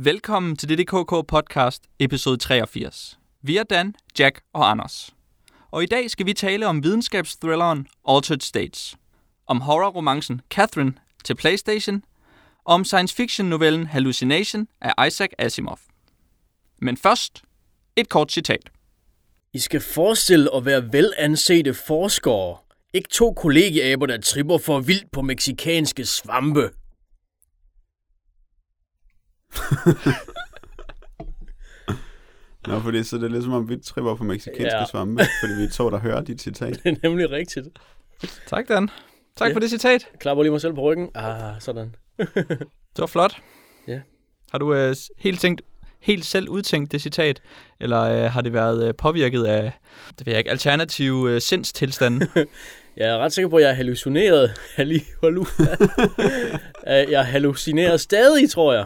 [0.00, 3.18] Velkommen til DDKK podcast, episode 83.
[3.42, 5.14] Vi er Dan, Jack og Anders.
[5.70, 8.96] Og i dag skal vi tale om videnskabsthrilleren Altered States,
[9.46, 10.92] om horrorromancen Catherine
[11.24, 12.02] til PlayStation,
[12.64, 15.78] og om science fiction novellen Hallucination af Isaac Asimov.
[16.82, 17.42] Men først,
[17.96, 18.70] et kort citat.
[19.52, 22.56] I skal forestille at være velansete forskere.
[22.94, 26.70] Ikke to kollegiaber, der tripper for vildt på meksikanske svampe.
[32.66, 34.84] Nå, fordi så det er ligesom om, vi tripper på meksikanske Ja.
[34.90, 36.80] svampe, fordi vi er to, der hører dit citat.
[36.84, 37.66] Det er nemlig rigtigt.
[38.46, 38.90] Tak, Dan.
[39.36, 39.54] Tak Ja.
[39.54, 40.06] for det citat.
[40.12, 41.08] Jeg klapper lige mig selv på ryggen.
[41.14, 41.94] Ah, sådan.
[42.18, 43.36] Det var flot.
[43.88, 44.00] Ja.
[44.50, 45.62] Har du øh, helt, tænkt,
[46.00, 47.42] helt selv udtænkt det citat,
[47.80, 49.72] eller øh, har det været øh, påvirket af
[50.18, 52.28] det ved jeg ikke, alternative øh, sindstilstande?
[52.96, 54.52] Jeg er ret sikker på, at jeg er hallucineret.
[54.76, 55.44] Halli, hallu.
[56.88, 58.84] Øh, jeg hallucinerer stadig, tror jeg.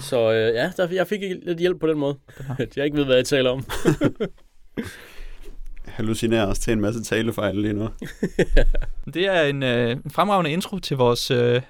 [0.00, 2.18] Så øh, ja, der, jeg fik lidt hjælp på den måde.
[2.76, 3.64] Jeg ikke ved, hvad jeg taler om.
[5.84, 7.88] Hallucinerer os til en masse talefejl lige nu.
[9.14, 11.62] Det er en, øh, en fremragende intro til vores, øh,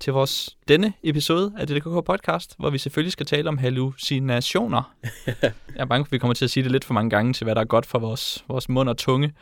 [0.00, 4.94] til vores denne episode af DDKK podcast, hvor vi selvfølgelig skal tale om hallucinationer.
[5.26, 7.32] Jeg er bange for, at vi kommer til at sige det lidt for mange gange
[7.32, 9.32] til, hvad der er godt for vores, vores mund og tunge.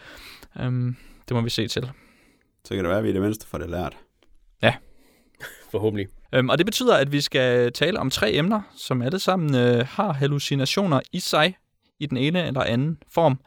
[0.61, 0.97] Um,
[1.29, 1.91] det må vi se til.
[2.65, 3.97] Så kan det være, at vi i det mindste får det lært.
[5.71, 6.09] Forhåbentlig.
[6.39, 9.87] Um, og det betyder, at vi skal tale om tre emner, som alle sammen øh,
[9.89, 11.57] har hallucinationer i sig,
[11.99, 13.41] i den ene eller anden form.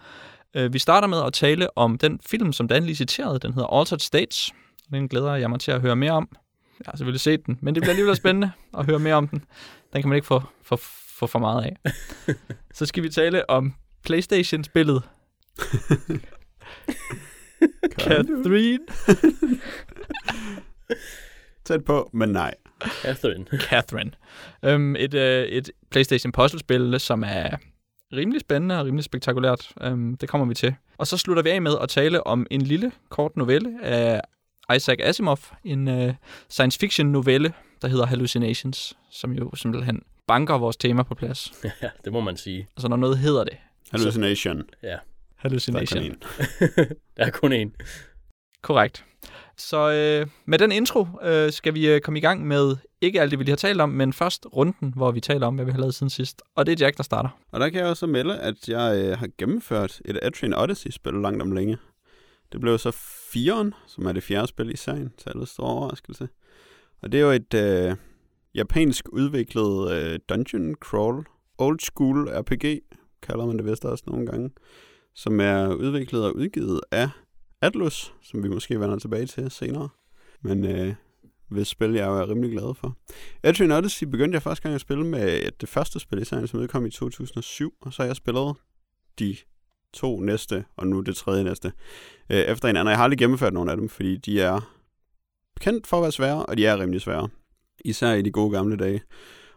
[0.60, 3.40] Uh, vi starter med at tale om den film, som Dan lige citerede.
[3.40, 4.54] Den hedder Altered States.
[4.92, 6.30] Den glæder jeg mig til at høre mere om.
[6.80, 9.44] Jeg har selvfølgelig set den, men det bliver alligevel spændende at høre mere om den.
[9.94, 10.76] Den kan man ikke få for,
[11.18, 11.76] for, for meget af.
[12.74, 15.04] Så skal vi tale om PlayStation-spillet
[18.00, 18.80] Catherine.
[21.66, 22.54] Tæt på, men nej.
[23.02, 23.46] Catherine.
[23.70, 24.12] Catherine.
[24.64, 27.58] Um, et, øh, et PlayStation puzzlespil, som er
[28.14, 29.72] rimelig spændende og rimelig spektakulært.
[29.86, 30.76] Um, det kommer vi til.
[30.98, 34.22] Og så slutter vi af med at tale om en lille kort novelle af
[34.76, 35.40] Isaac Asimov.
[35.64, 36.14] En uh,
[36.50, 41.52] science fiction novelle, der hedder Hallucinations, som jo simpelthen banker vores tema på plads.
[41.82, 42.68] Ja, det må man sige.
[42.78, 43.58] Altså når noget hedder det.
[43.92, 44.64] Hallucination.
[44.84, 45.00] Ja, Der er
[45.36, 46.04] Hallucination.
[46.04, 46.18] kun en.
[47.18, 47.70] der er kun én.
[48.62, 49.06] Korrekt.
[49.58, 53.32] Så øh, med den intro øh, skal vi øh, komme i gang med ikke alt
[53.32, 55.72] det, vi lige har talt om, men først runden, hvor vi taler om, hvad vi
[55.72, 56.42] har lavet siden sidst.
[56.56, 57.30] Og det er Jack, der starter.
[57.52, 61.42] Og der kan jeg også melde, at jeg øh, har gennemført et Atrian Odyssey-spil langt
[61.42, 61.78] om længe.
[62.52, 62.92] Det blev så
[63.32, 66.30] firen, som er det fjerde spil i serien, til alle store overraskelse.
[67.02, 67.96] Og det er jo et øh,
[68.56, 71.26] japansk udviklet øh, dungeon crawl,
[71.58, 72.82] old school RPG,
[73.22, 74.52] kalder man det vist også nogle gange,
[75.16, 77.10] som er udviklet og udgivet af
[77.62, 79.90] Atlus, som vi måske vender tilbage til senere.
[80.42, 80.94] Men øh,
[81.50, 82.98] hvis spil jeg er rimelig glad for.
[83.44, 86.48] Adrian Odyssey begyndte jeg første gang at spille med øh, det første spil i serien,
[86.48, 88.56] som udkom i 2007, og så har jeg spillet
[89.20, 89.38] de
[89.94, 91.72] to næste, og nu det tredje næste,
[92.30, 92.90] øh, efter hinanden.
[92.90, 94.74] Jeg har aldrig gennemført nogen af dem, fordi de er
[95.60, 97.30] kendt for at være svære, og de er rimelig svære.
[97.86, 99.02] Især i de gode gamle dage.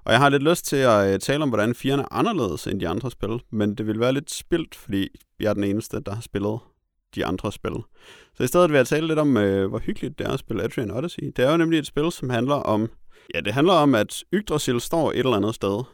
[0.05, 2.81] Og jeg har lidt lyst til at øh, tale om, hvordan firerne er anderledes end
[2.81, 5.09] de andre spil, men det vil være lidt spildt, fordi
[5.41, 6.59] jeg er den eneste, der har spillet
[7.15, 7.73] de andre spil.
[8.35, 10.63] Så i stedet vil jeg tale lidt om, øh, hvor hyggeligt det er at spille
[10.63, 11.33] Adrian Odyssey.
[11.37, 12.91] Det er jo nemlig et spil, som handler om...
[13.35, 15.85] Ja, det handler om, at Yggdrasil står et eller andet sted,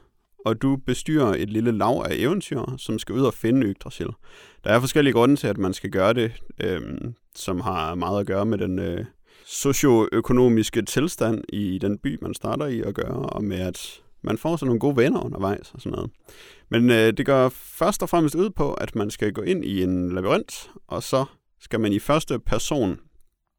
[0.47, 4.09] og du bestyrer et lille lav af eventyr, som skal ud og finde Yggdrasil.
[4.65, 6.81] Der er forskellige grunde til, at man skal gøre det, øh,
[7.34, 9.05] som har meget at gøre med den øh,
[9.47, 14.56] socioøkonomiske tilstand i den by, man starter i at gøre, og med at man får
[14.56, 16.10] sådan nogle gode venner undervejs og sådan noget.
[16.69, 19.82] Men øh, det går først og fremmest ud på, at man skal gå ind i
[19.82, 21.25] en labyrint, og så
[21.60, 22.98] skal man i første person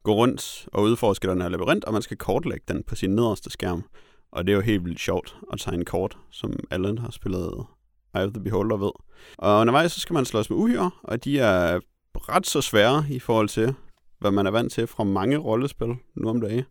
[0.04, 3.50] gå rundt og udforske den her labyrint, og man skal kortlægge den på sin nederste
[3.50, 3.84] skærm.
[4.32, 7.66] Og det er jo helt vildt sjovt at tegne kort, som alle har spillet
[8.14, 8.90] Eye of the Beholder ved.
[9.38, 11.80] Og undervejs så skal man slås med uhyre, og de er
[12.14, 13.74] ret så svære i forhold til,
[14.18, 16.64] hvad man er vant til fra mange rollespil nu om dagen.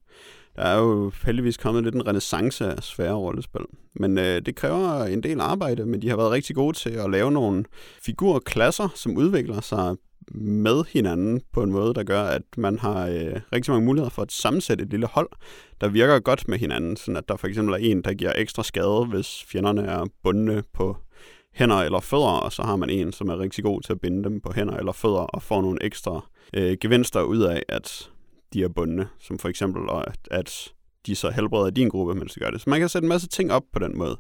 [0.58, 3.62] Der er jo heldigvis kommet lidt en renaissance af svære rollespil.
[3.96, 7.10] Men øh, det kræver en del arbejde, men de har været rigtig gode til at
[7.12, 7.64] lave nogle
[8.06, 9.96] figurklasser, som udvikler sig
[10.32, 14.22] med hinanden på en måde, der gør, at man har øh, rigtig mange muligheder for
[14.22, 15.30] at sammensætte et lille hold,
[15.82, 16.98] der virker godt med hinanden.
[16.98, 20.64] Sådan at der for eksempel er en, der giver ekstra skade, hvis fjenderne er bundne
[20.74, 20.98] på
[21.54, 24.24] hænder eller fødder, og så har man en, som er rigtig god til at binde
[24.24, 28.10] dem på hænder eller fødder, og får nogle ekstra øh, gevinster ud af, at
[28.54, 30.74] de er bundne, som for eksempel, at, at
[31.06, 32.62] de så helbreder din gruppe, mens de gør det.
[32.62, 34.18] Så man kan sætte en masse ting op på den måde,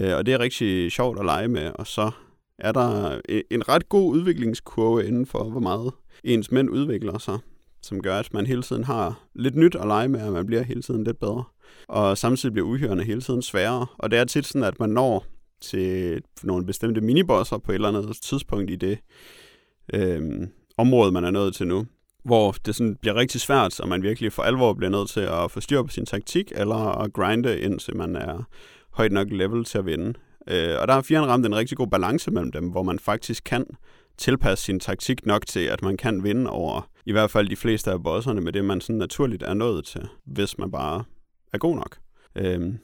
[0.00, 2.10] øh, og det er rigtig sjovt at lege med, og så
[2.58, 5.92] er der øh, en ret god udviklingskurve inden for, hvor meget
[6.24, 7.38] ens mænd udvikler sig.
[7.82, 10.62] som gør, at man hele tiden har lidt nyt at lege med, og man bliver
[10.62, 11.44] hele tiden lidt bedre.
[11.88, 13.86] Og samtidig bliver uhyrene hele tiden sværere.
[13.98, 15.24] Og det er tit sådan, at man når
[15.60, 18.98] til nogle bestemte minibosser på et eller andet tidspunkt i det
[19.94, 21.86] øh, område, man er nået til nu.
[22.28, 25.50] Hvor det sådan bliver rigtig svært, og man virkelig for alvor bliver nødt til at
[25.50, 28.48] få styr på sin taktik, eller at grinde, indtil man er
[28.90, 30.14] højt nok level til at vinde.
[30.48, 33.44] Øh, og der har Firen ramt en rigtig god balance mellem dem, hvor man faktisk
[33.44, 33.66] kan
[34.18, 37.90] tilpasse sin taktik nok til, at man kan vinde over i hvert fald de fleste
[37.90, 41.04] af bosserne med det, man sådan naturligt er nået til, hvis man bare
[41.52, 41.98] er god nok.
[42.36, 42.74] Øh,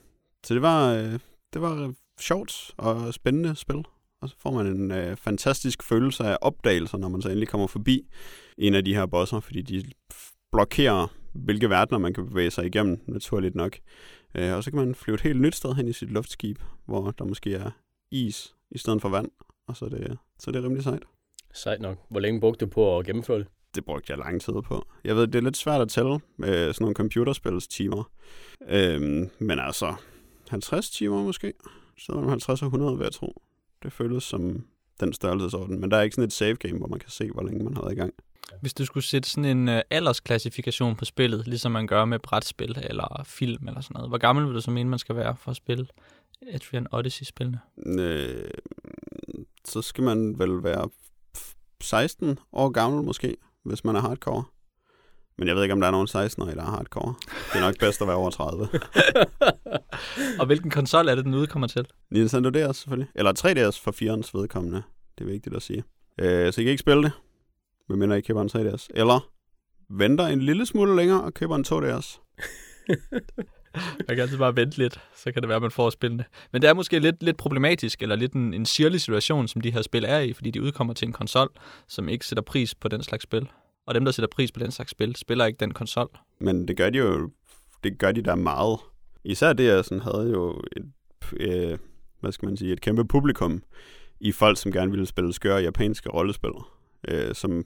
[0.46, 1.18] så det var, øh,
[1.52, 3.84] det var sjovt og spændende spil.
[4.22, 7.66] Og så får man en øh, fantastisk følelse af opdagelser, når man så endelig kommer
[7.66, 8.02] forbi
[8.58, 9.84] en af de her bosser, fordi de
[10.52, 13.78] blokerer, hvilke verdener man kan bevæge sig igennem, naturligt nok.
[14.34, 17.10] Øh, og så kan man flyve et helt nyt sted hen i sit luftskib, hvor
[17.10, 17.70] der måske er
[18.10, 19.30] is i stedet for vand,
[19.68, 21.02] og så er det, så er det rimelig sejt.
[21.52, 21.98] Sejt nok.
[22.10, 23.46] Hvor længe brugte du på at gennemføre det?
[23.74, 24.86] Det brugte jeg lang tid på.
[25.04, 28.10] Jeg ved, det er lidt svært at tælle med sådan nogle computerspils timer.
[28.68, 29.94] Øhm, men altså,
[30.48, 31.52] 50 timer måske.
[31.98, 33.42] Så mellem 50 og 100, vil jeg tro.
[33.82, 34.64] Det føles som
[35.00, 35.80] den størrelsesorden.
[35.80, 37.74] Men der er ikke sådan et save game, hvor man kan se, hvor længe man
[37.74, 38.14] har været i gang.
[38.60, 42.78] Hvis du skulle sætte sådan en uh, aldersklassifikation på spillet, ligesom man gør med brætspil
[42.82, 45.50] eller film eller sådan noget, hvor gammel vil du så mene, man skal være for
[45.50, 45.86] at spille
[46.42, 47.60] Etrian Odyssey-spillene?
[47.86, 48.50] Øh,
[49.64, 50.88] så skal man vel være
[51.80, 54.44] 16 år gammel måske, hvis man er hardcore.
[55.38, 57.14] Men jeg ved ikke, om der er nogen 16-årige, der er hardcore.
[57.52, 58.68] Det er nok bedst at være over 30.
[60.40, 61.86] og hvilken konsol er det, den udkommer til?
[62.10, 63.08] Nintendo DS selvfølgelig.
[63.14, 64.82] Eller 3DS for 4'ernes vedkommende.
[65.18, 65.84] Det er vigtigt at sige.
[66.18, 67.12] Øh, så I kan ikke spille det,
[67.88, 68.86] medmindre I køber en 3DS.
[68.94, 69.30] Eller
[69.90, 72.20] venter en lille smule længere og køber en 2DS.
[74.08, 76.24] man kan altid bare vente lidt, så kan det være, at man får spillene.
[76.52, 79.70] Men det er måske lidt, lidt problematisk, eller lidt en, en sirlig situation, som de
[79.70, 81.48] her spil er i, fordi de udkommer til en konsol,
[81.88, 83.48] som ikke sætter pris på den slags spil.
[83.86, 86.08] Og dem, der sætter pris på den slags spil, spiller ikke den konsol.
[86.40, 87.30] Men det gør de jo
[87.84, 88.78] det gør de der meget.
[89.24, 90.92] Især det, sådan havde jo et,
[91.36, 91.78] øh,
[92.20, 93.62] hvad skal man sige, et kæmpe publikum
[94.20, 96.50] i folk, som gerne ville spille skøre japanske rollespil,
[97.08, 97.64] øh, som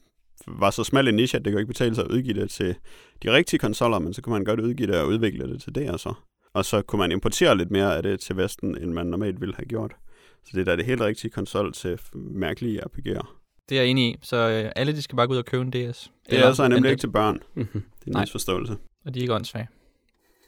[0.59, 2.75] var så smal en niche, at det kunne ikke betale sig at udgive det til
[3.23, 5.91] de rigtige konsoller, men så kunne man godt udgive det og udvikle det til det,
[5.91, 6.15] og så.
[6.55, 9.55] Og så kunne man importere lidt mere af det til Vesten, end man normalt ville
[9.55, 9.97] have gjort.
[10.45, 13.35] Så det er da det helt rigtige konsol til mærkelige RPG'er.
[13.69, 14.17] Det er jeg enig i.
[14.23, 16.11] Så øh, alle de skal bare gå ud og købe en DS.
[16.31, 17.43] Det er altså nemlig ikke til børn.
[17.55, 17.67] det
[18.07, 18.77] er en misforståelse.
[19.07, 19.69] Og de er ikke åndssvage.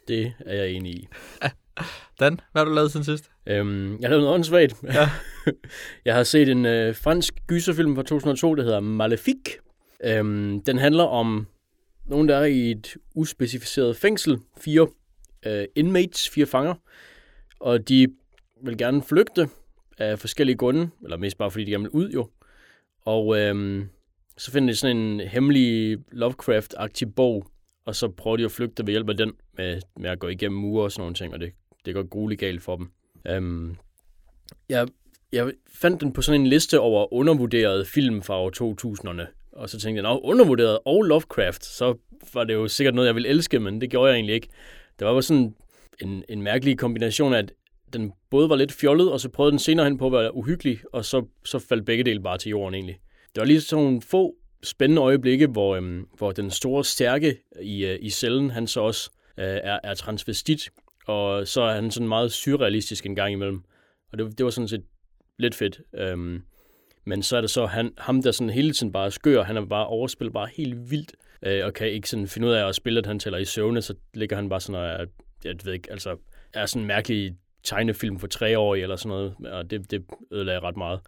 [0.08, 1.08] Det er jeg enig i.
[2.20, 3.30] Dan, hvad har du lavet siden sidst?
[3.46, 4.74] Øhm, jeg har lavet noget åndssvagt.
[4.82, 5.10] Ja.
[6.04, 9.54] jeg har set en øh, fransk gyserfilm fra 2002, der hedder Malefique.
[10.04, 11.46] Øhm, den handler om
[12.06, 14.38] nogen, der er i et uspecificeret fængsel.
[14.60, 14.88] Fire
[15.46, 16.74] øh, inmates, fire fanger.
[17.60, 18.08] Og de
[18.62, 19.48] vil gerne flygte
[19.98, 22.28] af forskellige grunde, eller mest bare fordi de gerne vil ud jo.
[23.04, 23.88] Og øhm,
[24.36, 27.46] så finder de sådan en hemmelig Lovecraft-agtig bog,
[27.84, 30.60] og så prøver de at flygte ved hjælp af den, med, med at gå igennem
[30.60, 31.52] mure og sådan nogle ting, og det,
[31.84, 32.90] det går grueligt galt for dem.
[33.26, 33.76] Øhm,
[34.68, 34.88] jeg,
[35.32, 39.80] jeg fandt den på sådan en liste over undervurderede film fra år 2000'erne, og så
[39.80, 41.94] tænkte jeg, nå, undervurderet og Lovecraft, så
[42.34, 44.48] var det jo sikkert noget, jeg ville elske, men det gjorde jeg egentlig ikke.
[44.98, 45.54] Det var bare sådan
[46.00, 47.52] en, en mærkelig kombination af, at
[47.92, 50.80] den både var lidt fjollet, og så prøvede den senere hen på at være uhyggelig,
[50.92, 52.98] og så, så faldt begge dele bare til jorden egentlig.
[53.34, 57.84] Det var lige sådan nogle få spændende øjeblikke, hvor, øhm, hvor den store stærke i,
[57.84, 60.70] øh, i cellen, han så også øh, er, er transvestit,
[61.06, 63.62] og så er han sådan meget surrealistisk en gang imellem.
[64.12, 64.84] Og det, det var sådan set
[65.38, 65.80] lidt fedt.
[65.94, 66.42] Øhm,
[67.04, 69.64] men så er det så han, ham, der sådan hele tiden bare skør, han er
[69.64, 72.98] bare overspillet bare helt vildt, øh, og kan ikke sådan finde ud af at spille,
[72.98, 75.06] at han tæller i søvne, så ligger han bare sådan og er,
[75.44, 76.16] jeg ved ikke, altså,
[76.52, 80.60] er sådan en mærkelig tegnefilm for tre år eller sådan noget, og det, det ødelagde
[80.60, 81.00] ret meget.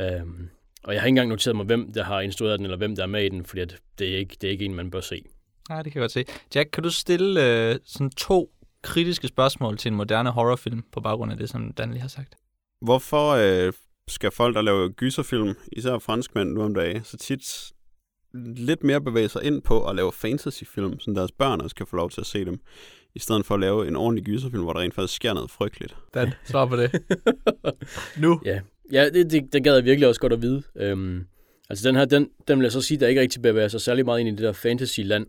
[0.00, 0.48] Øhm,
[0.84, 3.02] og jeg har ikke engang noteret mig, hvem der har instrueret den, eller hvem der
[3.02, 5.00] er med i den, fordi at det, er ikke, det er ikke en, man bør
[5.00, 5.24] se.
[5.68, 6.24] Nej, det kan jeg godt se.
[6.54, 8.50] Jack, kan du stille øh, sådan to
[8.82, 12.34] kritiske spørgsmål til en moderne horrorfilm på baggrund af det, som Dan lige har sagt?
[12.80, 13.72] Hvorfor øh,
[14.08, 17.72] skal folk, der laver gyserfilm, især franskmænd nu om dagen, så tit
[18.56, 21.96] lidt mere bevæge sig ind på at lave fantasyfilm, så deres børn også kan få
[21.96, 22.60] lov til at se dem,
[23.14, 25.96] i stedet for at lave en ordentlig gyserfilm, hvor der rent faktisk sker noget frygteligt.
[26.14, 27.02] Dan, svar på det.
[28.22, 28.40] nu.
[28.44, 28.60] Ja,
[28.92, 30.62] ja det, det, det gad jeg virkelig også godt at vide.
[30.76, 31.26] Øhm,
[31.70, 34.04] altså den her, den, den vil jeg så sige, der ikke rigtig bevæger sig særlig
[34.04, 35.26] meget ind i det der fantasy-land.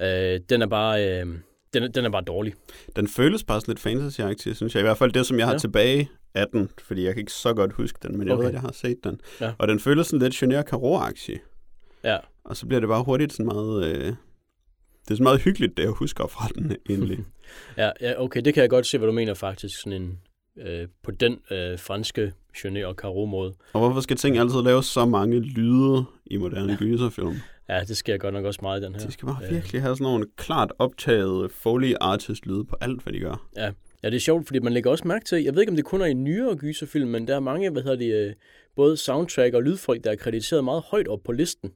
[0.00, 1.20] Øh, den er bare...
[1.20, 1.26] Øh,
[1.74, 2.54] den, den er bare dårlig.
[2.96, 4.80] Den føles bare lidt fantasy synes jeg.
[4.80, 5.58] I hvert fald det, som jeg har ja.
[5.58, 8.42] tilbage af den, fordi jeg kan ikke så godt huske den, men jeg okay.
[8.42, 9.20] ved, at jeg har set den.
[9.40, 9.52] Ja.
[9.58, 11.00] Og den føles sådan lidt Junior caro
[12.04, 12.18] Ja.
[12.44, 13.84] Og så bliver det bare hurtigt sådan meget...
[13.84, 14.14] Øh,
[15.04, 17.18] det er så meget hyggeligt, det jeg husker fra den egentlig.
[17.76, 19.80] ja, ja, okay, det kan jeg godt se, hvad du mener faktisk.
[19.80, 20.18] Sådan en,
[20.58, 22.32] øh, på den øh, franske
[22.64, 23.54] Jeunet og Caro måde.
[23.72, 26.78] Og hvorfor skal ting altid lave så mange lyde i moderne ja.
[26.78, 27.36] gyserfilm?
[27.68, 29.06] Ja, det sker godt nok også meget i den her.
[29.06, 33.02] De skal bare Øh, virkelig have sådan nogle klart optaget Foley artist lyde på alt,
[33.02, 33.48] hvad de gør.
[33.56, 33.72] Ja.
[34.02, 35.84] ja, det er sjovt, fordi man lægger også mærke til, jeg ved ikke, om det
[35.84, 38.34] kun er i nyere gyserfilm, men der er mange, hvad hedder det, øh,
[38.76, 41.70] både soundtrack og lydfolk, der er krediteret meget højt op på listen.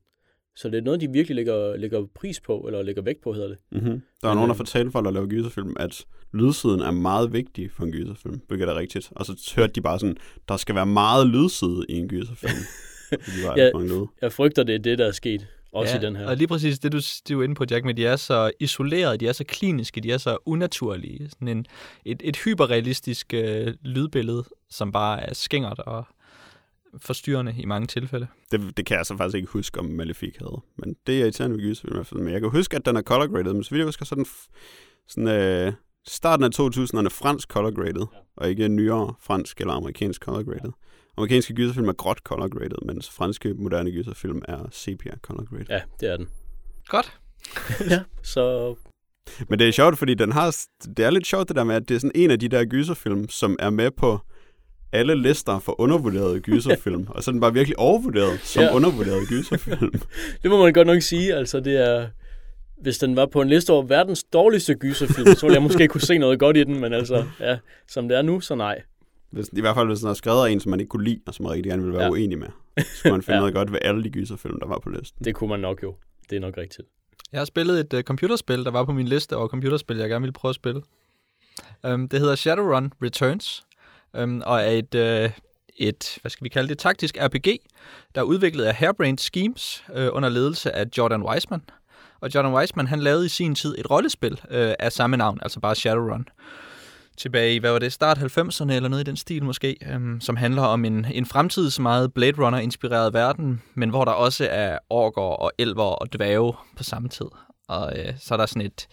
[0.57, 3.49] Så det er noget, de virkelig lægger, lægger pris på, eller lægger vægt på, hedder
[3.49, 3.59] det.
[3.73, 3.91] Mm-hmm.
[3.91, 6.05] Der var Men, nogen, der øh, fortalte folk, der laver gyserfilm, at
[6.35, 9.13] lydsiden er meget vigtig for en gyserfilm, hvilket er rigtigt.
[9.17, 10.17] Og så hørte de bare sådan,
[10.49, 12.53] der skal være meget lydside i en gyserfilm.
[13.09, 13.71] Fordi de var ja.
[13.75, 14.07] mange lyde.
[14.23, 16.27] Jeg frygter, det er det, der er sket, også ja, i den her.
[16.29, 18.50] Og lige præcis det, du, du er jo inde på, Jack, med de er så
[18.61, 21.31] isolerede, de er så kliniske, de er så unaturlige.
[21.31, 21.67] Sådan en,
[22.05, 26.05] et, et hyperrealistisk øh, lydbillede, som bare er skængert og
[26.99, 28.27] forstyrrende i mange tilfælde.
[28.50, 30.61] Det, det kan jeg så faktisk ikke huske, om Malefic havde.
[30.79, 32.21] Men det er irriterende ved gyserfilm i hvert fald.
[32.21, 34.15] Men jeg kan huske, at den er color graded, men så vidt jeg husker, så
[34.15, 34.27] er den
[35.09, 35.73] sådan, øh,
[36.07, 38.19] starten af 2000'erne fransk color graded, ja.
[38.37, 40.61] og ikke nyere fransk eller amerikansk color graded.
[40.65, 40.71] Ja.
[41.21, 45.67] Amerikanske gyserfilm er gråt color graded, mens franske moderne gyserfilm er sepia color graded.
[45.69, 45.81] Ja.
[46.00, 46.29] Det er den.
[46.89, 47.12] Godt.
[47.91, 48.75] ja, så
[49.49, 50.57] Men det er sjovt, fordi den har,
[50.97, 52.65] det er lidt sjovt det der med, at det er sådan en af de der
[52.65, 54.19] gyserfilm, som er med på
[54.93, 58.69] alle lister for undervurderede gyserfilm, og så er den bare virkelig overvurderet som Ja.
[58.69, 58.75] ja.
[58.75, 59.93] undervurderet gyserfilm.
[60.43, 61.35] det må man godt nok sige.
[61.35, 62.09] Altså, det er...
[62.83, 66.00] Hvis den var på en liste over verdens dårligste gyserfilm, så ville jeg måske kunne
[66.00, 67.59] se noget godt i den, men altså, ja,
[67.89, 68.83] som det er nu, så nej.
[69.31, 71.21] Hvis, I hvert fald, hvis den er skrevet af en, som man ikke kunne lide,
[71.27, 72.11] og som man rigtig gerne ville være Ja.
[72.11, 73.37] uenig med, så skulle man finde Ja.
[73.37, 73.41] ja.
[73.41, 75.25] noget godt ved alle de gyserfilm, der var på listen.
[75.25, 75.95] Det kunne man nok jo.
[76.31, 76.89] Det er nok rigtigt.
[77.33, 80.23] Jeg har spillet et uh, computerspil, der var på min liste over computerspil, jeg gerne
[80.23, 80.83] ville prøve at spille.
[81.89, 83.63] Um, det hedder Shadowrun Returns,
[84.23, 84.95] um, og er et,
[85.27, 85.31] uh,
[85.77, 87.47] et, hvad skal vi kalde det, taktisk RPG,
[88.15, 91.61] der er udviklet af Hairbrained Schemes uh, under ledelse af Jordan Weisman.
[92.21, 94.39] Og Jordan Weisman, han lavede i sin tid et rollespil uh,
[94.79, 96.27] af samme navn, altså bare Shadowrun.
[97.21, 100.37] Tilbage i, hvad var det, start 90'erne eller noget i den stil måske, øhm, som
[100.37, 105.23] handler om en, en fremtids meget Blade Runner-inspireret verden, men hvor der også er orker
[105.23, 107.27] og elver og dværge på samme tid.
[107.69, 108.89] Og øh, så er der sådan et,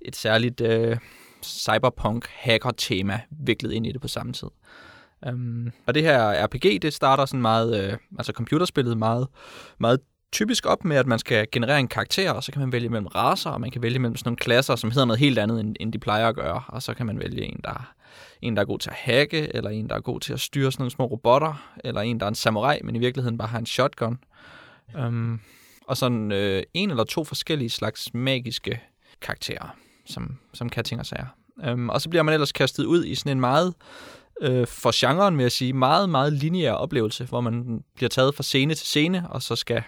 [0.00, 0.96] et særligt øh,
[1.44, 4.48] cyberpunk-hacker-tema viklet ind i det på samme tid.
[5.30, 9.28] Um, og det her RPG, det starter sådan meget, øh, altså computerspillet meget,
[9.78, 10.00] meget
[10.32, 13.06] typisk op med, at man skal generere en karakter, og så kan man vælge mellem
[13.06, 15.76] raser, og man kan vælge mellem sådan nogle klasser, som hedder noget helt andet, end,
[15.80, 16.62] end de plejer at gøre.
[16.68, 17.94] Og så kan man vælge en, der,
[18.42, 20.72] en, der er god til at hacke, eller en, der er god til at styre
[20.72, 23.58] sådan nogle små robotter, eller en, der er en samurai, men i virkeligheden bare har
[23.58, 24.18] en shotgun.
[25.06, 25.40] Um,
[25.86, 28.80] og sådan øh, en eller to forskellige slags magiske
[29.20, 31.26] karakterer, som, som kan ting og sager.
[31.72, 33.74] Um, og så bliver man ellers kastet ud i sådan en meget,
[34.40, 38.42] øh, for genren vil jeg sige, meget, meget lineær oplevelse, hvor man bliver taget fra
[38.42, 39.82] scene til scene, og så skal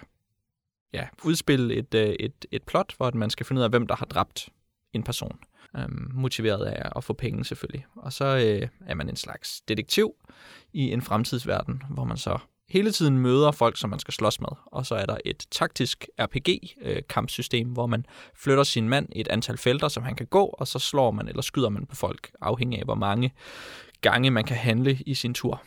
[0.93, 3.95] ja, udspille et, øh, et, et plot, hvor man skal finde ud af, hvem der
[3.95, 4.49] har dræbt
[4.93, 5.39] en person.
[5.77, 7.85] Um, motiveret af at få penge selvfølgelig.
[7.95, 10.13] Og så øh, er man en slags detektiv
[10.73, 12.37] i en fremtidsverden, hvor man så
[12.69, 14.49] hele tiden møder folk, som man skal slås med.
[14.65, 19.87] Og så er der et taktisk RPG-kampsystem, hvor man flytter sin mand et antal felter,
[19.87, 22.85] som han kan gå, og så slår man eller skyder man på folk, afhængig af,
[22.85, 23.33] hvor mange
[24.01, 25.61] gange man kan handle i sin tur.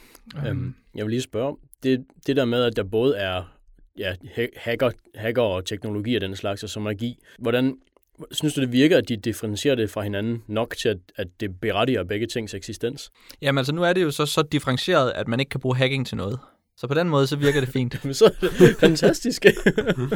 [0.47, 3.55] Øhm, jeg vil lige spørge, det, det der med, at der både er
[3.99, 7.79] ja, ha- hacker, hacker og teknologi og den slags, og så magi, hvordan
[8.31, 11.61] synes du, det virker, at de differentierer det fra hinanden nok til, at, at det
[11.61, 13.11] berettiger begge tings eksistens?
[13.43, 16.07] Jamen altså, nu er det jo så, så differentieret, at man ikke kan bruge hacking
[16.07, 16.38] til noget.
[16.76, 18.05] Så på den måde, så virker det fint.
[18.05, 19.47] Men så er det fantastisk.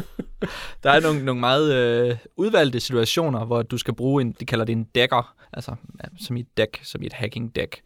[0.83, 4.65] Der er nogle, nogle meget øh, udvalgte situationer, hvor du skal bruge en, de kalder
[4.65, 5.75] det en dækker, altså
[6.19, 7.81] som i et dæk, som i et hacking dæk.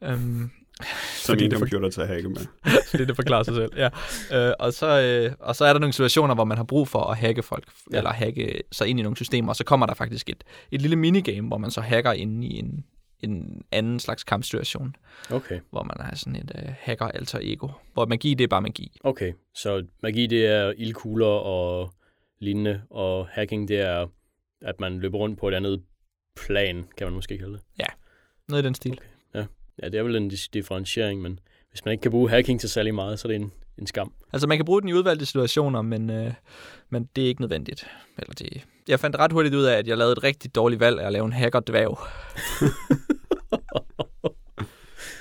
[0.00, 2.36] Um, En det for- computer til at hacke med.
[2.90, 3.72] fordi det forklarer sig selv.
[3.76, 3.88] Ja.
[4.48, 6.98] Øh, og, så, øh, og så er der nogle situationer, hvor man har brug for
[7.04, 7.72] at hacke folk, Ja.
[7.92, 7.98] ja.
[7.98, 10.96] eller hacke sig ind i nogle systemer, og så kommer der faktisk et, et lille
[10.96, 12.84] minigame, hvor man så hacker ind i en,
[13.20, 14.96] en anden slags kampsituation,
[15.30, 18.62] Okay, hvor man har sådan et øh, hacker alter ego, hvor magi, det er bare
[18.62, 18.98] magi.
[19.04, 19.32] okay.
[19.54, 21.92] Så magi, det er ildkugler og
[22.40, 24.06] lignende, og hacking, det er,
[24.62, 25.82] at man løber rundt på et andet
[26.46, 27.62] plan, kan man måske kalde det.
[28.48, 28.92] Noget i den stil.
[28.92, 29.02] Okay.
[29.82, 31.38] Ja, det er vel en differentiering, men
[31.70, 34.12] hvis man ikke kan bruge hacking til særlig meget, så er det en, en skam.
[34.32, 36.32] Altså, man kan bruge den i udvalgte situationer, men, øh,
[36.90, 37.86] men det er ikke nødvendigt.
[38.18, 41.00] Eller det, jeg fandt ret hurtigt ud af, at jeg lavede et rigtig dårligt valg
[41.00, 41.98] af at lave en hacker-dværg.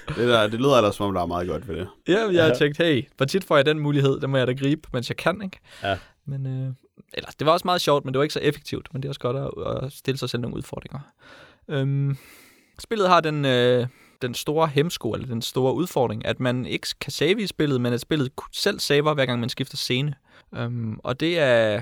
[0.07, 1.87] Det, der, det lyder ellers, som om der er meget godt ved det.
[2.07, 2.43] Ja, jeg Ja.
[2.47, 5.09] har tænkt, hey, hvor tit får jeg den mulighed, den må jeg da gribe, mens
[5.09, 5.59] jeg kan, ikke?
[5.83, 5.97] Ja.
[6.25, 6.73] Men, øh,
[7.13, 9.09] eller, det var også meget sjovt, men det var ikke så effektivt, men det er
[9.11, 10.99] også godt at, at stille sig selv nogle udfordringer.
[11.67, 12.17] Øhm,
[12.79, 13.87] spillet har den, øh,
[14.21, 17.93] den store hemsko, eller den store udfordring, at man ikke kan save i spillet, men
[17.93, 20.13] at spillet selv saver, hver gang man skifter scene.
[20.55, 21.81] Øhm, og det er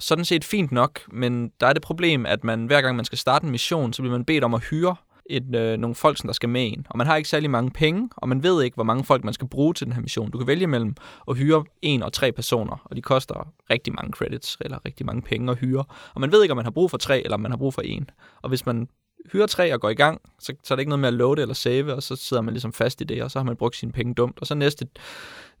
[0.00, 3.18] sådan set fint nok, men der er det problem, at man hver gang man skal
[3.18, 4.96] starte en mission, så bliver man bedt om at hyre
[5.30, 6.86] et, øh, nogle folk, som der skal med en.
[6.90, 9.34] Og man har ikke særlig mange penge, og man ved ikke, hvor mange folk man
[9.34, 10.30] skal bruge til den her mission.
[10.30, 10.94] Du kan vælge mellem
[11.28, 15.22] at hyre en og tre personer, og de koster rigtig mange credits, eller rigtig mange
[15.22, 15.84] penge at hyre.
[16.14, 17.74] Og man ved ikke, om man har brug for tre, eller om man har brug
[17.74, 18.10] for en.
[18.42, 18.88] Og hvis man
[19.32, 21.42] hyrer tre og går i gang, så, så er det ikke noget med at loade
[21.42, 23.76] eller save, og så sidder man ligesom fast i det, og så har man brugt
[23.76, 24.38] sine penge dumt.
[24.40, 24.86] Og så næste,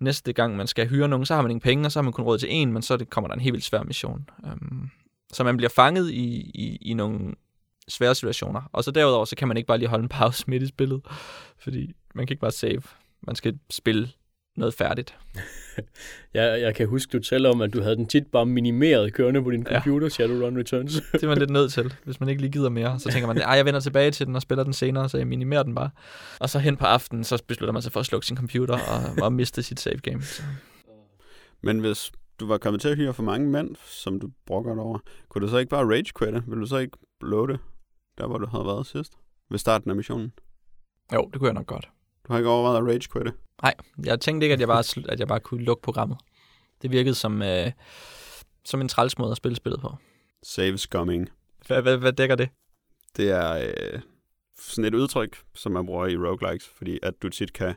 [0.00, 2.12] næste gang, man skal hyre nogen, så har man ingen penge, og så har man
[2.12, 4.28] kun råd til en, men så det, kommer der en helt vildt svær mission.
[4.44, 4.90] Um,
[5.32, 7.34] så man bliver fanget i, i, i nogle
[7.88, 8.62] svære situationer.
[8.72, 11.02] Og så derudover, så kan man ikke bare lige holde en pause midt i spillet,
[11.58, 12.82] fordi man kan ikke bare save.
[13.22, 14.08] Man skal spille
[14.56, 15.16] noget færdigt.
[16.34, 19.42] jeg, jeg kan huske, du taler om, at du havde den tit bare minimeret kørende
[19.42, 20.08] på din computer, ja.
[20.08, 20.92] Shadowrun Returns.
[21.12, 23.00] det er man lidt nødt til, hvis man ikke lige gider mere.
[23.00, 25.26] Så tænker man, at jeg vender tilbage til den og spiller den senere, så jeg
[25.26, 25.90] minimerer den bare.
[26.40, 29.24] Og så hen på aftenen, så beslutter man sig for at slukke sin computer og,
[29.24, 30.22] og miste sit save game.
[30.22, 30.42] Så.
[31.62, 34.98] Men hvis du var kommet til at hyre for mange mænd, som du brokker over,
[35.28, 36.42] kunne du så ikke bare rage quitte?
[36.46, 37.60] Vil du så ikke det,
[38.18, 39.12] der hvor du havde været sidst?
[39.50, 40.32] Ved starten af missionen?
[41.12, 41.88] Jo, det kunne jeg nok godt.
[42.26, 43.32] Du har ikke overvejet at rage quitte?
[43.62, 46.18] Nej, jeg tænkte ikke, at jeg bare, at jeg bare kunne lukke programmet.
[46.82, 47.72] Det virkede som, øh,
[48.64, 49.96] som en træls måde at spille spillet på.
[50.42, 51.28] Save scumming.
[51.66, 52.48] Hvad, hvad, hvad dækker det?
[53.16, 54.00] Det er øh,
[54.58, 57.74] sådan et udtryk, som man bruger i roguelikes, fordi at du tit kan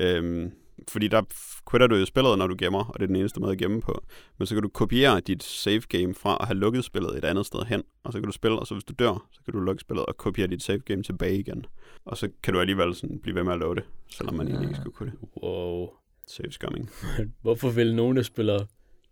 [0.00, 0.50] øh,
[0.90, 1.22] fordi der
[1.70, 3.80] quitter du jo spillet, når du gemmer, og det er den eneste måde at gemme
[3.80, 4.04] på.
[4.38, 7.46] Men så kan du kopiere dit save game fra at have lukket spillet et andet
[7.46, 9.60] sted hen, og så kan du spille, og så hvis du dør, så kan du
[9.60, 11.66] lukke spillet og kopiere dit save game tilbage igen.
[12.04, 14.68] Og så kan du alligevel sådan blive ved med at låde det, selvom man egentlig
[14.68, 15.28] ikke skulle kunne det.
[15.42, 15.88] Wow.
[16.28, 16.90] Save scumming.
[17.42, 18.64] Hvorfor vil nogen, der spiller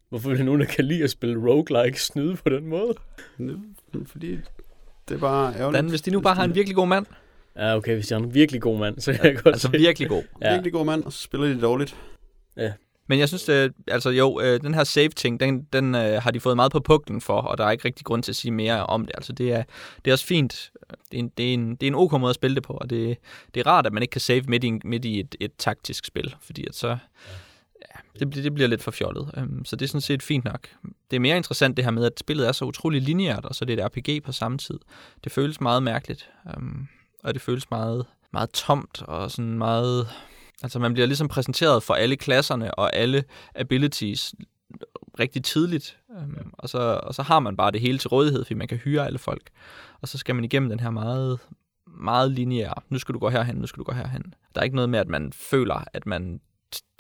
[0.09, 2.95] Hvorfor vil nogen, der kan lide at spille roguelike, snyde på den måde?
[4.07, 4.39] Fordi
[5.09, 5.83] det er bare ærgerligt.
[5.83, 7.07] Dan, hvis de nu bare har en virkelig god mand,
[7.57, 9.79] Ja, okay, hvis jeg er en virkelig god mand, så kan jeg godt Altså se.
[9.79, 10.23] virkelig god.
[10.43, 10.53] Ja.
[10.53, 11.97] Virkelig god mand, og så spiller de dårligt.
[12.57, 12.73] Ja.
[13.07, 16.41] Men jeg synes, det, altså jo, øh, den her save-ting, den, den øh, har de
[16.41, 18.87] fået meget på puklen for, og der er ikke rigtig grund til at sige mere
[18.87, 19.13] om det.
[19.15, 19.63] Altså det er,
[20.05, 20.71] det er også fint.
[20.91, 22.73] Det er, en, det, er en, det er en ok måde at spille det på,
[22.73, 23.19] og det,
[23.55, 26.05] det er rart, at man ikke kan save midt i, midt i et, et taktisk
[26.07, 26.89] spil, fordi at så...
[27.95, 29.31] Ja, det, det bliver lidt for fjollet.
[29.37, 30.69] Um, så det er sådan set fint nok.
[31.11, 33.65] Det er mere interessant det her med, at spillet er så utrolig lineært, og så
[33.65, 34.79] det er et RPG på samme tid.
[35.25, 36.31] Det føles meget mærkeligt.
[36.57, 36.89] Um,
[37.25, 40.09] og det føles meget, meget tomt og sådan meget...
[40.63, 44.35] Altså man bliver ligesom præsenteret for alle klasserne og alle abilities
[45.19, 48.55] rigtig tidligt, øhm, og, så, og så har man bare det hele til rådighed, fordi
[48.55, 49.51] man kan hyre alle folk.
[50.01, 51.39] Og så skal man igennem den her meget,
[51.87, 54.35] meget lineære, nu skal du gå herhen, nu skal du gå herhen.
[54.55, 56.41] Der er ikke noget med, at man føler, at man,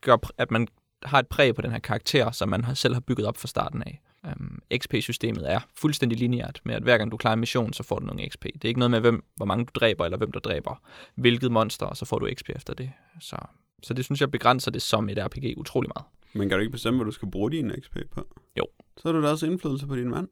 [0.02, 0.68] gør, at man
[1.02, 3.82] har et præg på den her karakter, som man selv har bygget op fra starten
[3.82, 4.00] af.
[4.24, 7.98] Um, XP-systemet er fuldstændig lineært med, at hver gang du klarer en mission, så får
[7.98, 8.44] du nogle XP.
[8.44, 10.82] Det er ikke noget med, hvem, hvor mange du dræber, eller hvem der dræber
[11.14, 12.92] hvilket monster, og så får du XP efter det.
[13.20, 13.36] Så,
[13.82, 16.06] så det synes jeg begrænser det som et RPG utrolig meget.
[16.32, 18.26] Men kan du ikke bestemme, hvad du skal bruge din XP på?
[18.58, 18.66] Jo.
[18.96, 20.28] Så har du da også indflydelse på din mand.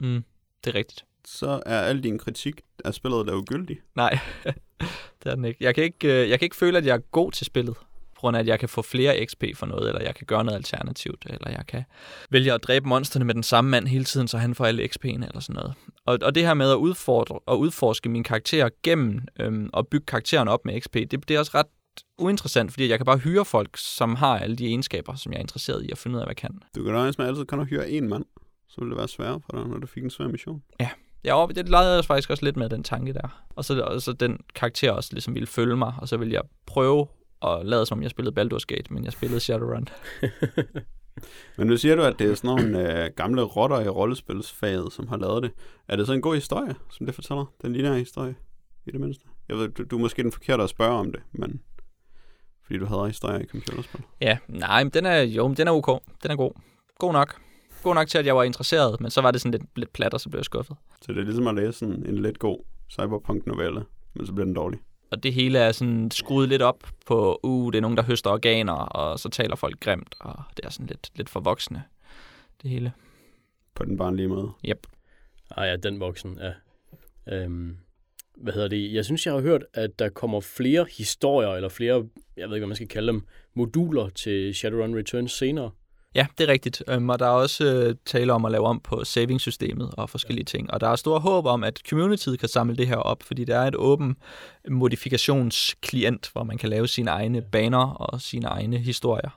[0.00, 0.24] Mm,
[0.64, 1.04] det er rigtigt.
[1.24, 3.80] Så er al din kritik af spillet der ugyldig.
[3.94, 4.18] Nej,
[5.22, 5.64] det er den ikke.
[5.64, 7.76] Jeg kan ikke, øh, jeg kan ikke føle, at jeg er god til spillet
[8.16, 10.44] på grund af, at jeg kan få flere XP for noget, eller jeg kan gøre
[10.44, 11.82] noget alternativt, eller jeg kan
[12.30, 15.26] vælge at dræbe monsterne med den samme mand hele tiden, så han får alle XP'en
[15.26, 15.74] eller sådan noget.
[16.06, 20.06] Og, og det her med at udfordre og udforske mine karakterer gennem øhm, og bygge
[20.06, 21.66] karakteren op med XP, det, det er også ret
[22.18, 25.42] uinteressant, fordi jeg kan bare hyre folk, som har alle de egenskaber, som jeg er
[25.42, 26.60] interesseret i at finde ud af, hvad jeg kan.
[26.76, 28.24] Du kan da med altid kan hyre en mand,
[28.68, 30.62] så vil det være sværere for dig, når du fik en svær mission.
[30.80, 30.90] Ja,
[31.26, 33.42] Ja, det legede jeg faktisk også lidt med den tanke der.
[33.56, 36.42] Og så, og så den karakter også ligesom ville følge mig, og så ville jeg
[36.66, 37.06] prøve
[37.46, 39.88] og lade som, jeg spillede Baldur's Gate, men jeg spillede Shadowrun.
[41.58, 45.08] men nu siger du, at det er sådan nogle øh, gamle rotter i rollespilsfaget, som
[45.08, 45.50] har lavet det.
[45.88, 47.44] Er det så en god historie, som det fortæller?
[47.62, 48.34] Den lineære historie,
[48.86, 49.24] i det mindste?
[49.48, 51.60] Jeg ved, du, du er måske den forkerte at spørge om det, men
[52.62, 54.00] fordi du havde historie i computerspil.
[54.20, 56.02] Ja, nej, men den er, jo, den er ok.
[56.22, 56.52] Den er god.
[56.98, 57.40] God nok.
[57.82, 60.14] God nok til, at jeg var interesseret, men så var det sådan lidt, lidt plat,
[60.14, 60.76] og så blev jeg skuffet.
[61.02, 62.58] Så det er ligesom at læse sådan en lidt god
[62.90, 67.40] cyberpunk-novelle, men så bliver den dårlig og det hele er sådan skruet lidt op på,
[67.42, 70.70] uh, det er nogen, der høster organer, og så taler folk grimt, og det er
[70.70, 71.82] sådan lidt, lidt for voksne,
[72.62, 72.92] det hele.
[73.74, 74.50] På den barnlige måde?
[74.68, 74.86] Yep.
[75.50, 76.52] Ah ja, den voksen, ja.
[77.36, 77.76] Øhm,
[78.36, 78.92] hvad hedder det?
[78.92, 82.62] Jeg synes, jeg har hørt, at der kommer flere historier, eller flere, jeg ved ikke,
[82.62, 83.22] hvad man skal kalde dem,
[83.54, 85.70] moduler til Shadowrun Returns senere.
[86.16, 86.82] Ja, det er rigtigt.
[86.88, 90.44] Øhm, og der er også øh, tale om at lave om på saving-systemet og forskellige
[90.44, 90.70] ting.
[90.70, 93.54] Og der er stor håb om, at communityet kan samle det her op, fordi det
[93.54, 94.16] er et åben
[94.68, 99.30] modifikationsklient, hvor man kan lave sine egne baner og sine egne historier.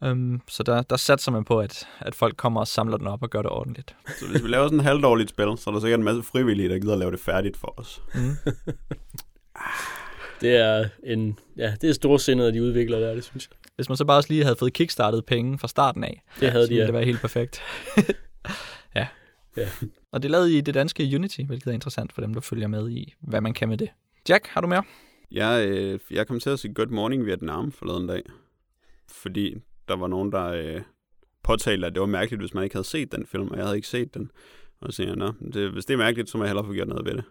[0.00, 3.22] Um, så der, der satser man på, at, at folk kommer og samler den op
[3.22, 3.94] og gør det ordentligt.
[4.18, 6.68] Så hvis vi laver sådan en halvdårligt spil, så er der sikkert en masse frivillige,
[6.68, 8.02] der gider at lave det færdigt for os.
[8.14, 8.36] Mm.
[10.40, 13.61] det er en, ja, det er storsindet af de udviklere der, det synes jeg.
[13.76, 16.64] Hvis man så bare også lige havde fået kickstartet penge fra starten af, det havde
[16.64, 16.86] så de, ville ja.
[16.86, 17.62] det være helt perfekt.
[18.96, 19.06] ja.
[19.56, 19.68] ja.
[20.12, 22.68] Og det er lavet i det danske Unity, hvilket er interessant for dem, der følger
[22.68, 23.88] med i, hvad man kan med det.
[24.28, 24.82] Jack, har du mere?
[25.30, 28.22] Jeg, øh, jeg kom til at sige Good Morning Vietnam forleden dag,
[29.08, 29.54] fordi
[29.88, 30.80] der var nogen, der øh,
[31.42, 33.76] påtalte, at det var mærkeligt, hvis man ikke havde set den film, og jeg havde
[33.76, 34.30] ikke set den.
[34.80, 36.72] Og så siger jeg, Nå, det, hvis det er mærkeligt, så må jeg hellere få
[36.72, 37.24] gjort noget ved det.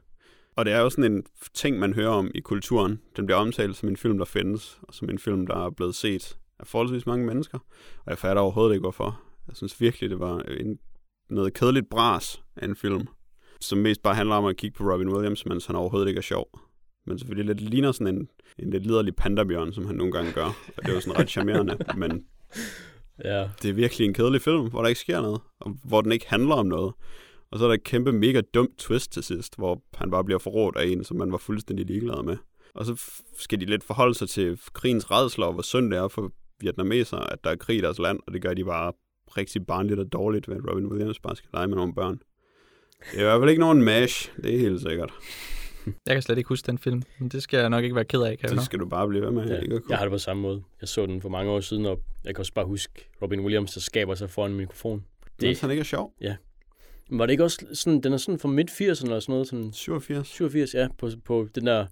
[0.55, 3.01] Og det er jo sådan en ting, man hører om i kulturen.
[3.17, 5.95] Den bliver omtalt som en film, der findes, og som en film, der er blevet
[5.95, 7.57] set af forholdsvis mange mennesker.
[8.05, 9.21] Og jeg fatter overhovedet ikke, hvorfor.
[9.47, 10.79] Jeg synes virkelig, det var en,
[11.29, 13.07] noget kedeligt bras af en film,
[13.61, 16.21] som mest bare handler om at kigge på Robin Williams, mens han overhovedet ikke er
[16.21, 16.59] sjov.
[17.07, 18.27] Men selvfølgelig lidt ligner sådan en,
[18.59, 20.45] en lidt liderlig pandabjørn, som han nogle gange gør.
[20.77, 22.25] Og det er jo sådan ret charmerende, men
[23.23, 23.49] Ja.
[23.61, 26.29] det er virkelig en kedelig film, hvor der ikke sker noget, og hvor den ikke
[26.29, 26.93] handler om noget.
[27.51, 30.39] Og så er der et kæmpe mega dumt twist til sidst, hvor han bare bliver
[30.39, 32.37] forrådt af en, som man var fuldstændig ligeglad med.
[32.75, 33.01] Og så
[33.37, 37.33] skal de lidt forholde sig til krigens redsler, og hvor synd det er for vietnamesere,
[37.33, 38.93] at der er krig i deres land, og det gør de bare
[39.37, 42.19] rigtig barnligt og dårligt, ved at Robin Williams bare skal lege med nogle børn.
[43.11, 45.13] Det er i hvert fald ikke nogen mash, det er helt sikkert.
[46.07, 48.21] Jeg kan slet ikke huske den film, men det skal jeg nok ikke være ked
[48.21, 49.47] af, kan Det skal du bare blive ved med.
[49.47, 50.63] Ja, Ikke jeg har det på samme måde.
[50.81, 53.73] Jeg så den for mange år siden, og jeg kan også bare huske Robin Williams,
[53.73, 55.05] der skaber sig foran en mikrofon.
[55.41, 56.13] Mens han ikke er sjov.
[57.11, 59.73] Men Var det ikke også sådan, den er sådan fra midt-80'erne eller sådan noget, sådan
[59.73, 60.27] 87.
[60.27, 61.85] 87, ja, på, på den der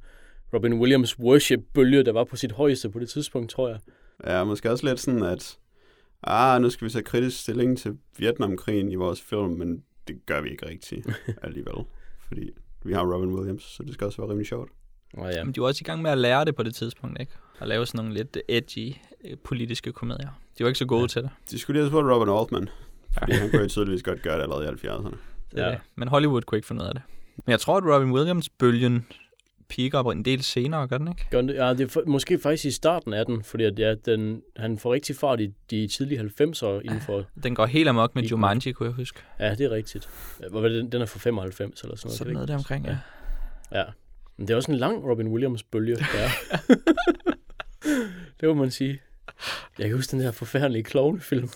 [0.53, 3.79] Robin Williams worship-bølge, der var på sit højeste på det tidspunkt, tror jeg.
[4.27, 5.57] Ja, måske også lidt sådan, at
[6.23, 10.41] ah, nu skal vi tage kritisk stilling til Vietnamkrigen i vores film, men det gør
[10.41, 11.07] vi ikke rigtigt
[11.43, 11.85] alligevel.
[12.27, 12.49] Fordi
[12.83, 14.71] vi har Robin Williams, så det skal også være rimelig sjovt.
[15.13, 17.19] Og ja, Men de var også i gang med at lære det på det tidspunkt,
[17.19, 17.31] ikke?
[17.59, 20.29] At lave sådan nogle lidt edgy øh, politiske komedier.
[20.57, 21.07] De var ikke så gode ja.
[21.07, 21.29] til det.
[21.51, 22.69] De skulle lige have spurgt Robin Altman,
[23.17, 25.15] fordi han kunne jo tydeligvis godt gøre det allerede i 70'erne.
[25.51, 25.77] det, er Ja.
[25.95, 27.01] Men Hollywood kunne ikke finde ud af det.
[27.45, 29.05] Men jeg tror, at Robin Williams-bølgen
[29.69, 31.27] piker op en del senere, gør den ikke?
[31.31, 31.55] Gør den det?
[31.55, 34.79] Ja, det er for, måske faktisk i starten af den, fordi at, ja, den, han
[34.79, 37.25] får rigtig fart i de tidlige 90'er inden for...
[37.43, 39.19] Den går helt amok med Jumanji, kunne jeg huske.
[39.39, 40.09] Ja, det er rigtigt.
[40.49, 42.17] Hvor den- den er fra 95 eller sådan noget.
[42.17, 42.89] Sådan noget det der omkring, ja.
[42.91, 43.03] passe?
[43.79, 43.83] Ja.
[44.37, 46.29] Men det er også en lang Robin Williams-bølge, der er.
[48.39, 48.99] det må man sige.
[49.79, 51.49] Jeg kan huske den her forfærdelige klovnefilm.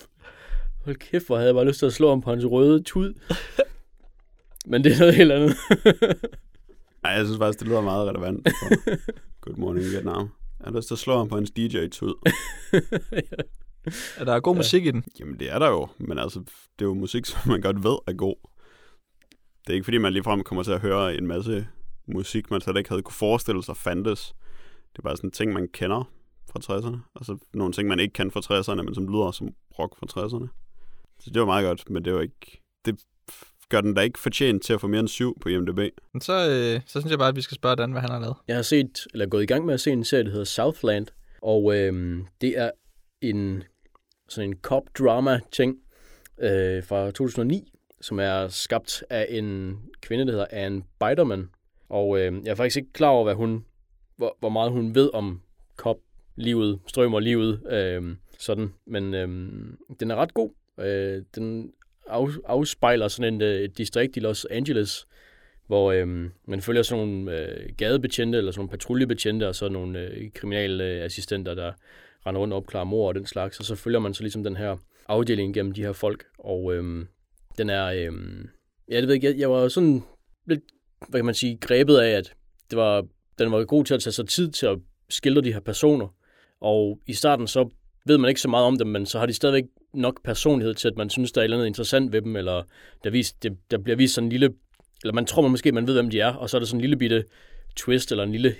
[0.85, 3.13] Hold kæft, hvor havde jeg bare lyst til at slå ham på hans røde tud.
[4.71, 5.55] Men det er noget helt andet.
[7.03, 8.47] Ej, jeg synes faktisk, det lyder meget relevant
[9.41, 10.29] Good Morning Vietnam.
[10.59, 12.13] Jeg har lyst til at slå ham på hans DJ-tud.
[14.17, 14.57] Er der er god Ja.
[14.57, 15.03] musik i den?
[15.19, 17.97] Jamen, det er der jo, men altså, det er jo musik, som man godt ved
[18.07, 18.35] er god.
[19.67, 21.67] Det er ikke, fordi man ligefrem kommer til at høre en masse
[22.07, 24.33] musik, man slet ikke havde kunne forestille sig fandtes.
[24.93, 26.11] Det er bare sådan ting, man kender
[26.51, 29.49] fra 60'erne, og så nogle ting, man ikke kan fra 60'erne, men som lyder som
[29.79, 30.62] rock fra 60'erne.
[31.23, 32.61] Så det var meget godt, men det var ikke...
[32.85, 32.99] Det
[33.69, 35.79] gør den da ikke fortjent til at få mere end syv på IMDb.
[36.13, 38.19] Men så, øh, så synes jeg bare, at vi skal spørge Dan, hvad han har
[38.19, 38.35] lavet.
[38.47, 41.07] Jeg har set, eller gået i gang med at se en serie, der hedder Southland,
[41.41, 42.71] og øhm, det er
[43.21, 43.63] en
[44.29, 45.77] sådan en cop-drama-ting
[46.41, 51.49] øh, fra 2009, som er skabt af en kvinde, der hedder Anne Biderman.
[51.89, 53.65] Og øh, jeg er faktisk ikke klar over, hvad hun,
[54.17, 55.41] hvor, hvor meget hun ved om
[55.77, 58.73] cop-livet, strømmer-livet, øh, sådan.
[58.87, 59.27] Men øh,
[59.99, 60.49] den er ret god.
[60.79, 61.71] Øh, den
[62.09, 65.07] af, afspejler sådan en, øh, et distrikt i Los Angeles,
[65.67, 69.99] hvor øh, man følger sådan nogle øh, gadebetjente, eller sådan nogle patruljebetjente, og så nogle
[69.99, 71.71] øh, kriminalassistenter, øh, der
[72.25, 74.55] render rundt og opklarer mor og den slags, og så følger man så ligesom den
[74.55, 77.05] her afdeling gennem de her folk, og øh,
[77.57, 78.11] den er, øh,
[78.89, 80.03] ja, det ved jeg ikke, jeg, jeg var sådan
[80.45, 80.61] lidt,
[81.09, 82.33] hvad kan man sige, grebet af, at
[82.69, 83.05] det var,
[83.39, 86.07] den var god til at tage sig tid til at skildre de her personer,
[86.61, 87.69] og i starten så
[88.05, 89.63] ved man ikke så meget om dem, men så har de stadigvæk
[89.93, 92.63] nok personlighed til, at man synes, der er et eller andet interessant ved dem, eller
[93.03, 94.49] der, vis, det, der bliver vist sådan en lille,
[95.03, 96.77] eller man tror man måske, man ved, hvem de er, og så er der sådan
[96.77, 97.23] en lille bitte
[97.75, 98.55] twist, eller en lille,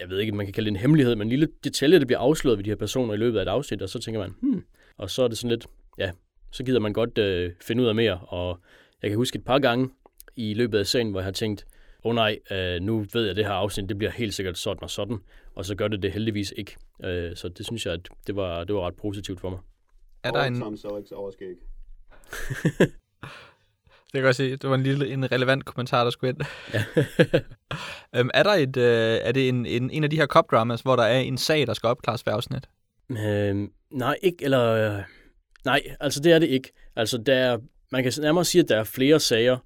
[0.00, 2.18] jeg ved ikke, man kan kalde det en hemmelighed, men en lille detalje, der bliver
[2.18, 4.62] afsløret ved de her personer i løbet af et afsnit, og så tænker man, hmm,
[4.96, 5.66] og så er det sådan lidt,
[5.98, 6.10] ja,
[6.52, 8.60] så gider man godt øh, finde ud af mere, og
[9.02, 9.90] jeg kan huske et par gange
[10.36, 11.66] i løbet af serien, hvor jeg har tænkt,
[12.04, 14.58] åh oh nej, øh, nu ved jeg, at det her afsnit, det bliver helt sikkert
[14.58, 15.18] sådan og sådan,
[15.54, 16.76] og så gør det det heldigvis ikke.
[17.04, 19.58] Øh, så det synes jeg, at det var, det var ret positivt for mig.
[20.22, 20.60] Er der en...
[24.08, 26.40] Det kan jeg godt se, det var en lille en relevant kommentar, der skulle ind.
[26.74, 26.84] Ja.
[28.20, 30.80] øhm, er der et, øh, er det en, en, en af de her cop dramas,
[30.80, 32.68] hvor der er en sag, der skal opklares hver afsnit?
[33.10, 34.64] Øh, nej, ikke, eller...
[34.64, 35.02] Øh,
[35.64, 36.72] nej, altså det er det ikke.
[36.96, 37.58] Altså der er,
[37.92, 39.58] man kan nærmere sige, at der er flere sager,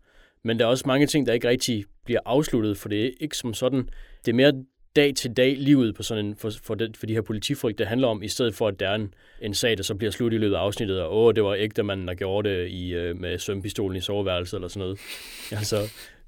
[0.45, 3.37] men der er også mange ting, der ikke rigtig bliver afsluttet, for det er ikke
[3.37, 3.89] som sådan.
[4.25, 4.53] Det er mere
[4.97, 7.87] dag til dag livet på sådan en, for, for, det, for de her politifolk, det
[7.87, 10.33] handler om, i stedet for, at der er en, en sag, der så bliver slut
[10.33, 13.17] i løbet af afsnittet, og åh, det var ægte manden, der gjorde det i, øh,
[13.21, 14.99] med sømpistolen i soveværelset, eller sådan noget.
[15.59, 15.77] Altså,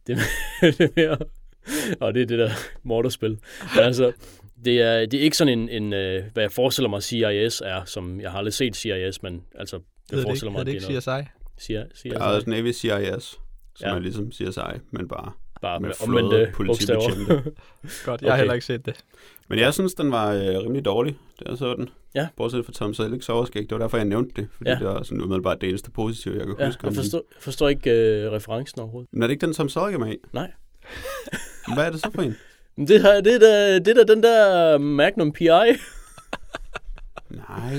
[0.07, 0.17] det,
[0.61, 1.19] det er mere...
[2.01, 2.51] Og det er det der
[2.83, 3.31] morderspil.
[3.75, 4.13] Men altså,
[4.65, 7.85] det er, det er ikke sådan en, en øh, hvad jeg forestiller mig, CIS er,
[7.85, 10.71] som jeg har aldrig set CIS, men altså, jeg Ved det forestiller ikke, mig, det
[10.71, 11.25] at ikke det er noget.
[11.59, 11.73] CSI?
[11.99, 13.39] CIS, Der er også Navy CIS,
[13.77, 13.95] som Ja.
[13.95, 15.33] er ligesom CSI, men bare
[15.65, 17.17] Bare Med med, omvendte politibetjente.
[17.17, 17.41] bogstaver.
[18.05, 18.39] Godt, jeg har Okay.
[18.41, 18.95] heller ikke set det.
[19.49, 21.89] Men jeg synes, den var øh, rimelig dårlig, da jeg så den.
[22.15, 22.29] Ja.
[22.37, 23.63] Bortset fra Tom Sellecks overskæg.
[23.63, 24.49] Det var derfor, jeg nævnte det.
[24.57, 24.77] Fordi Ja.
[24.77, 26.81] det var sådan umiddelbart det eneste positive, jeg kunne ja, huske.
[26.87, 26.97] jeg den.
[27.03, 29.09] forstår, jeg forstår ikke øh, referencen overhovedet.
[29.13, 30.17] Men er det ikke den, Tom Selleck er med i?
[30.33, 30.53] Nej.
[31.75, 32.37] Hvad er det så for en?
[32.77, 35.49] Men det, her, det, er da, det er da den der Magnum P.I.
[37.31, 37.77] Nej.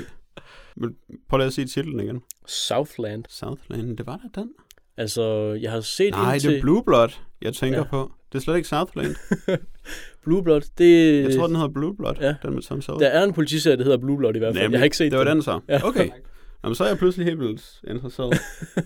[0.75, 0.95] Men
[1.29, 2.21] prøv lige at sige titlen igen.
[2.47, 3.23] Southland.
[3.29, 4.49] Southland, det var da den.
[4.97, 5.23] Altså,
[5.61, 6.49] jeg har set Nej, indtil...
[6.51, 7.09] det er Blue Blood,
[7.45, 7.83] jeg tænker Ja.
[7.83, 8.11] på.
[8.31, 9.15] Det er slet ikke Southland.
[10.23, 10.61] Blue Blood.
[10.77, 12.35] Det, Jeg tror, den hedder Blue Blood, ja.
[12.43, 12.99] den med Tom Selleck.
[13.01, 14.63] Der er en politiserie, der hedder Blue Blood i hvert fald.
[14.63, 14.73] Nemlig.
[14.73, 15.33] Jeg har ikke set Det var den.
[15.35, 15.59] den så.
[15.69, 15.87] Ja.
[15.87, 16.09] Okay.
[16.63, 18.37] Jamen, så er jeg pludselig helt vildt interesseret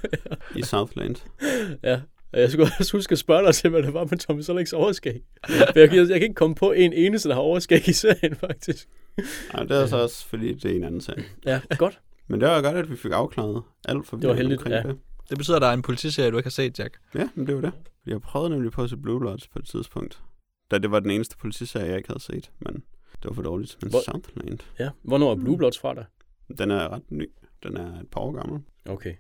[0.56, 1.16] i Southland.
[1.84, 2.00] Ja.
[2.34, 4.74] Og Jeg skulle også huske at spørge dig til, hvad det var med Tommy Sellecks
[4.74, 5.22] overskæg.
[5.48, 8.36] For jeg, jeg, jeg kan ikke komme på en eneste, der har overskæg i serien,
[8.36, 8.88] faktisk.
[9.54, 11.24] Ej, det er så også, fordi det er en anden sag.
[11.46, 12.00] Ja, godt.
[12.28, 14.78] Men det var godt, at vi fik afklaret alt for Det var heldigt, ja.
[14.78, 14.98] det.
[15.30, 16.94] Det betyder, at der er en politiserie, du ikke har set, Jack.
[17.16, 17.72] Ja, men det var det.
[18.10, 20.24] Jeg prøvede nemlig på at se Blue Bloods på et tidspunkt.
[20.72, 22.74] Da det var den eneste politiserie, jeg ikke havde set, men
[23.14, 23.78] det var for dårligt.
[23.82, 24.90] Men Hvor- Southland, Ja.
[25.02, 26.06] Hvornår er Blue Bloods fra dig?
[26.58, 27.30] den er ret ny.
[27.64, 28.62] Den er et par år gammel.
[28.86, 29.16] Okay.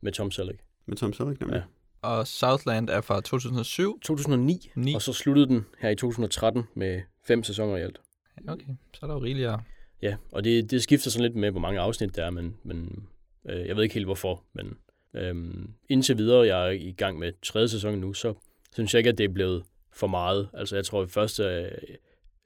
[0.00, 0.60] Med Tom Selleck.
[0.86, 1.56] Med Tom Selleck nemlig.
[1.56, 2.08] Ja.
[2.08, 4.00] Og Southland er fra 2007.
[4.00, 4.70] 2009.
[4.74, 4.94] Ni.
[4.94, 8.00] Og så sluttede den her i 2013 med fem sæsoner i alt.
[8.48, 9.58] Okay, så er der jo rigeligt at...
[10.02, 13.06] Ja, og det, det skifter sådan lidt med, hvor mange afsnit der er, men, men
[13.48, 14.42] øh, jeg ved ikke helt hvorfor.
[14.52, 14.76] Men
[15.14, 18.34] øhm, indtil videre, jeg er i gang med tredje sæson nu, så
[18.74, 20.48] synes jeg ikke, at det er blevet for meget.
[20.54, 21.70] Altså jeg tror, at første øh,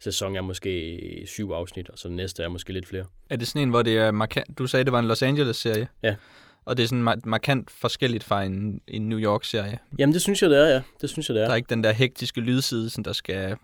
[0.01, 3.05] sæson er måske syv afsnit, og så næste er måske lidt flere.
[3.31, 4.59] Er det sådan en, hvor det er markant...
[4.59, 5.89] Du sagde, det var en Los Angeles-serie.
[6.03, 6.15] Ja.
[6.65, 9.79] Og det er sådan mar- markant forskelligt fra en, en New York-serie.
[9.99, 10.83] Jamen det synes jeg, det er, ja.
[11.01, 11.47] Det synes jeg, det er.
[11.47, 13.57] Der er ikke den der hektiske lydside, sådan, der skal,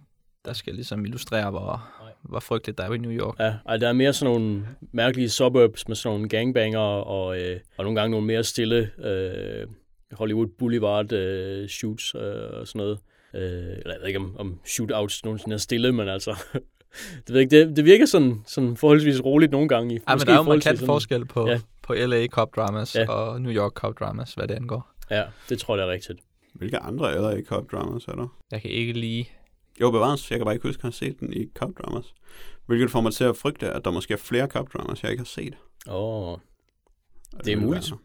[0.45, 2.13] der skal ligesom illustrere, hvor, Nej.
[2.29, 3.39] Hvor frygteligt der er i New York.
[3.41, 7.61] Ja, ej, der er mere sådan nogle mærkelige suburbs med sådan nogle gangbanger, og, øh,
[7.77, 9.67] og nogle gange nogle mere stille øh,
[10.13, 12.21] Hollywood Boulevard øh, shoots øh,
[12.61, 12.99] og sådan noget.
[13.35, 16.31] Øh, eller jeg ved ikke, om, om shootouts nogensinde er stille, men altså...
[17.27, 19.95] det, ved ikke, det, det virker sådan, sådan forholdsvis roligt nogle gange.
[19.95, 21.61] I, Ja, men der er jo markant sådan- forskel på, Ja.
[21.83, 23.01] på LA Cop Dramas Ja.
[23.01, 23.11] ja.
[23.11, 24.91] og New York Cop Dramas, hvad det angår.
[25.11, 26.19] Ja, det tror jeg, det er rigtigt.
[26.55, 28.27] Hvilke andre LA Cop Dramas er der?
[28.51, 29.31] Jeg kan ikke lige...
[29.81, 30.31] Jo, bevares.
[30.31, 32.15] Jeg kan bare ikke huske, at jeg har set den i Cop Dramas.
[32.67, 35.21] Hvilket får mig til at frygte, at der måske er flere Cop Dramas, jeg ikke
[35.21, 35.55] har set.
[35.87, 36.39] Åh, oh,
[37.33, 37.91] Og Det er muligt.
[37.91, 37.99] Være,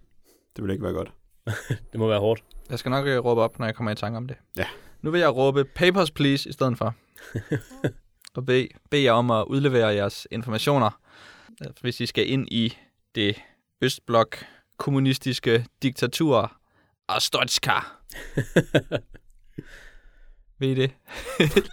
[0.55, 1.11] det vil ikke være godt.
[1.91, 2.43] det må være hårdt.
[2.69, 4.37] Jeg skal nok øh, råbe op, når jeg kommer i tanke om det.
[4.57, 4.65] Ja.
[5.01, 6.95] Nu vil jeg råbe Papers, please, i stedet for.
[8.35, 10.99] og bede, bede jer om at udlevere jeres informationer,
[11.65, 12.77] øh, hvis I skal ind i
[13.15, 13.41] det
[13.81, 14.45] Østblok
[14.77, 16.51] kommunistiske diktatur
[17.07, 17.71] Astotska.
[20.59, 20.91] Ved I det?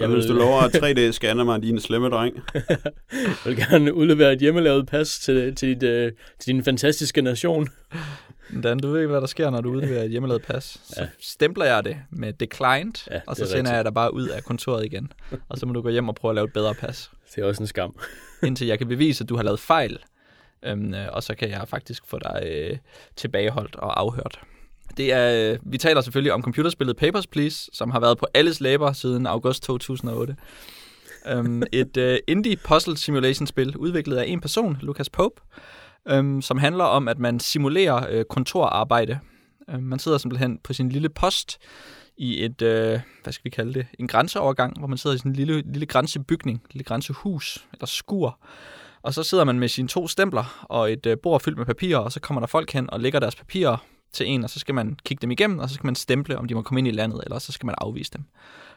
[0.00, 2.34] Du, hvis du lover at 3D-scanner mig, din slemme dreng?
[2.54, 7.68] Jeg vil gerne udlevere et hjemmelavet pas til, til, dit, øh, til din fantastiske nation.
[8.62, 10.64] Dan, du ved ikke, hvad der sker, når du udleverer et hjemmelavet pas.
[10.84, 11.08] Så Ja.
[11.20, 13.74] stempler jeg det med declined, Ja, og så sender rigtigt.
[13.76, 15.12] jeg dig bare ud af kontoret igen.
[15.48, 17.10] og så må du gå hjem og prøve at lave et bedre pas.
[17.34, 17.96] Det er også en skam.
[18.42, 19.98] indtil jeg kan bevise, at du har lavet fejl.
[20.64, 22.76] Øhm, øh, og så kan jeg faktisk få dig øh,
[23.16, 24.40] tilbageholdt og afhørt.
[24.96, 28.60] Det er, øh, vi taler selvfølgelig om computerspillet Papers, Please, som har været på alles
[28.60, 30.36] læber siden august 2008.
[31.28, 35.40] øhm, et øh, indie puzzle simulation spil udviklet af en person, Lucas Pope,
[36.08, 39.18] øhm, som handler om, at man simulerer øh, kontorarbejde.
[39.70, 41.58] Øhm, man sidder simpelthen på sin lille post
[42.16, 45.32] i et, øh, hvad skal vi kalde det, en grænseovergang, hvor man sidder i sådan
[45.32, 48.38] en lille, lille grænsebygning, lille grænsehus eller skur.
[49.02, 51.98] Og så sidder man med sine to stempler og et øh, bord fyldt med papirer,
[51.98, 53.76] og så kommer der folk hen og lægger deres papirer
[54.14, 56.48] til en, og så skal man kigge dem igennem, og så skal man stemple, om
[56.48, 58.24] de må komme ind i landet, eller så skal man afvise dem.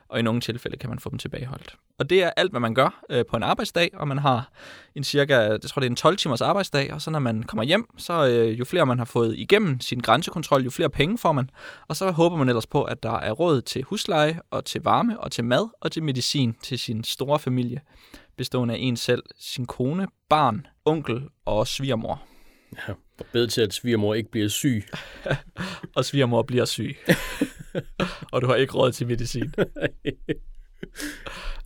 [0.10, 1.76] Og i nogle tilfælde kan man få dem tilbageholdt.
[2.00, 4.50] Og det er alt, hvad man gør øh, på en arbejdsdag, og man har
[4.96, 7.64] en cirka, jeg tror det er en 12 timers arbejdsdag, og så når man kommer
[7.64, 11.32] hjem, så øh, jo flere man har fået igennem sin grænsekontrol, jo flere penge får
[11.32, 11.50] man,
[11.88, 15.20] og så håber man ellers på, at der er råd til husleje, og til varme,
[15.20, 17.82] og til mad, og til medicin til sin store familie,
[18.38, 22.37] bestående af en selv, sin kone, barn, onkel og svigermor.
[22.76, 24.84] Ja, og bed til, at svigermor ikke bliver syg.
[25.96, 26.98] Og svigermor bliver syg.
[28.32, 29.54] og du har ikke råd til medicin.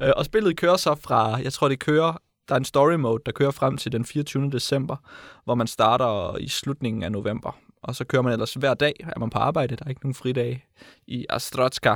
[0.02, 3.22] Øh, og spillet kører så fra, jeg tror det kører, der er en story mode,
[3.26, 4.50] der kører frem til den 24.
[4.52, 4.96] december,
[5.44, 7.60] hvor man starter i slutningen af november.
[7.84, 10.16] Og så kører man ellers hver dag, er man på arbejde, der er ikke nogen
[10.16, 10.66] fridage
[11.08, 11.96] i Astrotska.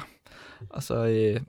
[0.69, 1.41] Og så, øh,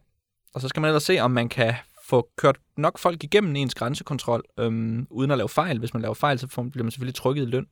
[0.55, 1.75] og så skal man ellers se, om man kan
[2.09, 5.79] få kørt nok folk igennem ens grænsekontrol, øhm, uden at lave fejl.
[5.79, 7.67] Hvis man laver fejl, så bliver man selvfølgelig trykket i løn.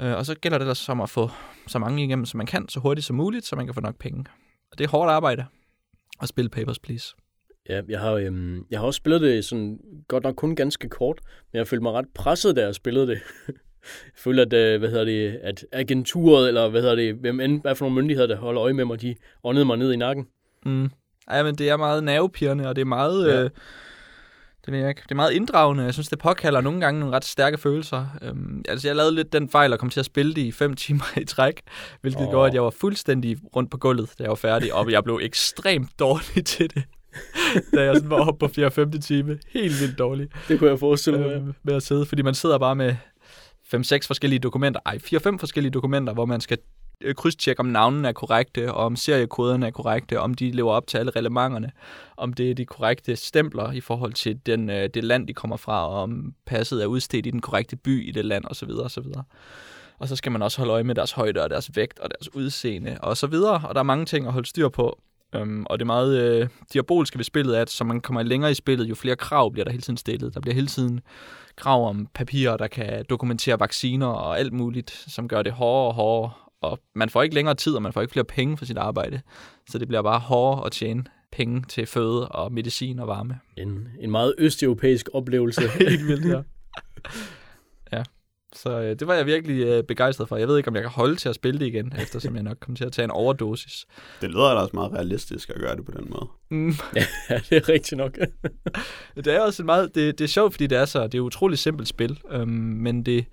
[0.00, 1.30] Øh, og så gælder det ellers om at få
[1.66, 3.98] så mange igennem, som man kan, så hurtigt som muligt, så man kan få nok
[3.98, 4.24] penge.
[4.72, 5.44] Og det er hårdt arbejde
[6.22, 7.14] at spille Papers, Please.
[7.68, 9.78] Ja, jeg har, øhm, jeg har også spillet det sådan,
[10.08, 11.20] godt nok kun ganske kort,
[11.52, 13.20] men jeg følte mig ret presset, da jeg spillede det.
[14.04, 17.60] Jeg føler, at, øh, hvad hedder det, at agenturet, eller hvad hedder det, hvem end,
[17.60, 20.26] hvad for nogle myndigheder, der holder øje med mig, de åndede mig ned i nakken.
[20.66, 20.90] Mm.
[21.30, 23.28] Ja, men det er meget nervepirrende, og det er meget...
[23.28, 23.42] Ja.
[23.42, 23.50] Øh,
[24.64, 25.02] det ved jeg ikke.
[25.02, 25.84] Det er meget inddragende.
[25.84, 28.06] Jeg synes, det påkalder nogle gange nogle ret stærke følelser.
[28.22, 30.74] Øhm, altså, jeg lavede lidt den fejl at komme til at spille det i fem
[30.84, 31.60] timer i træk,
[32.00, 32.30] hvilket oh.
[32.30, 35.20] Gjorde, at jeg var fuldstændig rundt på gulvet, da jeg var færdig, og jeg blev
[35.22, 36.82] ekstremt dårlig til det,
[37.74, 38.66] da jeg sådan var oppe på 4.
[38.66, 38.90] og 5.
[38.90, 39.38] time.
[39.48, 41.30] Helt vildt dårlig Det kunne jeg forestille mig.
[41.32, 42.96] øh, med at sidde, fordi man sidder bare med
[43.74, 46.58] 5-6 forskellige dokumenter, ej, 4-5 forskellige dokumenter, hvor man skal
[47.04, 50.72] Øh, krydstjek, krydstjekke, om navnene er korrekte, og om seriekoderne er korrekte, om de lever
[50.72, 51.72] op til alle relementerne,
[52.16, 55.56] om det er de korrekte stempler i forhold til den, øh, det land, de kommer
[55.56, 58.70] fra, og om passet er udstedt i den korrekte by i det land, osv.
[58.70, 59.06] osv.
[59.98, 62.34] Og så skal man også holde øje med deres højde og deres vægt og deres
[62.34, 63.62] udseende og så videre.
[63.68, 64.98] Og der er mange ting at holde styr på.
[65.34, 68.54] Øhm, og det er meget øh, diaboliske ved spillet, at så man kommer længere i
[68.54, 70.34] spillet, jo flere krav bliver der hele tiden stillet.
[70.34, 71.00] Der bliver hele tiden
[71.56, 75.94] krav om papirer, der kan dokumentere vacciner og alt muligt, som gør det hårdere og
[75.94, 76.30] hårdere.
[76.64, 79.20] Og man får ikke længere tid, og man får ikke flere penge for sit arbejde.
[79.68, 83.38] Så det bliver bare hårdere at tjene penge til føde og medicin og varme.
[83.56, 85.62] En, en meget østeuropæisk oplevelse.
[85.88, 86.42] Helt vildt, ja.
[87.92, 88.02] ja.
[88.54, 90.36] Så øh, det var jeg virkelig øh, begejstret for.
[90.36, 92.56] Jeg ved ikke, om jeg kan holde til at spille det igen, eftersom jeg nok
[92.60, 93.86] kommer til at tage en overdosis.
[94.20, 96.28] Det lyder da også meget realistisk at gøre det på den måde.
[96.50, 96.74] Mm.
[97.30, 98.18] ja, det er rigtigt nok.
[99.16, 101.18] Det er også et meget, det, det er sjovt, fordi det er så, det er
[101.18, 103.26] et utroligt simpelt spil, øhm, men det,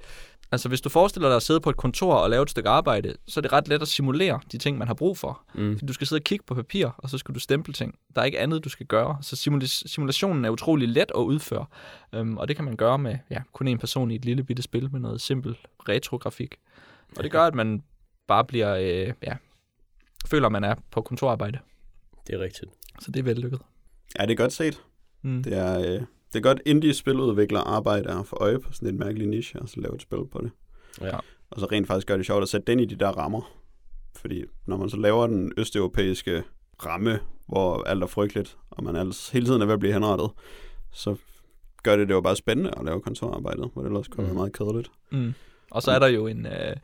[0.51, 3.13] altså hvis du forestiller dig at sidde på et kontor og lave et stykke arbejde,
[3.27, 5.43] så er det ret let at simulere de ting, man har brug for.
[5.55, 5.79] Mm.
[5.87, 7.95] Du skal sidde og kigge på papir, og så skal du stemple ting.
[8.15, 9.17] Der er ikke andet, du skal gøre.
[9.21, 11.65] Så simula- simulationen er utrolig let at udføre,
[12.13, 14.63] øhm, og det kan man gøre med ja, kun en person i et lille bitte
[14.63, 15.57] spil med noget simpel
[15.89, 16.55] retrografik.
[17.17, 17.83] Og det gør, at man
[18.27, 19.35] bare bliver, øh, ja,
[20.25, 21.59] føler, at man er på kontorarbejde.
[22.27, 22.71] Det er rigtigt.
[22.99, 23.59] Så det er vellykket.
[24.19, 24.81] Ja, det er godt set.
[25.21, 25.43] Mm.
[25.43, 26.01] Det er, øh,
[26.33, 29.95] det er godt indie-spiludviklere arbejder få øje på sådan et mærkeligt niche, og så lave
[29.95, 30.51] et spil på det.
[31.01, 31.17] Ja.
[31.51, 33.51] Og så rent faktisk gør det sjovt at sætte den i de der rammer.
[34.15, 36.43] Fordi når man så laver den østeuropæiske
[36.85, 40.29] ramme, hvor alt er frygteligt, og man ellers hele tiden er ved at blive henrettet,
[40.91, 41.15] så
[41.83, 44.37] gør det det jo bare spændende at lave kontorarbejdet, hvor det ellers kunne være Mm.
[44.37, 44.91] meget kedeligt.
[45.11, 45.33] Mm.
[45.71, 46.75] Og så er der jo en, øh,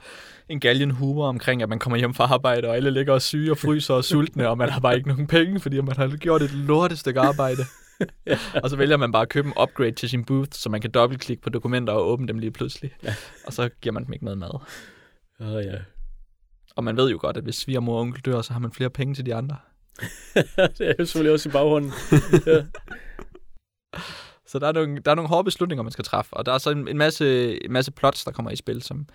[0.50, 3.52] en galgen humor omkring, at man kommer hjem fra arbejde, og alle ligger og syge
[3.52, 6.42] og fryser og sultne, og man har bare ikke nogen penge, fordi man har gjort
[6.42, 7.62] et lortet stykke arbejde.
[8.64, 10.92] og så vælger man bare at købe en upgrade til sin booth, så man kan
[10.92, 12.92] dobbeltklikke på dokumenter og åbne dem lige pludselig.
[13.04, 13.16] Ja.
[13.46, 14.60] Og så giver man dem ikke noget mad.
[15.40, 15.78] Oh, ja.
[16.76, 18.90] Og man ved jo godt, at hvis svigermor og onkel dør, så har man flere
[18.90, 19.58] penge til de andre.
[20.78, 21.92] det er jo selvfølgelig også i baghånden.
[22.46, 22.66] ja.
[24.48, 26.34] Så der er nogle, der er nogle hårde beslutninger, man skal træffe.
[26.34, 29.08] Og der er så en, en, masse, en masse plots, der kommer i spil, som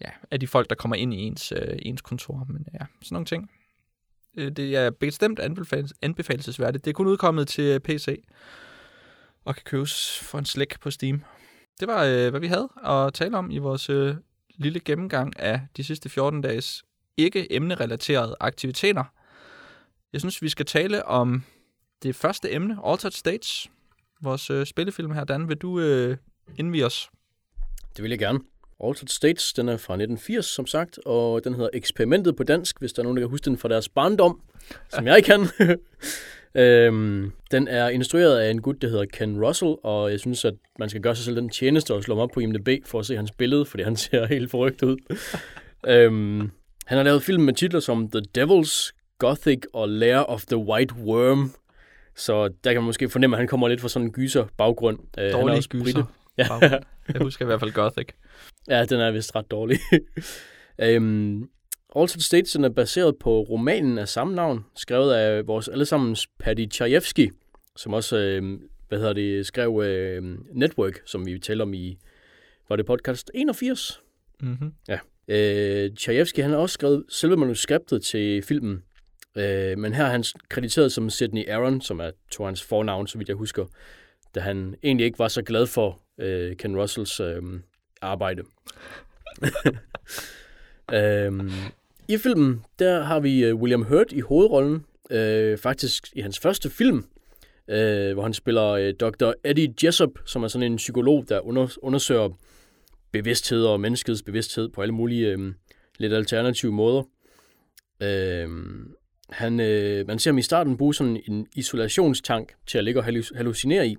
[0.00, 2.46] ja, er de folk, der kommer ind i ens, øh, ens kontor.
[2.48, 3.50] Men ja, sådan nogle ting.
[4.36, 6.84] Øh, det er bestemt anbefales, anbefalesværdigt.
[6.84, 8.24] Det er kun udkommet til øh, PC
[9.44, 11.22] og kan købes for en slæk på Steam.
[11.80, 14.14] Det var, øh, hvad vi havde at tale om i vores øh,
[14.56, 16.84] lille gennemgang af de sidste 14 dages
[17.16, 19.04] ikke emnerelaterede aktiviteter.
[20.12, 21.42] Jeg synes, vi skal tale om
[22.02, 23.70] det første emne, Altered States.
[24.20, 26.16] Vores øh, spillefilm her, Dan, vil du øh,
[26.58, 27.10] indvige os?
[27.96, 28.40] Det vil jeg gerne.
[28.84, 32.92] Altered States, den er fra 1980, som sagt, og den hedder Eksperimentet på dansk, hvis
[32.92, 34.40] der er nogen, der kan huske den fra deres barndom,
[34.88, 35.46] som jeg kan.
[36.64, 40.54] øhm, den er instrueret af en gut, der hedder Ken Russell, og jeg synes, at
[40.78, 43.06] man skal gøre sig selv den tjeneste og slå ham op på IMDb for at
[43.06, 44.96] se hans billede, fordi han ser helt forrygt ud.
[45.86, 46.50] øhm,
[46.86, 50.94] han har lavet film med titler som The Devils, Gothic og Lair of the White
[50.94, 51.52] Worm,
[52.16, 54.98] så der kan man måske fornemme, at han kommer lidt fra sådan en gyser baggrund.
[55.18, 55.84] Øh, Dårlige også gyser.
[55.84, 56.04] brite.
[56.38, 56.78] Ja.
[57.08, 58.08] Jeg husker i hvert fald Gothic.
[58.68, 59.78] Ja, den er vist ret dårlig.
[60.96, 61.50] um,
[61.96, 67.32] Altered States er baseret på romanen af samme navn, skrevet af vores allesammens Paddy Chayefsky,
[67.76, 71.98] som også øh, hvad hedder det, skrev øh, Network, som vi talte om i,
[72.68, 74.00] var det podcast 81?
[74.40, 74.72] Mm-hmm.
[75.28, 78.82] Øh, Chayefsky han har også skrevet selve manuskriptet til filmen,
[79.36, 83.18] øh, men her er han krediteret som Sidney Aaron, som er to hans fornavn, så
[83.18, 83.66] vidt jeg husker,
[84.34, 87.42] da han egentlig ikke var så glad for øh, Ken Russells øh,
[88.02, 88.42] arbejde.
[90.94, 91.50] øhm,
[92.08, 96.70] I filmen, der har vi øh, William Hurt i hovedrollen, øh, faktisk i hans første
[96.70, 97.04] film,
[97.68, 99.32] øh, hvor han spiller øh, Dr.
[99.44, 102.28] Eddie Jessup, som er sådan en psykolog, der under, undersøger
[103.12, 105.52] bevidsthed og menneskets bevidsthed på alle mulige øh,
[105.98, 107.02] lidt alternative måder.
[108.02, 108.48] Øh,
[109.30, 113.06] han, øh, man ser ham i starten bruge sådan en isolationstank til at ligge og
[113.06, 113.96] hallu- hallucinere i,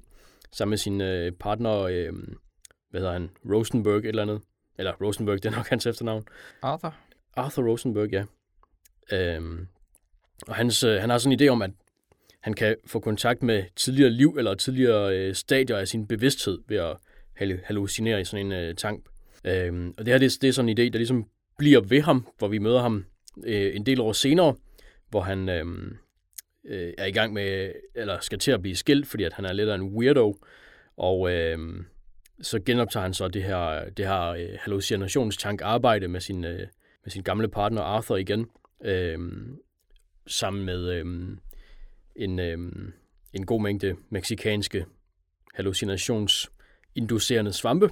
[0.51, 2.13] sammen med sin øh, partner, øh,
[2.89, 4.41] hvad hedder han, Rosenberg et eller andet.
[4.77, 6.23] Eller Rosenberg, det er nok hans efternavn.
[6.61, 6.95] Arthur?
[7.35, 8.25] Arthur Rosenberg, ja.
[9.11, 9.67] Øhm,
[10.47, 11.71] og hans, øh, han har sådan en idé om, at
[12.41, 16.77] han kan få kontakt med tidligere liv eller tidligere øh, stadier af sin bevidsthed ved
[16.77, 16.97] at
[17.41, 19.05] hallu- hallucinere i sådan en øh, tank.
[19.43, 21.25] Øhm, og det her det, det er sådan en idé, der ligesom
[21.57, 23.05] bliver ved ham, hvor vi møder ham
[23.45, 24.55] øh, en del år senere,
[25.09, 25.65] hvor han øh,
[26.69, 29.53] øh, er i gang med, eller skal til at blive skilt, fordi at han er
[29.53, 30.35] lidt af en weirdo,
[30.97, 31.83] og øh,
[32.41, 36.67] så genoptager han så det her, det her øh, hallucinationstank arbejde med sin, øh,
[37.03, 38.47] med sin gamle partner Arthur igen,
[38.83, 39.19] øh,
[40.27, 41.05] sammen med øh,
[42.15, 42.57] en, øh,
[43.33, 44.85] en god mængde meksikanske
[45.53, 47.89] hallucinationsinducerende svampe.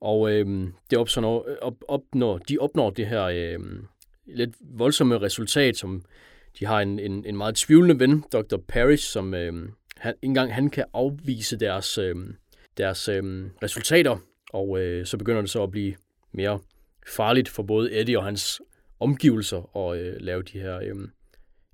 [0.00, 3.58] Og øh, det opnår, op, opnår, de opnår det her øh,
[4.26, 6.04] lidt voldsomme resultat, som
[6.58, 8.56] de har en, en, en meget tvivlende ven, Dr.
[8.68, 12.16] Parrish, som øh, han, engang han kan afvise deres, øh,
[12.76, 14.16] deres øh, resultater,
[14.52, 15.94] og øh, så begynder det så at blive
[16.32, 16.58] mere
[17.06, 18.60] farligt for både Eddie og hans
[19.00, 21.08] omgivelser at øh, lave de her øh,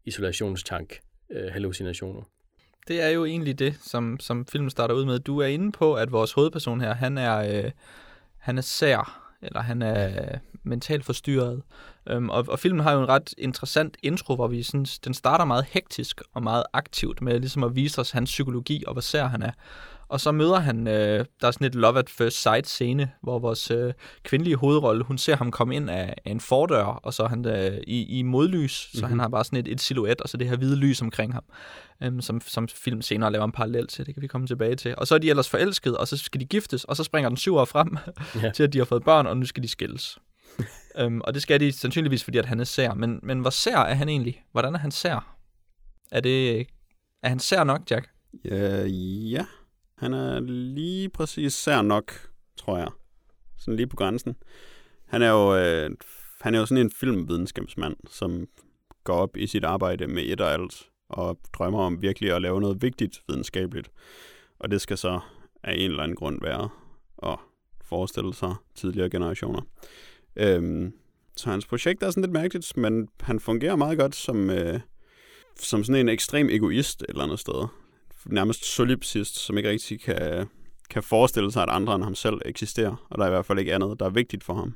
[0.04, 1.00] isolationstank
[1.30, 2.22] øh, hallucinationer.
[2.88, 5.18] Det er jo egentlig det, som, som filmen starter ud med.
[5.18, 7.70] Du er inde på, at vores hovedperson her, han er, øh,
[8.38, 11.62] han er sær, eller han er mentalt forstyrret.
[12.08, 15.44] Øhm, og, og filmen har jo en ret interessant intro, hvor vi synes, den starter
[15.44, 19.26] meget hektisk og meget aktivt med ligesom at vise os hans psykologi og hvor sær
[19.26, 19.52] han er.
[20.08, 23.38] Og så møder han, øh, der er sådan et love at first sight scene, hvor
[23.38, 23.92] vores øh,
[24.22, 27.46] kvindelige hovedrolle, hun ser ham komme ind af, af en fordør, og så er han
[27.46, 29.00] øh, i, i modlys, mm-hmm.
[29.00, 29.20] så han mhm.
[29.20, 31.44] har bare sådan et, et silhuet, og så det her hvide lys omkring ham,
[32.02, 34.94] øh, som, som film senere laver en parallel til, det kan vi komme tilbage til.
[34.98, 37.36] Og så er de ellers forelsket, og så skal de giftes, og så springer den
[37.36, 37.96] syv år frem
[38.42, 38.50] ja.
[38.50, 40.18] til, at de har fået børn, og nu skal de skilles.
[40.98, 42.94] øhm, og det skal de sandsynligvis, fordi at han er sær.
[42.94, 44.44] Men, men hvor sær er han egentlig?
[44.52, 45.36] Hvordan er han sær?
[46.10, 46.60] Er, det,
[47.22, 48.08] er han sær nok, Jack?
[48.44, 48.86] Ja,
[49.30, 49.44] ja.
[49.98, 52.12] Han er lige præcis sær nok,
[52.56, 52.90] tror jeg.
[53.58, 54.36] Sådan lige på grænsen.
[55.06, 55.90] Han er jo, øh,
[56.40, 58.46] han er jo sådan en filmvidenskabsmand, som
[59.04, 62.60] går op i sit arbejde med et og alt, og drømmer om virkelig at lave
[62.60, 63.90] noget vigtigt videnskabeligt.
[64.58, 65.20] Og det skal så
[65.62, 66.68] af en eller anden grund være
[67.22, 67.38] at
[67.84, 69.60] forestille sig tidligere generationer.
[70.36, 70.92] Øhm,
[71.36, 74.80] så hans projekt er sådan lidt mærkeligt, men han fungerer meget godt som, øh,
[75.56, 77.68] som sådan en ekstrem egoist et eller andet sted
[78.30, 80.46] nærmest solipsist, som ikke rigtig kan,
[80.90, 83.06] kan forestille sig, at andre end ham selv eksisterer.
[83.10, 84.74] Og der er i hvert fald ikke andet, der er vigtigt for ham,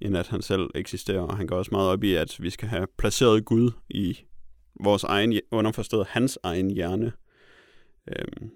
[0.00, 1.20] end at han selv eksisterer.
[1.20, 4.18] Og han går også meget op i, at vi skal have placeret Gud i
[4.84, 7.12] vores egen, underforstået hans egen hjerne.
[8.08, 8.50] Øhm,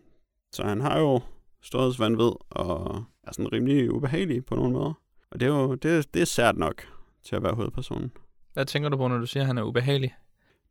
[0.53, 1.21] så han har jo
[1.63, 4.93] storhedsvandvid og er sådan rimelig ubehagelig på nogle måder.
[5.31, 6.83] Og det er jo det, det er sært nok
[7.25, 8.13] til at være hovedpersonen.
[8.53, 10.15] Hvad tænker du på, når du siger, at han er ubehagelig?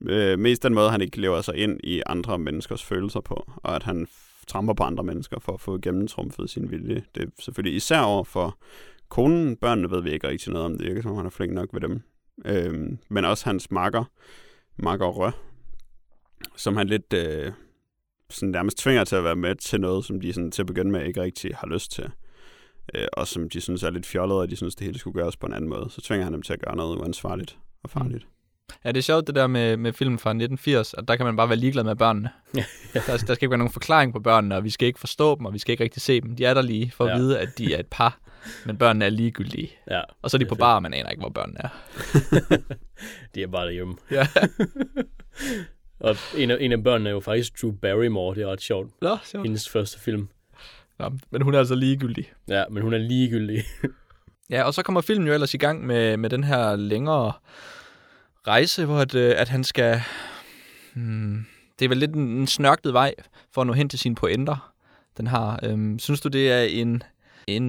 [0.09, 3.75] Øh, mest den måde, han ikke lever sig ind i andre menneskers følelser på, og
[3.75, 4.07] at han
[4.47, 7.03] tramper på andre mennesker for at få gennemtrumfet sin vilje.
[7.15, 8.57] Det er selvfølgelig især over for
[9.09, 9.55] konen.
[9.55, 10.77] Børnene ved vi ikke rigtig noget om.
[10.77, 12.01] Det virker som han er flink nok ved dem.
[12.45, 14.03] Øh, men også hans makker,
[14.77, 15.29] makker Rø,
[16.55, 17.51] som han lidt øh,
[18.29, 20.91] sådan nærmest tvinger til at være med til noget, som de sådan, til at begynde
[20.91, 22.11] med ikke rigtig har lyst til.
[22.95, 25.37] Øh, og som de synes er lidt fjollet, og de synes, det hele skulle gøres
[25.37, 25.89] på en anden måde.
[25.89, 28.27] Så tvinger han dem til at gøre noget uansvarligt og farligt.
[28.85, 31.35] Ja, det er sjovt det der med, med film fra 1980, at der kan man
[31.35, 32.29] bare være ligeglad med børnene.
[32.55, 32.63] Ja.
[32.93, 35.45] der, der skal ikke være nogen forklaring på børnene, og vi skal ikke forstå dem,
[35.45, 36.35] og vi skal ikke rigtig se dem.
[36.35, 37.13] De er der lige for ja.
[37.13, 38.19] at vide, at de er et par,
[38.65, 39.71] men børnene er ligegyldige.
[39.91, 41.69] Ja, og så er de på bar, og man aner ikke, hvor børnene er.
[43.35, 43.95] de er bare derhjemme.
[44.11, 44.27] Ja.
[46.07, 49.01] og en af, en af børnene er jo faktisk Drew Barrymore, det er ret sjovt.
[49.01, 49.45] Nå, sjovt.
[49.45, 50.29] Hendes første film.
[50.99, 52.31] Ja, men hun er altså ligegyldig.
[52.47, 53.63] Ja, men hun er ligegyldig.
[54.49, 57.33] ja, og så kommer filmen jo ellers i gang med, med den her længere
[58.47, 60.01] rejse, hvor at, øh, at han skal...
[60.93, 61.45] Hmm,
[61.79, 63.13] det er vel lidt en, en snørklet vej
[63.53, 64.73] for at nå hen til sine pointer,
[65.17, 65.59] den har.
[65.63, 67.03] Øhm, synes du, det er en,
[67.47, 67.63] en,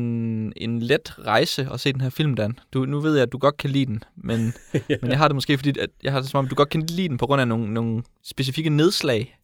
[0.57, 2.59] en let rejse at se den her film, Dan?
[2.73, 4.97] Du, nu ved jeg, at du godt kan lide den, men, ja.
[5.03, 6.83] men jeg har det måske, fordi at jeg har det som om, du godt kan
[6.83, 9.39] lide den på grund af nogle, nogle specifikke nedslag,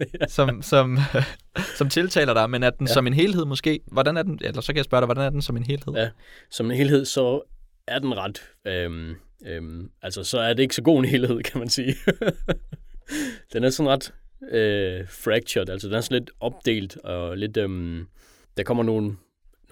[0.00, 0.26] ja.
[0.36, 0.98] som, som,
[1.76, 2.92] som tiltaler dig, men er den ja.
[2.92, 3.80] som en helhed måske?
[3.86, 5.94] Hvordan er den, eller så kan jeg spørge dig, hvordan er den som en helhed?
[5.94, 6.08] Ja,
[6.50, 7.40] som en helhed, så
[7.86, 9.14] er den ret øhm,
[9.46, 11.94] Øhm, altså, så er det ikke så god en helhed, kan man sige.
[13.52, 14.14] den er sådan ret
[14.50, 18.06] øh, fractured, altså den er sådan lidt opdelt, og lidt, øhm,
[18.56, 19.16] der kommer nogle,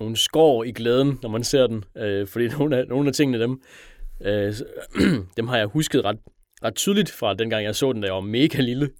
[0.00, 3.40] nogle skår i glæden, når man ser den, øh, fordi nogle af, nogle af tingene,
[3.40, 3.62] dem,
[4.20, 4.54] øh,
[5.36, 6.18] dem har jeg husket ret,
[6.64, 8.90] ret tydeligt fra dengang jeg så den, da jeg var mega lille,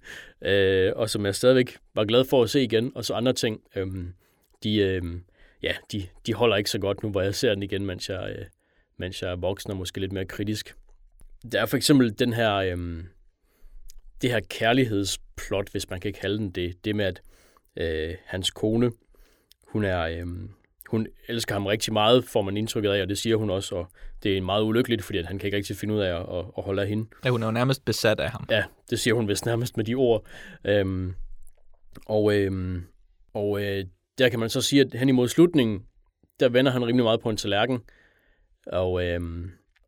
[0.41, 3.61] øh, og som jeg stadigvæk var glad for at se igen, og så andre ting,
[3.75, 3.87] øh,
[4.63, 5.01] de, øh,
[5.63, 8.35] ja, de, de holder ikke så godt nu, hvor jeg ser den igen, mens jeg,
[8.39, 8.45] øh,
[8.97, 10.75] mens jeg er voksen og måske lidt mere kritisk.
[11.51, 13.03] Der er for eksempel den her, øhm,
[14.21, 16.85] det her kærlighedsplot, hvis man kan kalde den det.
[16.85, 17.21] Det med, at
[17.77, 18.91] øh, hans kone,
[19.67, 20.49] hun er, øhm,
[20.89, 23.87] hun elsker ham rigtig meget, får man indtrykket af, og det siger hun også, og
[24.23, 26.45] det er meget ulykkeligt, fordi at han kan ikke rigtig finde ud af at, at,
[26.57, 27.07] at holde af hende.
[27.25, 28.47] Ja, hun er jo nærmest besat af ham.
[28.49, 30.25] Ja, det siger hun vist nærmest med de ord.
[30.65, 31.13] Øhm,
[32.05, 32.83] og øhm,
[33.35, 33.85] og øh,
[34.17, 35.83] der kan man så sige, at hen imod slutningen,
[36.39, 37.79] der vender han rimelig meget på en tallerken.
[38.65, 39.21] Og, øh,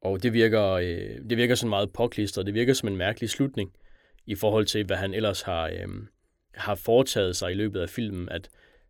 [0.02, 2.46] og det virker, øh, det virker sådan meget påklistret.
[2.46, 3.72] Det virker som en mærkelig slutning
[4.26, 5.88] i forhold til, hvad han ellers har, øh,
[6.54, 8.30] har foretaget sig i løbet af filmen.
[8.30, 8.50] At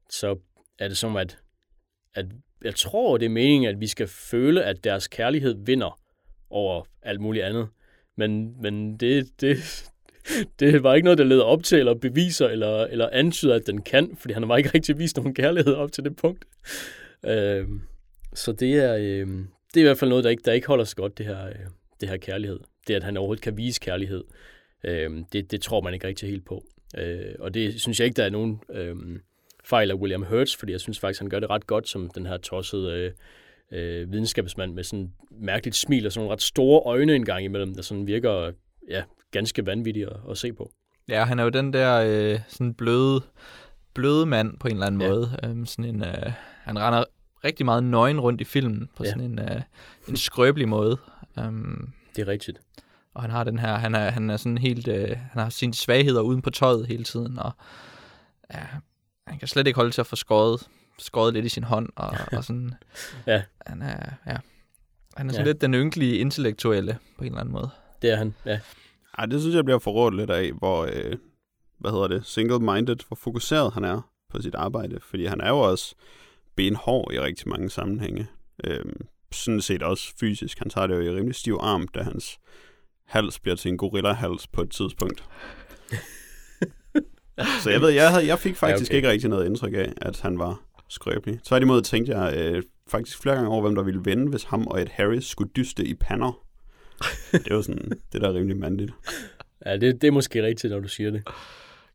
[0.09, 0.37] så
[0.79, 1.37] er det som, at,
[2.13, 2.25] at
[2.63, 5.99] jeg tror, det er meningen, at vi skal føle, at deres kærlighed vinder
[6.49, 7.67] over alt muligt andet.
[8.15, 9.57] Men, men det, det,
[10.59, 13.81] det var ikke noget, der leder op til, eller beviser, eller, eller antyder, at den
[13.81, 16.45] kan, fordi han har ikke rigtig vist nogen kærlighed op til det punkt.
[17.25, 17.67] Øh,
[18.33, 19.27] så det er, øh,
[19.77, 21.47] det er i hvert fald noget, der ikke, der ikke holder så godt, det her,
[21.47, 21.55] øh,
[22.01, 22.59] det her kærlighed.
[22.87, 24.23] Det, at han overhovedet kan vise kærlighed,
[24.83, 26.63] øh, det, det tror man ikke rigtig helt på.
[26.97, 28.95] Øh, og det synes jeg ikke, der er nogen øh,
[29.65, 32.25] fejl af William Hurts, fordi jeg synes faktisk, han gør det ret godt som den
[32.25, 33.11] her tossede øh,
[33.71, 37.75] øh, videnskabsmand med sådan mærkeligt smil og sådan nogle ret store øjne en gang imellem,
[37.75, 38.51] der sådan virker
[38.89, 40.71] ja, ganske vanvittige at, at se på.
[41.09, 43.21] Ja, han er jo den der øh, sådan bløde,
[43.93, 45.09] bløde mand på en eller anden ja.
[45.09, 45.39] måde.
[45.43, 46.31] Øhm, sådan en, øh,
[46.63, 47.03] han render
[47.43, 49.09] rigtig meget nøgen rundt i filmen på ja.
[49.09, 49.61] sådan en, øh,
[50.07, 50.97] en skrøbelig måde.
[51.37, 52.61] Um, det er rigtigt.
[53.13, 55.73] Og han har den her, han er, han er sådan helt, øh, han har sine
[55.73, 57.51] svagheder uden på tøjet hele tiden, og
[58.53, 58.59] ja,
[59.27, 60.67] han kan slet ikke holde til at få skåret,
[60.99, 62.73] skåret lidt i sin hånd, og, og sådan,
[63.27, 63.43] ja.
[63.65, 64.37] han er, ja,
[65.15, 65.51] han er sådan ja.
[65.51, 67.69] lidt den ynkelige intellektuelle på en eller anden måde.
[68.01, 68.59] Det er han, ja.
[69.17, 71.17] Ej, det synes jeg bliver forrådt lidt af, hvor, øh,
[71.79, 75.59] hvad hedder det, single-minded, hvor fokuseret han er på sit arbejde, fordi han er jo
[75.59, 75.95] også
[76.57, 78.27] benhård i rigtig mange sammenhænge.
[78.63, 80.59] Øhm, sådan set også fysisk.
[80.59, 82.39] Han tager det jo i rimelig stiv arm, da hans
[83.05, 85.23] hals bliver til en gorilla-hals på et tidspunkt.
[87.63, 88.95] Så jeg ved, jeg, havde, jeg fik faktisk ja, okay.
[88.95, 91.39] ikke rigtig noget indtryk af, at han var skrøbelig.
[91.43, 94.81] Tværtimod tænkte jeg øh, faktisk flere gange over, hvem der ville vinde, hvis ham og
[94.81, 96.43] et Harris skulle dyste i pander.
[97.31, 98.91] Det er jo sådan, det der er rimelig mandigt.
[99.65, 101.23] Ja, det, det er måske rigtigt, når du siger det.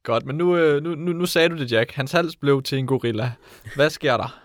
[0.02, 1.92] Godt, men nu, øh, nu, nu, nu sagde du det, Jack.
[1.92, 3.32] Hans hals blev til en gorilla.
[3.76, 4.41] Hvad sker der?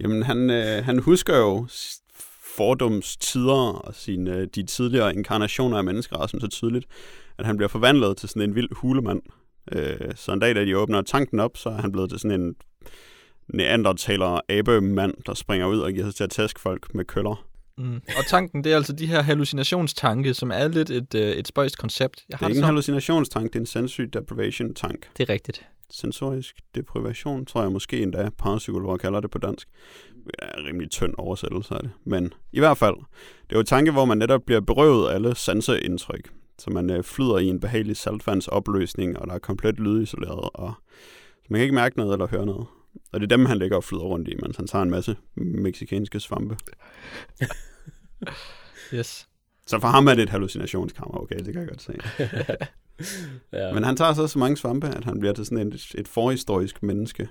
[0.00, 1.66] Jamen, han, øh, han husker jo
[2.56, 6.86] fordums tider og sine, øh, de tidligere inkarnationer af menneskerassen så tydeligt,
[7.38, 9.22] at han bliver forvandlet til sådan en vild hulemand.
[9.72, 12.40] Øh, så en dag, da de åbner tanken op, så er han blevet til sådan
[12.40, 12.54] en
[13.48, 17.46] neandertaler abe-mand, der springer ud og giver sig til at tæske folk med køller.
[17.78, 17.94] Mm.
[17.94, 21.78] Og tanken, det er altså de her hallucinationstanke, som er lidt et, øh, et spøjst
[21.78, 22.24] koncept.
[22.28, 25.08] Jeg har det er ikke en hallucinationstank, det er en sensory deprivation tank.
[25.16, 25.66] Det er rigtigt.
[25.90, 29.68] Sensorisk deprivation, tror jeg måske endda parapsykologer kalder det på dansk.
[30.24, 31.90] Det er en rimelig tynd oversættelse af det.
[32.04, 32.94] Men i hvert fald,
[33.42, 36.30] det er jo et tanke, hvor man netop bliver berøvet af alle sanseindtryk.
[36.58, 40.74] Så man øh, flyder i en behagelig saltvandsopløsning, og der er komplet lydisoleret, og
[41.48, 42.66] man kan ikke mærke noget eller høre noget.
[43.12, 45.16] Og det er dem, han ligger og flyder rundt i, mens han tager en masse
[45.36, 46.56] meksikanske svampe.
[48.94, 49.28] yes.
[49.66, 51.92] Så for ham er det et hallucinationskammer, okay, det kan jeg godt se.
[53.52, 53.72] ja.
[53.72, 56.82] Men han tager så så mange svampe, at han bliver til sådan et, et forhistorisk
[56.82, 57.28] menneske.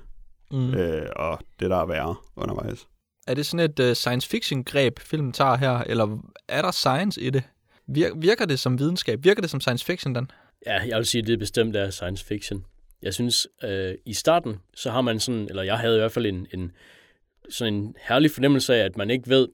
[0.51, 0.74] Mm.
[0.74, 2.88] Øh, og det der er værre undervejs.
[3.28, 6.17] Er det sådan et uh, science fiction greb, filmen tager her, eller
[6.47, 7.43] er der science i det?
[7.89, 9.24] Vir- virker det som videnskab?
[9.24, 10.32] Virker det som science fiction, den?
[10.65, 12.65] Ja, jeg vil sige, at det bestemt er science fiction.
[13.01, 16.26] Jeg synes, øh, i starten, så har man sådan, eller jeg havde i hvert fald
[16.26, 16.72] en, en,
[17.49, 19.47] sådan en herlig fornemmelse af, at man ikke ved,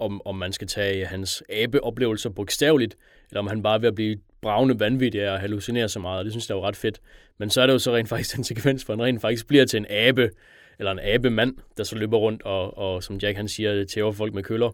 [0.00, 2.96] om, om man skal tage hans abeoplevelser bogstaveligt,
[3.30, 6.18] eller om han bare er ved at blive bravende vanvittig af at hallucinere så meget,
[6.18, 7.00] og det synes jeg er jo ret fedt.
[7.38, 9.64] Men så er det jo så rent faktisk en sekvens, hvor han rent faktisk bliver
[9.64, 10.30] til en abe,
[10.78, 14.34] eller en abemand, der så løber rundt og, og som Jack han siger, tæver folk
[14.34, 14.70] med køller,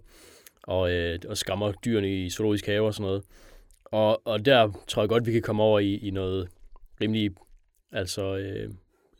[0.62, 3.22] og, øh, og skammer dyrene i zoologisk have og sådan noget.
[3.84, 6.48] Og, og der tror jeg godt, vi kan komme over i, i noget
[7.00, 7.30] rimelig
[7.92, 8.70] altså øh,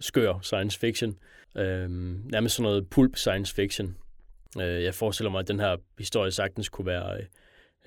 [0.01, 1.17] skør science fiction.
[1.57, 1.91] Øh,
[2.31, 3.97] nærmest sådan noget pulp science fiction.
[4.61, 7.27] Øh, jeg forestiller mig, at den her historie sagtens kunne være øh,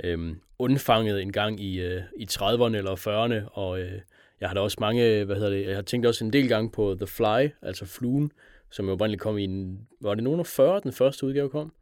[0.04, 4.02] Øhm, undfanget en gang i, øh, i 30'erne eller 40'erne, og øh,
[4.42, 6.72] jeg har da også mange, hvad hedder det, jeg har tænkt også en del gange
[6.72, 8.32] på The Fly, altså fluen,
[8.72, 11.74] som jo oprindeligt kom i en, var det nogen af 40, den første udgave kom?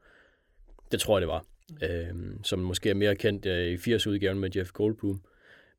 [0.91, 1.45] Det tror jeg, det var.
[1.83, 5.21] Øh, som måske er mere kendt øh, i 80-udgaven med Jeff Goldblum.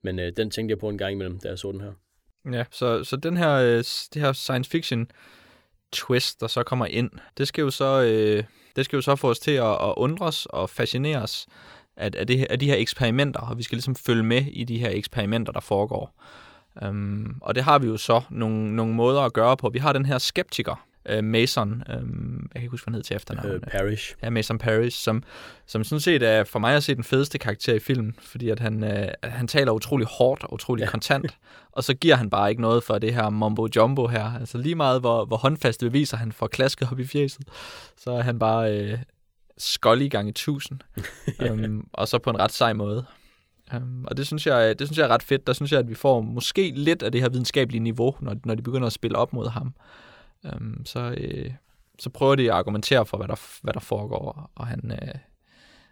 [0.03, 1.93] Men øh, den tænkte jeg på en gang imellem, da jeg så den her.
[2.53, 3.79] Ja, så, så den her, øh,
[4.15, 5.11] det her science fiction
[5.93, 8.45] twist, der så kommer ind, det skal jo så, øh,
[8.77, 11.47] det skal jo så få os til at, at undres og fascineres
[11.99, 14.79] af, af, det, af de her eksperimenter, og vi skal ligesom følge med i de
[14.79, 16.15] her eksperimenter, der foregår.
[16.87, 19.69] Um, og det har vi jo så nogle, nogle måder at gøre på.
[19.69, 23.03] Vi har den her skeptiker, uh, Mason, um, jeg kan ikke huske, hvad han hed
[23.03, 23.51] til efternavn.
[23.51, 24.15] Uh, Parrish.
[24.23, 25.23] Ja, Mason Parrish, som,
[25.67, 28.61] som sådan set er for mig at se den fedeste karakter i filmen, fordi at
[28.61, 30.91] han, uh, han taler utrolig hårdt og utrolig ja.
[30.97, 31.37] kontant,
[31.73, 34.33] og så giver han bare ikke noget for det her mumbo jumbo her.
[34.41, 37.47] Altså lige meget, hvor, hvor håndfaste beviser han får klasket op i fjeset,
[37.97, 38.99] så er han bare uh,
[39.59, 40.81] skoldig gange tusind,
[41.51, 43.05] um, og så på en ret sej måde.
[43.77, 45.47] Um, og det synes, jeg, det synes jeg er ret fedt.
[45.47, 48.55] Der synes jeg, at vi får måske lidt af det her videnskabelige niveau, når, når
[48.55, 49.75] de begynder at spille op mod ham.
[50.55, 51.51] Um, så, øh,
[51.99, 55.15] så prøver de at argumentere for, hvad der, hvad der foregår, og han, øh,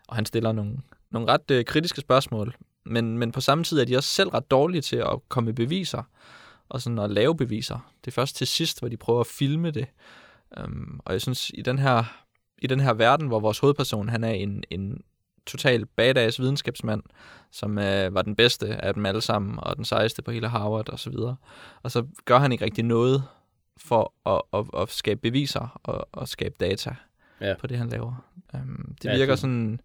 [0.08, 0.76] og han stiller nogle,
[1.10, 2.54] nogle ret øh, kritiske spørgsmål.
[2.84, 5.54] Men, men på samme tid er de også selv ret dårlige til at komme med
[5.54, 6.02] beviser,
[6.68, 7.92] og sådan at lave beviser.
[8.04, 9.86] Det er først til sidst, hvor de prøver at filme det.
[10.64, 12.25] Um, og jeg synes, i den her,
[12.58, 15.02] i den her verden, hvor vores hovedperson, han er en, en
[15.46, 17.02] total badass videnskabsmand,
[17.50, 20.88] som øh, var den bedste af dem alle sammen, og den sejeste på hele Harvard
[20.88, 21.36] og så videre.
[21.82, 23.22] Og så gør han ikke rigtig noget
[23.76, 26.94] for at, at, at skabe beviser og, og skabe data
[27.40, 27.54] ja.
[27.60, 28.24] på det, han laver.
[28.54, 29.80] Um, det virker ja, sådan...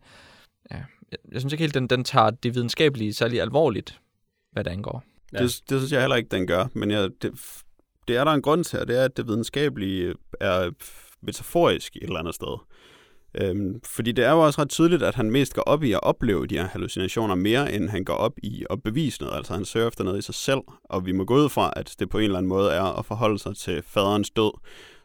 [0.72, 4.01] Ja, jeg, jeg synes ikke helt, den, den tager det videnskabelige særlig alvorligt,
[4.51, 5.03] hvad det angår.
[5.34, 5.38] Ja.
[5.38, 7.32] Det, det synes jeg heller ikke, den gør, men jeg, det,
[8.07, 10.72] det er der en grund til, og det er, at det videnskabelige er
[11.24, 12.57] metaforisk et eller andet sted.
[13.36, 16.03] Øhm, fordi det er jo også ret tydeligt, at han mest går op i at
[16.03, 19.38] opleve de her hallucinationer mere, end han går op i at bevise noget.
[19.38, 21.95] Altså han søger efter noget i sig selv, og vi må gå ud fra, at
[21.99, 24.51] det på en eller anden måde er at forholde sig til faderens død,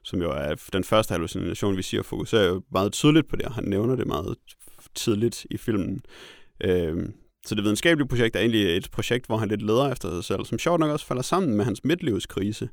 [0.04, 3.54] som jo er den første hallucination, vi siger, fokuserer jo meget tydeligt på det, og
[3.54, 4.36] han nævner det meget
[4.94, 6.00] tidligt i filmen.
[6.64, 7.12] Øhm,
[7.46, 10.44] så det videnskabelige projekt er egentlig et projekt, hvor han lidt leder efter sig selv,
[10.44, 12.68] som sjovt nok også falder sammen med hans midtlivskrise,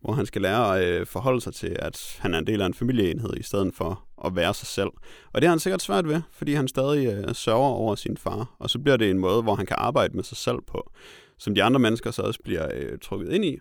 [0.00, 2.66] hvor han skal lære at øh, forholde sig til, at han er en del af
[2.66, 4.90] en familieenhed, i stedet for at være sig selv.
[5.32, 8.56] Og det har han sikkert svært ved, fordi han stadig øh, sørger over sin far,
[8.58, 10.92] og så bliver det en måde, hvor han kan arbejde med sig selv på,
[11.38, 13.58] som de andre mennesker så også bliver øh, trukket ind i.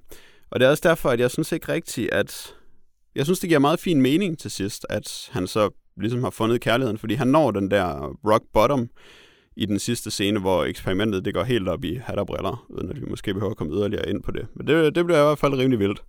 [0.49, 2.53] Og det er også derfor, at jeg synes ikke rigtigt, at...
[3.15, 5.69] Jeg synes, det giver meget fin mening til sidst, at han så
[5.99, 8.89] ligesom har fundet kærligheden, fordi han når den der rock bottom,
[9.57, 12.89] i den sidste scene, hvor eksperimentet det går helt op i hat og briller, uden
[12.89, 14.47] at vi måske behøver at komme yderligere ind på det.
[14.55, 16.03] Men det, det bliver i hvert fald rimelig vildt.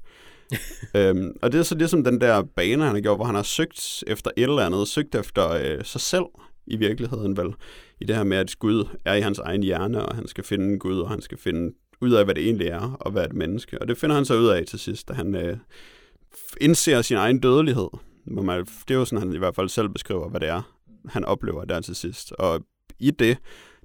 [0.96, 3.42] øhm, og det er så ligesom den der bane, han har gjort, hvor han har
[3.42, 6.24] søgt efter et eller andet, søgt efter øh, sig selv
[6.66, 7.54] i virkeligheden vel,
[8.00, 10.78] i det her med, at Gud er i hans egen hjerne, og han skal finde
[10.78, 13.80] Gud, og han skal finde ud af, hvad det egentlig er, og hvad et menneske.
[13.80, 15.56] Og det finder han så ud af til sidst, da han øh,
[16.60, 17.88] indser sin egen dødelighed.
[18.26, 20.62] Hvor man, det er jo sådan, han i hvert fald selv beskriver, hvad det er,
[21.08, 22.32] han oplever der til sidst.
[22.32, 22.60] Og
[22.98, 23.38] i det,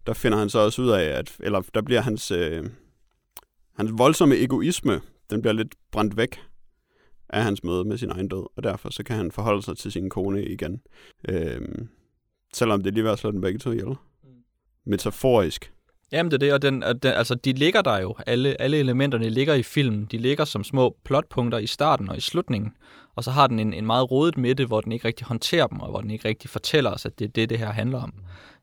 [0.08, 2.64] der finder han så også ud af, at, eller der bliver hans, øh,
[3.76, 6.40] hans voldsomme egoisme, den bliver lidt brændt væk
[7.34, 9.92] af hans møde med sin egen død, og derfor så kan han forholde sig til
[9.92, 10.82] sin kone igen.
[11.30, 11.62] Øh,
[12.54, 13.88] selvom det lige var slået den begge to ihjel.
[13.88, 14.30] Mm.
[14.86, 15.74] Metaforisk.
[16.12, 18.16] Jamen det er det, og den, og den, altså, de ligger der jo.
[18.28, 20.06] Alle, alle elementerne ligger i filmen.
[20.06, 22.72] De ligger som små plotpunkter i starten og i slutningen.
[23.16, 25.80] Og så har den en, en meget rodet midte, hvor den ikke rigtig håndterer dem,
[25.80, 28.14] og hvor den ikke rigtig fortæller os, at det er det, det her handler om.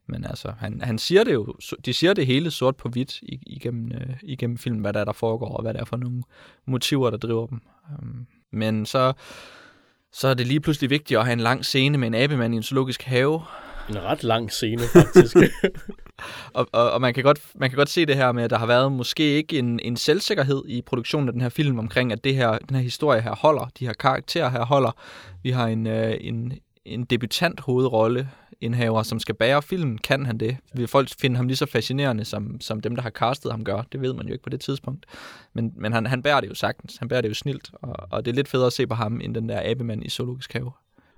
[0.08, 1.54] Men altså, han, han siger det jo,
[1.84, 5.12] de siger det hele sort på hvidt igennem, øh, igennem filmen, hvad der er, der
[5.12, 6.22] foregår, og hvad der er for nogle
[6.66, 7.60] motiver, der driver dem.
[7.98, 9.12] Um, men så,
[10.12, 12.57] så er det lige pludselig vigtigt at have en lang scene med en abemand i
[12.57, 13.42] en zoologisk have.
[13.88, 15.36] En ret lang scene, faktisk.
[16.55, 18.59] og, og, og man, kan godt, man kan godt se det her med, at der
[18.59, 22.24] har været måske ikke en, en selvsikkerhed i produktionen af den her film omkring, at
[22.24, 24.90] det her, den her historie her holder, de her karakterer her holder.
[25.42, 26.53] Vi har en, øh, en,
[26.84, 28.28] en debutant hovedrolle
[28.61, 30.56] indhaver, som skal bære filmen, kan han det?
[30.74, 33.82] Vil folk finde ham lige så fascinerende, som, som dem, der har castet ham gør?
[33.92, 35.06] Det ved man jo ikke på det tidspunkt.
[35.52, 36.96] Men, men han, han bærer det jo sagtens.
[36.96, 39.20] Han bærer det jo snilt, og, og det er lidt federe at se på ham,
[39.20, 40.72] end den der abemand i Zoologisk Have.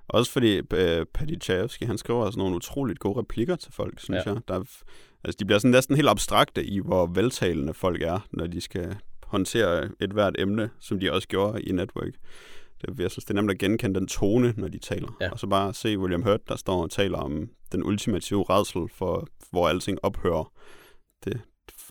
[0.08, 4.26] Også fordi uh, Paddy Chayefsky, han skriver også nogle utroligt gode replikker til folk, synes
[4.26, 4.32] ja.
[4.32, 4.40] jeg.
[4.48, 4.64] Der er,
[5.24, 8.96] altså, de bliver sådan næsten helt abstrakte i, hvor veltalende folk er, når de skal
[9.24, 12.12] håndtere et hvert emne, som de også gjorde i Network.
[12.82, 15.16] Det, jeg synes, det er nemt at genkende den tone, når de taler.
[15.20, 15.30] Ja.
[15.30, 19.26] Og så bare se William Hurt, der står og taler om den ultimative redsel for,
[19.50, 20.52] hvor alting ophører.
[21.24, 21.40] Det,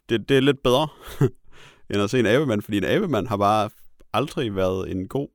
[0.09, 0.87] det, det er lidt bedre,
[1.89, 3.69] end at se en abemand, fordi en abemand har bare
[4.13, 5.27] aldrig været en god,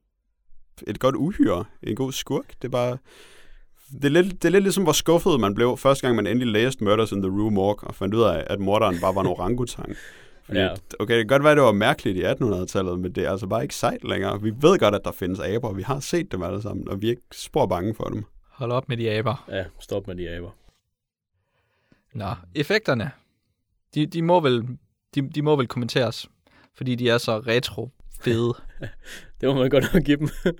[0.87, 2.47] et godt uhyre, en god skurk.
[2.61, 2.97] Det er bare,
[3.91, 6.47] det er, lidt, det er lidt ligesom, hvor skuffet man blev, første gang man endelig
[6.47, 9.27] læste Murders in the Rue Morgue, og fandt ud af, at morderen bare var en
[9.37, 9.95] orangutang.
[10.47, 10.73] Fordi, ja.
[10.99, 13.47] Okay, det kan godt være, at det var mærkeligt i 1800-tallet, men det er altså
[13.47, 14.41] bare ikke sejt længere.
[14.41, 17.07] Vi ved godt, at der findes aber, vi har set dem alle sammen, og vi
[17.07, 18.25] er ikke spor bange for dem.
[18.49, 19.45] Hold op med de aber.
[19.49, 20.55] Ja, stop med de aber.
[22.13, 23.11] Nå, effekterne.
[23.95, 24.67] De, de, må vel,
[25.15, 26.29] de, de må vel kommenteres,
[26.75, 27.89] fordi de er så retro
[28.21, 28.53] fede.
[29.41, 30.29] det må man godt nok give dem.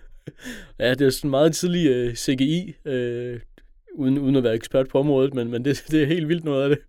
[0.79, 2.75] ja, det er sådan meget tidlig uh, øh, CGI.
[2.85, 3.39] Uh, øh,
[3.97, 6.63] uden, uden at være ekspert på området, men, men det, det er helt vildt noget
[6.63, 6.79] af det.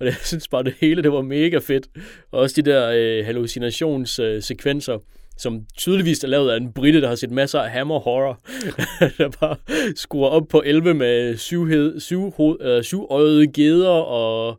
[0.00, 1.88] Og det, jeg synes bare, det hele det var mega fedt.
[2.32, 5.00] Og også de der øh, hallucinationssekvenser, øh,
[5.36, 8.40] som tydeligvis er lavet af en britte, der har set masser af hammer horror,
[9.18, 9.56] der bare
[9.96, 14.58] skruer op på 11 med syvhed, syv, hoved, øh, syv øjede geder og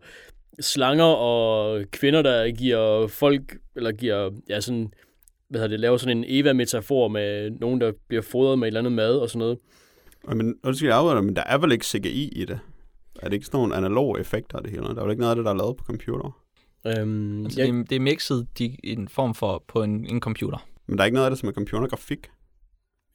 [0.60, 4.92] slanger og kvinder, der giver folk, eller giver, ja sådan,
[5.50, 8.80] hvad hedder det, laver sådan en Eva-metafor med nogen, der bliver fodret med et eller
[8.80, 9.58] andet mad og sådan noget.
[10.28, 12.60] Men, undskyld, jeg arbejder, men der er vel ikke CGI i det?
[13.22, 14.84] Er det ikke sådan nogle analoge effekter det hele?
[14.84, 16.42] Der er vel ikke noget af det, der er lavet på computer?
[16.88, 17.74] Øhm, altså, jeg...
[17.74, 20.68] det, det er mixet i en form for på en, en computer.
[20.88, 22.28] Men der er ikke noget af det, som er computergrafik?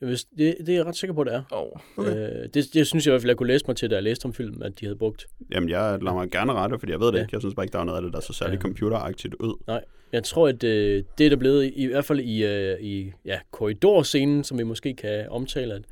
[0.00, 1.42] Hvis, det, det er jeg ret sikker på, det er.
[1.52, 1.66] Oh.
[1.96, 2.10] Okay.
[2.10, 4.02] Øh, det, det synes jeg i hvert fald, jeg kunne læse mig til, da jeg
[4.02, 5.26] læste om filmen, at de havde brugt.
[5.52, 7.22] Jamen, jeg lader mig gerne rette, fordi jeg ved det Ja.
[7.22, 7.30] ikke.
[7.32, 8.60] Jeg synes bare ikke, der er noget af det, der så særlig Ja.
[8.60, 9.80] computeragtigt ud.
[10.12, 13.12] Jeg tror, at øh, det er der blevet, i, i hvert fald i, øh, i
[13.24, 15.82] ja, korridorscenen, som vi måske kan omtale, at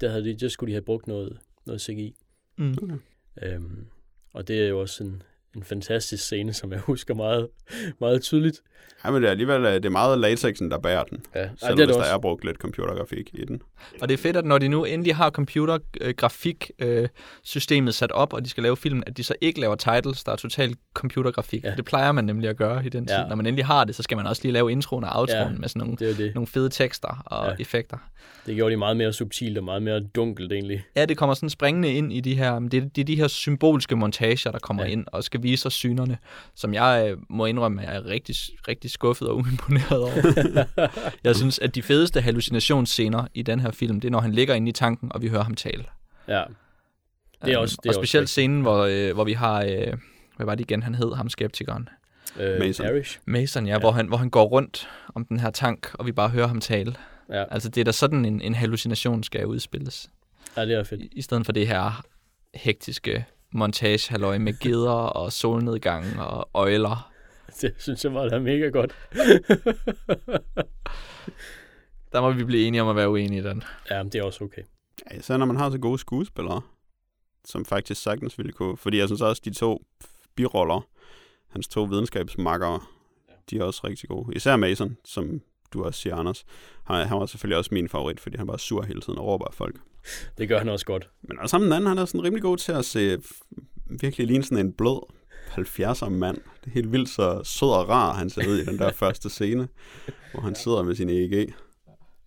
[0.00, 2.14] der, havde de, der skulle de have brugt noget, noget CGI.
[2.58, 3.00] Mm.
[3.42, 3.86] Øhm,
[4.34, 5.22] og det er jo også en,
[5.56, 7.48] en fantastisk scene, som jeg husker meget,
[8.00, 8.60] meget tydeligt.
[9.04, 11.24] Ja, men det er alligevel øh, det er meget latexen, der bærer den.
[11.34, 12.14] Ja, Ej, Selv det er hvis det der også.
[12.14, 13.62] er brugt lidt computergrafik i den.
[14.00, 18.50] Og det er fedt, at når de nu endelig har computergrafik-systemet sat op, og de
[18.50, 21.64] skal lave film, at de så ikke laver titles, der er totalt computergrafik.
[21.64, 21.74] Ja.
[21.76, 23.16] Det plejer man nemlig at gøre i den tid.
[23.16, 23.26] Ja.
[23.28, 25.58] Når man endelig har det, så skal man også lige lave introen og outroen Ja.
[25.58, 26.34] med sådan nogle, Det det.
[26.34, 27.54] nogle fede tekster og ja.
[27.60, 27.98] effekter.
[28.46, 30.84] Det gjorde de meget mere subtilt og meget mere dunkelt egentlig.
[30.96, 33.28] Ja, det kommer sådan springende ind i de her, det, er- det er de her
[33.28, 34.88] symbolske montager, der kommer Ja.
[34.90, 36.18] ind og skal vise os synerne,
[36.54, 38.34] som jeg øh, må indrømme, er rigtig,
[38.68, 40.88] rigtig skuffet og uimponeret over.
[41.24, 44.54] jeg synes, at de fedeste hallucinationsscener i den her film, det er, når han ligger
[44.54, 45.84] inde i tanken, og vi hører ham tale.
[46.28, 48.30] Ja, Det er Øhm, også- det er og også specielt rigtigt.
[48.30, 49.92] scenen, hvor, øh, hvor vi har, øh,
[50.36, 51.88] hvad var det igen, han hed, ham skeptikeren.
[52.40, 52.86] øh, Mason.
[53.26, 53.72] Mason, Ja.
[53.72, 53.78] ja.
[53.78, 56.60] Hvor, han, hvor han går rundt om den her tank, og vi bare hører ham
[56.60, 56.94] tale.
[57.30, 60.10] Ja, Altså, det er da sådan, en, en hallucination skal udspilles.
[60.56, 61.00] ja, det er fedt.
[61.00, 62.04] I, I stedet for det her
[62.54, 67.12] hektiske montage halløj med geder og solnedgang og øjler.
[67.60, 68.94] Det synes jeg var da mega godt.
[72.12, 73.62] Der må vi blive enige om at være uenige i den.
[73.90, 74.62] Ja, det er også okay.
[75.10, 76.60] Ja, især når man har så gode skuespillere,
[77.44, 78.76] som faktisk sagtens ville kunne.
[78.76, 79.82] Fordi jeg synes også, de to
[80.34, 80.80] biroller,
[81.48, 82.80] hans to videnskabsmakkere,
[83.50, 84.36] de er også rigtig gode.
[84.36, 85.40] Især Mason, som
[85.72, 86.44] du også siger, Anders.
[86.84, 89.44] Han, han var selvfølgelig også min favorit, fordi han var sur hele tiden og råber
[89.44, 89.76] af folk.
[90.38, 91.10] Det gør han også godt.
[91.22, 93.18] Men også sammen den anden, han er sådan rimelig god til at se
[94.00, 95.00] virkelig ligne sådan en blød
[95.50, 96.36] 70'er mand.
[96.36, 99.30] Det er helt vildt så sød og rar, han ser ud i den der første
[99.30, 99.68] scene,
[100.32, 101.54] hvor han sidder med sin EEG.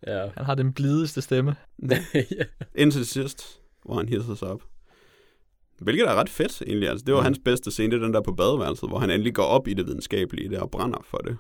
[0.08, 0.28] Ja.
[0.38, 1.56] Han har den blideste stemme.
[2.14, 2.44] ja.
[2.76, 4.62] Indtil sidst, hvor han hisser sig op.
[5.80, 6.90] Hvilket er ret fedt, egentlig.
[6.90, 7.24] Altså, det var Mm.
[7.26, 9.74] hans bedste scene, det er den der på badeværelset, hvor han endelig går op i
[9.74, 11.38] det videnskabelige der og brænder for det.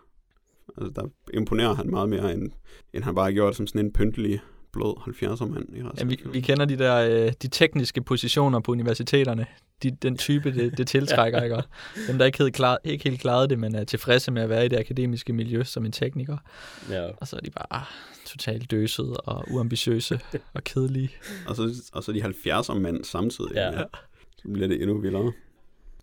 [0.78, 2.52] Altså, der imponerer han meget mere, end,
[2.94, 4.40] end han bare har gjort som sådan en pyntelig,
[4.72, 8.72] blød 70'er mand i Ja, vi, vi kender de der øh, de tekniske positioner på
[8.72, 9.46] universiteterne.
[9.84, 11.56] De, den type, det, det tiltrækker, ikke?
[11.56, 11.64] Og
[12.08, 14.66] Dem, der ikke helt, klar, ikke helt klarede det, men er tilfredse med at være
[14.66, 16.38] i det akademiske miljø som en tekniker.
[16.90, 17.08] ja.
[17.18, 17.86] Og så er de bare ah,
[18.26, 20.20] totalt døsede og uambitiøse
[20.56, 21.10] og kedelige.
[21.48, 23.52] Og så, og så de 70'er mænd samtidig.
[23.56, 23.80] Ja.
[23.80, 23.84] Ja.
[24.38, 25.32] Så bliver det endnu vildere.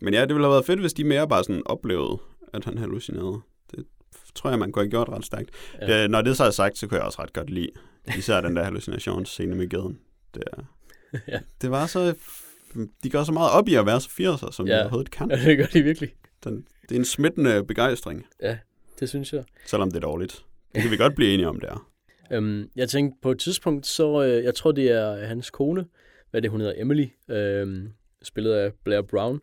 [0.01, 2.17] Men ja, det ville have været fedt, hvis de mere bare sådan oplevede,
[2.53, 3.41] at han hallucinerede.
[4.37, 5.49] Tror jeg, man kunne have gjort ret stærkt.
[5.81, 5.91] Ja.
[5.91, 6.01] Ja.
[6.01, 7.69] Det, når det så er sagt, så kunne jeg også ret godt lide
[8.17, 9.99] især den der hallucinationsscene med geden.
[10.33, 10.63] Det, er,
[11.27, 11.39] Ja.
[11.61, 12.15] det var så...
[13.03, 14.73] De går så meget op i at være så 80'er, som Ja.
[14.73, 14.77] ja.
[14.79, 15.29] de overhovedet kan.
[15.31, 16.09] ja, det gør de virkelig.
[16.43, 18.25] Den, det er en smittende begejstring,
[18.99, 19.43] Det synes jeg.
[19.65, 20.43] selvom det er dårligt.
[20.75, 21.87] Det kan vi godt blive enige om, det er.
[22.31, 25.85] Øhm, jeg tænkte på et tidspunkt, så øh, jeg tror, det er hans kone,
[26.31, 27.89] hvad det hun hedder, Emily, øhm,
[28.23, 29.39] spillet af Blair Brown.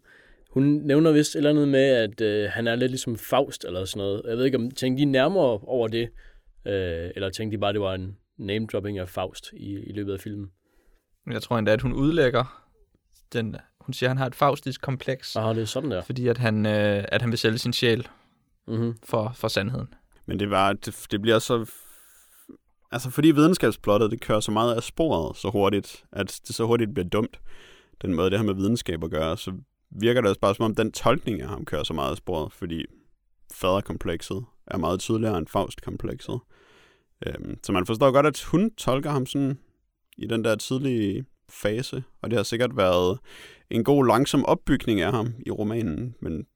[0.55, 3.85] Hun nævner vist et eller andet med, at øh, han er lidt ligesom Faust eller
[3.85, 4.23] sådan noget.
[4.29, 6.09] Jeg ved ikke, om tænkte de nærmere over det,
[6.67, 10.21] øh, eller tænkte de bare, det var en name-dropping af Faust i, i løbet af
[10.21, 10.51] filmen.
[11.31, 12.65] Jeg tror endda, at hun udlægger
[13.33, 13.57] den...
[13.81, 16.03] Hun siger, at han har et faustisk kompleks, Ah, det er sådan der.
[16.03, 18.09] fordi at han, øh, at han vil sælge sin sjæl
[18.69, 18.95] Mm-hmm.
[19.03, 19.89] for, for sandheden.
[20.27, 21.71] Men det, var, det, det bliver så...
[22.93, 26.95] Altså, fordi videnskabsplottet, det kører så meget af sporet så hurtigt, at det så hurtigt
[26.95, 27.41] bliver dumt,
[28.03, 29.53] den måde, det har med videnskab at gøre, så
[29.95, 32.53] virker det også bare som om, den tolkning af ham kører så meget af sporet,
[32.53, 32.85] fordi
[33.53, 36.41] faderkomplekset er meget tydeligere end Faustkomplekset.
[37.27, 39.59] Øhm, så man forstår godt, at hun tolker ham sådan
[40.17, 43.19] i den der tidlige fase, og det har sikkert været
[43.71, 46.47] en god, langsom opbygning af ham i romanen, men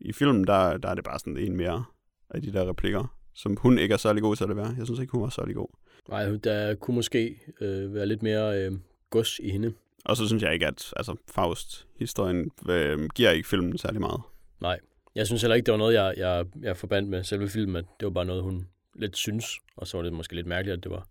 [0.00, 1.84] i filmen, der, der er det bare sådan en mere
[2.30, 4.74] af de der replikker, som hun ikke er særlig god til at være.
[4.78, 5.68] Jeg synes ikke, hun var særlig god.
[6.08, 8.72] Nej, der kunne måske øh, være lidt mere øh,
[9.10, 9.72] gods i hende.
[10.06, 14.20] Og så synes jeg ikke, at altså, Faust-historien øh, giver ikke filmen særlig meget.
[14.60, 14.78] Nej,
[15.14, 17.84] jeg synes heller ikke, det var noget, jeg, jeg, jeg forbandt med selve filmen, at
[18.00, 19.46] det var bare noget, hun lidt synes,
[19.76, 21.08] og så var det måske lidt mærkeligt, at det var,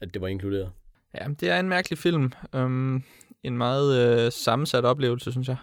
[0.00, 0.70] at det var inkluderet.
[1.14, 2.32] Ja, det er en mærkelig film.
[2.52, 3.04] Um,
[3.42, 5.56] en meget øh, sammensat oplevelse, synes jeg.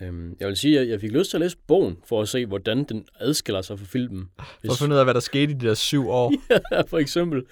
[0.00, 2.46] Øhm, jeg vil sige, at jeg fik lyst til at læse bogen, for at se,
[2.46, 4.28] hvordan den adskiller sig fra filmen.
[4.38, 6.32] For at finde ud af, hvad der skete i de der syv år.
[6.90, 7.44] for eksempel,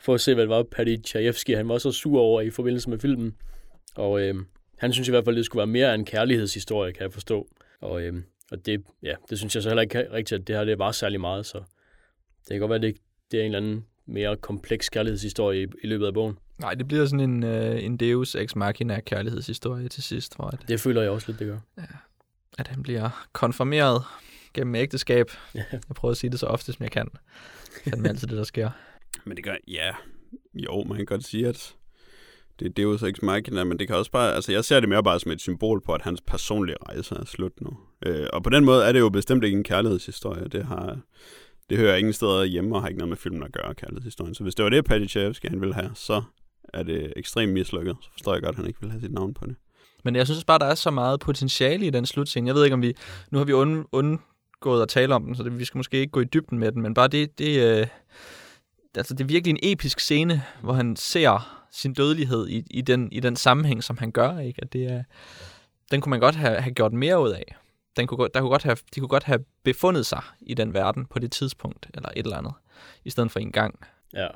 [0.00, 2.90] for at se, hvad det var, Paddy Chayefsky, han var så sur over i forbindelse
[2.90, 3.34] med filmen.
[3.94, 4.46] Og øhm,
[4.78, 7.48] han synes i hvert fald, det skulle være mere en kærlighedshistorie, kan jeg forstå.
[7.80, 10.64] Og, øhm, og det, ja, det synes jeg så heller ikke rigtigt, at det her
[10.64, 12.96] det var særlig meget, så det kan godt være, at det,
[13.30, 16.38] det er en eller anden mere kompleks kærlighedshistorie i, i løbet af bogen.
[16.58, 20.58] Nej, det bliver sådan en, øh, en deus ex machina kærlighedshistorie til sidst, hvor at,
[20.68, 21.58] Det føler jeg også lidt, det gør.
[22.58, 24.02] at han bliver konfirmeret
[24.54, 25.30] gennem ægteskab.
[25.54, 25.64] Ja.
[25.72, 27.08] Jeg prøver at sige det så ofte, som jeg kan.
[27.84, 28.70] Det er altid det, der sker.
[29.24, 29.94] Men det gør, ja,
[30.54, 31.74] jo, man kan godt sige, at
[32.60, 34.80] det det er jo så ikke Machina, men det kan også bare, altså jeg ser
[34.80, 37.70] det mere bare som et symbol på, at hans personlige rejse er slut nu.
[38.06, 40.48] Øh, og på den måde er det jo bestemt ikke en kærlighedshistorie.
[40.48, 40.98] Det har,
[41.70, 44.34] det hører ingen steder hjemme og har ikke noget med filmen at gøre, kærlighedshistorien.
[44.34, 46.22] Så hvis det var det, Patty Chayefsky han ville have, så
[46.74, 47.96] er det ekstremt mislykket.
[48.02, 49.56] Så forstår jeg godt, at han ikke vil have sit navn på det.
[50.04, 52.46] Men jeg synes bare, der er så meget potentiale i den slutscene.
[52.46, 52.94] Jeg ved ikke, om vi...
[53.30, 56.10] Nu har vi und, undgået at tale om den, så det, vi skal måske ikke
[56.10, 57.38] gå i dybden med den, men bare det...
[57.38, 57.86] det øh,
[58.96, 63.12] altså, det er virkelig en episk scene, hvor han ser sin dødelighed i, i, den,
[63.12, 64.38] i den sammenhæng, som han gør.
[64.38, 64.62] Ikke?
[64.62, 65.02] At det er,
[65.90, 67.56] den kunne man godt have, have gjort mere ud af.
[67.96, 71.06] Den kunne, der kunne godt have, de kunne godt have befundet sig i den verden
[71.06, 72.52] på det tidspunkt, eller et eller andet,
[73.04, 73.80] i stedet for en gang.
[74.14, 74.28] Ja,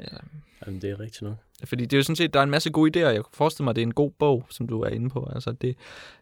[0.00, 0.16] Ja.
[0.66, 1.36] Jamen, det er rigtigt nok.
[1.64, 3.08] Fordi det er jo sådan set, der er en masse gode idéer.
[3.08, 5.30] Jeg forestille mig, at det er en god bog, som du er inde på.
[5.34, 5.76] Altså det,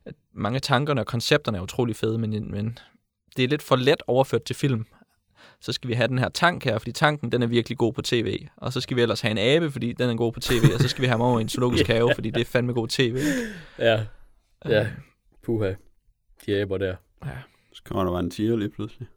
[0.05, 2.79] at mange af tankerne og koncepterne er utrolig fede, men, men
[3.37, 4.87] det er lidt for let overført til film.
[5.61, 8.03] Så skal vi have den her tank her, fordi tanken den er virkelig god på
[8.03, 8.47] tv.
[8.57, 10.63] Og så skal vi ellers have en abe, fordi den er god på tv.
[10.75, 12.73] og så skal vi have ham over i en zoologisk have, fordi det er fandme
[12.73, 13.19] god tv.
[13.79, 14.05] Ja,
[14.65, 14.81] ja.
[14.83, 14.87] Øh,
[15.45, 15.75] Puha.
[16.47, 16.97] De aber der.
[17.25, 17.31] ja.
[17.73, 19.09] Så kommer der bare en tiger lige pludselig.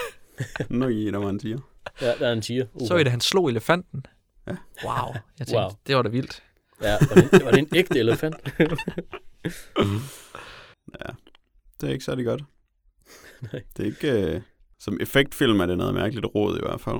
[0.70, 1.58] Nå, i, der var en tiger.
[2.00, 2.66] Ja, der er en tiger.
[2.74, 2.88] Uh.
[2.88, 4.06] Så I det, han slog elefanten.
[4.46, 4.56] Ja.
[4.84, 5.14] Wow.
[5.38, 5.70] Jeg tænkte, Wow.
[5.86, 6.42] det var da vildt.
[6.82, 8.36] Ja, var det, var det en ægte elefant?
[11.00, 11.12] Ja,
[11.80, 12.42] det er ikke særlig godt.
[13.52, 13.62] Nej.
[13.76, 14.34] Det er ikke...
[14.34, 14.40] Øh,
[14.84, 16.98] som effektfilm er det noget mærkeligt råd i hvert fald.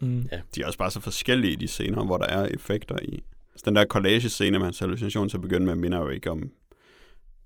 [0.00, 0.28] Mm.
[0.32, 0.40] Ja.
[0.54, 3.22] De er også bare så forskellige, de scener, hvor der er effekter i.
[3.56, 6.50] Så den der collage-scene med hans hallucination til at begynde med, minder jo ikke om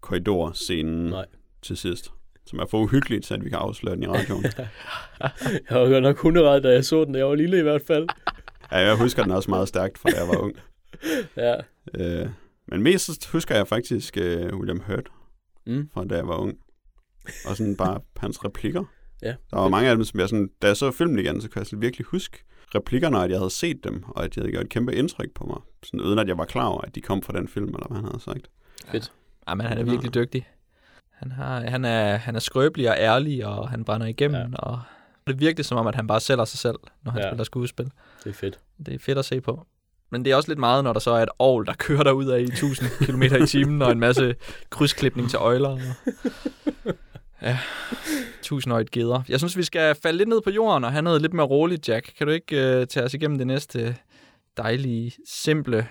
[0.01, 1.27] korridorscenen Nej.
[1.63, 2.13] til sidst.
[2.47, 4.45] Som er for uhyggeligt, så at vi kan afsløre den i radioen.
[5.71, 7.83] Jeg var godt nok hunderet, da jeg så den, da jeg var lille i hvert
[7.87, 8.09] fald.
[8.73, 10.55] ja, jeg husker den også meget stærkt, fra da jeg var ung.
[11.37, 11.55] Ja.
[11.95, 12.29] Øh,
[12.69, 15.09] men mest husker jeg faktisk øh, William Hurt,
[15.67, 15.89] Mm.
[15.95, 16.59] fra da jeg var ung.
[17.47, 18.85] Og sådan bare hans replikker.
[19.23, 19.35] Ja.
[19.51, 21.61] Der var mange af dem, som jeg sådan, da jeg så filmen igen, så kunne
[21.61, 22.39] jeg sådan virkelig huske
[22.75, 25.45] replikkerne, at jeg havde set dem, og at de havde gjort et kæmpe indtryk på
[25.47, 25.57] mig.
[25.83, 27.97] Sådan uden at jeg var klar over, at de kom fra den film, eller hvad
[27.97, 28.49] han havde sagt.
[28.91, 29.13] Fedt.
[29.49, 30.49] Ja, men han er virkelig dygtig.
[31.13, 34.57] Han, har, han, er, han er skrøbelig og ærlig, og han brænder igennem, ja.
[34.59, 34.81] og
[35.27, 37.29] det virker som om, at han bare sælger sig selv, når han Ja.
[37.29, 37.91] spiller skuespil.
[38.25, 38.59] Det er fedt.
[38.87, 39.67] Det er fedt at se på.
[40.11, 42.27] Men det er også lidt meget, når der så er et ovl, der kører derud
[42.27, 44.35] af i 1000 km i timen, og en masse
[44.71, 45.69] krydsklipning til øjler.
[45.69, 45.79] Og...
[47.43, 47.59] Ja,
[48.43, 49.23] tusindøjet geder.
[49.29, 51.89] Jeg synes, vi skal falde lidt ned på jorden og have noget lidt mere roligt,
[51.89, 52.13] Jack.
[52.19, 53.97] Kan du ikke uh, tage os igennem det næste
[54.57, 55.89] dejlige, simple,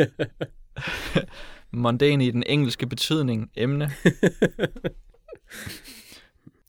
[1.70, 3.90] mondane i den engelske betydning emne?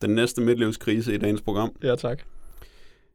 [0.01, 1.75] Den næste midtlivskrise i dagens program.
[1.83, 2.21] Ja, tak.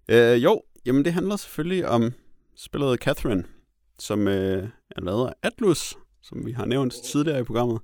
[0.09, 2.13] Øh, jo, jamen det handler selvfølgelig om
[2.57, 3.45] spillet Catherine,
[3.99, 5.97] som øh, er lavet af Atlus,
[6.29, 7.81] som vi har nævnt tidligere i programmet,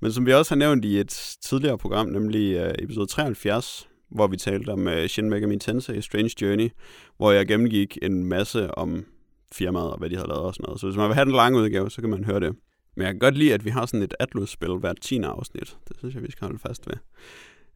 [0.00, 4.26] men som vi også har nævnt i et tidligere program, nemlig øh, episode 73, hvor
[4.26, 6.70] vi talte om øh, Shin Megami Tensei Strange Journey,
[7.16, 9.04] hvor jeg gennemgik en masse om
[9.52, 10.80] firmaet og hvad de havde lavet og sådan noget.
[10.80, 12.56] Så hvis man vil have den lange udgave, så kan man høre det.
[12.96, 15.20] Men jeg kan godt lide, at vi har sådan et Atlus-spil hvert 10.
[15.20, 15.76] afsnit.
[15.88, 16.96] Det synes jeg, vi skal holde fast ved.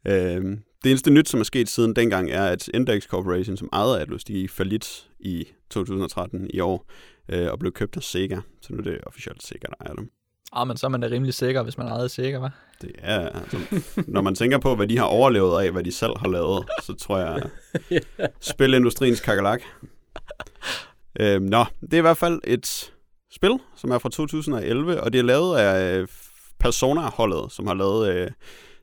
[0.07, 4.01] Øh, det eneste nyt, som er sket siden dengang, er, at Index Corporation, som ejede
[4.01, 6.91] Atlus, de fallit i 2013 i år,
[7.29, 8.41] øh, og blev købt af Sega.
[8.63, 10.11] Så nu er det officielt Sega, der ejer dem.
[10.53, 12.51] Ah, men så er man da rimelig sikker, hvis man ejede sikker, hva'?
[12.83, 13.59] Det er, altså,
[14.09, 16.95] når man tænker på, hvad de har overlevet af, hvad de selv har lavet, så
[16.95, 17.51] tror jeg,
[18.53, 19.63] spilindustriens kakalak.
[21.21, 22.93] Øhm, nå, det er i hvert fald et
[23.33, 26.09] spil, som er fra 2011, og det er lavet af øh,
[26.59, 28.31] Persona-holdet, som har lavet øh,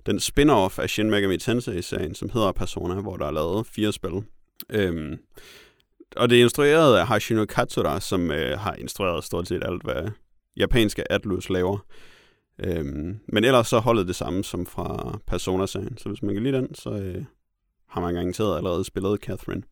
[0.05, 4.23] den spin-off af Shin Megami Tensei-serien, som hedder Persona, hvor der er lavet fire spil.
[4.69, 5.17] Øhm,
[6.15, 10.11] og det er instrueret af Hashino Katsura, som øh, har instrueret stort set alt, hvad
[10.57, 11.85] japanske Atlus laver.
[12.63, 16.57] Øhm, men ellers så holdet det samme som fra Persona-serien, så hvis man kan lide
[16.57, 17.23] den, så øh,
[17.89, 19.63] har man garanteret allerede spillet Catherine.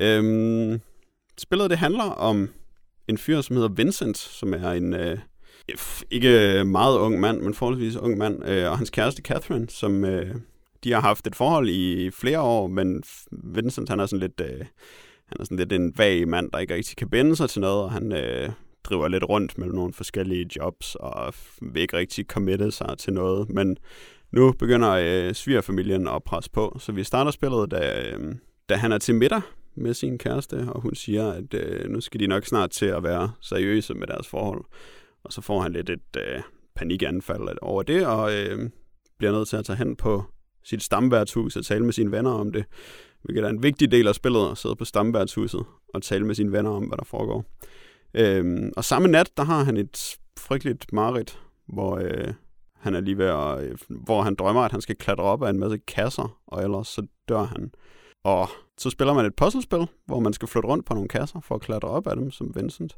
[0.00, 0.80] Øhm,
[1.38, 2.48] spillet det handler om
[3.08, 5.18] en fyr, som hedder Vincent, som er en øh,
[6.10, 10.04] ikke øh, meget ung mand, men forholdsvis ung mand, øh, og hans kæreste Catherine, som
[10.04, 10.34] øh,
[10.84, 14.66] de har haft et forhold i flere år, men Vincent han er sådan lidt, øh,
[15.32, 17.82] han er sådan lidt en vag mand, der ikke rigtig kan binde sig til noget,
[17.84, 18.50] og han øh,
[18.84, 23.48] driver lidt rundt mellem nogle forskellige jobs, og vil ikke rigtig committe sig til noget,
[23.48, 23.76] men
[24.32, 28.34] nu begynder øh, svigerfamilien at presse på, så vi starter spillet, da, øh,
[28.68, 29.40] da han er til middag
[29.74, 33.02] med sin kæreste, og hun siger, at øh, nu skal de nok snart til at
[33.02, 34.64] være seriøse med deres forhold.
[35.24, 36.42] Og så får han lidt et øh,
[36.74, 38.70] panikanfald over det, og øh,
[39.18, 40.24] bliver nødt til at tage hen på
[40.64, 42.64] sit stamværtshus og tale med sine venner om det,
[43.22, 45.64] hvilket er en vigtig del af spillet, at sidde på stamværtshuset
[45.94, 47.44] og tale med sine venner om, hvad der foregår.
[48.14, 52.34] Øhm, og samme nat, der har han et frygteligt mareridt, hvor øh,
[52.76, 55.50] han er lige ved at, øh, hvor han drømmer, at han skal klatre op af
[55.50, 57.72] en masse kasser, og ellers så dør han.
[58.24, 58.48] Og
[58.78, 61.60] så spiller man et puzzlespil, hvor man skal flytte rundt på nogle kasser for at
[61.60, 62.96] klatre op af dem som Vincent.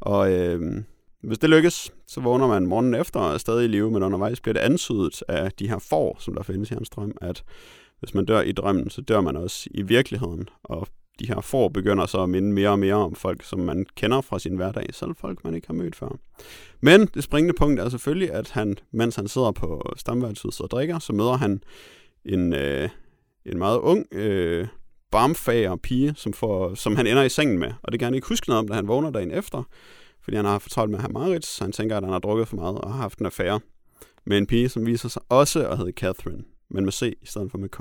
[0.00, 0.82] Og øh,
[1.22, 4.40] hvis det lykkes, så vågner man morgenen efter og er stadig i live, men undervejs
[4.40, 7.44] bliver det antydet af de her får, som der findes i hans drøm, at
[7.98, 10.48] hvis man dør i drømmen, så dør man også i virkeligheden.
[10.62, 10.88] Og
[11.18, 14.20] de her får begynder så at minde mere og mere om folk, som man kender
[14.20, 16.16] fra sin hverdag, selv folk, man ikke har mødt før.
[16.80, 20.98] Men det springende punkt er selvfølgelig, at han, mens han sidder på stamværelset og drikker,
[20.98, 21.62] så møder han
[22.24, 22.88] en, øh,
[23.46, 24.68] en meget ung øh,
[25.10, 27.72] barmfager pige, som, får, som han ender i sengen med.
[27.82, 29.62] Og det kan han ikke huske noget om, da han vågner dagen efter,
[30.22, 32.78] fordi han har fortalt med Marit, så han tænker, at han har drukket for meget
[32.78, 33.60] og har haft en affære
[34.26, 37.50] med en pige, som viser sig også at hedde Catherine, men med C i stedet
[37.50, 37.80] for med K.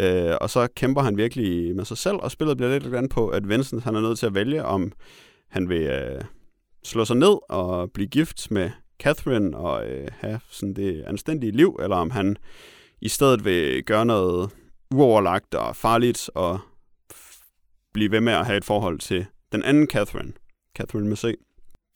[0.00, 3.28] Øh, og så kæmper han virkelig med sig selv, og spillet bliver lidt an på,
[3.28, 4.92] at Vincent han er nødt til at vælge, om
[5.48, 6.20] han vil øh,
[6.84, 11.78] slå sig ned og blive gift med Catherine og øh, have sådan det anstændige liv,
[11.82, 12.36] eller om han
[13.00, 14.50] i stedet vil gøre noget
[14.90, 16.60] uoverlagt og farligt og
[17.92, 20.32] blive ved med at have et forhold til den anden Catherine,
[20.76, 21.34] Catherine med C.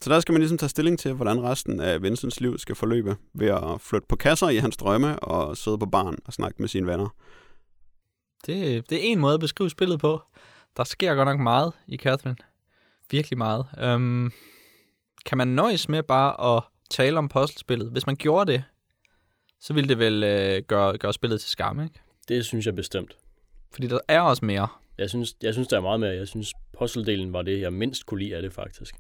[0.03, 3.17] Så der skal man ligesom tage stilling til, hvordan resten af Vincents liv skal forløbe
[3.35, 6.69] ved at flytte på kasser i hans drømme og sidde på barn og snakke med
[6.69, 7.09] sine venner.
[8.47, 10.21] Det, det er en måde at beskrive spillet på.
[10.77, 12.37] Der sker godt nok meget i Catherine.
[13.11, 13.67] Virkelig meget.
[13.95, 14.33] Um,
[15.27, 17.91] kan man nøjes med bare at tale om puzzlespillet?
[17.91, 18.65] Hvis man gjorde det,
[19.61, 22.01] så ville det vel øh, gøre, gøre spillet til skam, ikke?
[22.29, 23.17] Det synes jeg bestemt.
[23.73, 24.69] Fordi der er også mere.
[24.99, 26.11] Jeg synes, jeg synes der er meget mere.
[26.11, 28.95] Jeg synes, puzzle-delen var det, jeg mindst kunne lide af det, faktisk.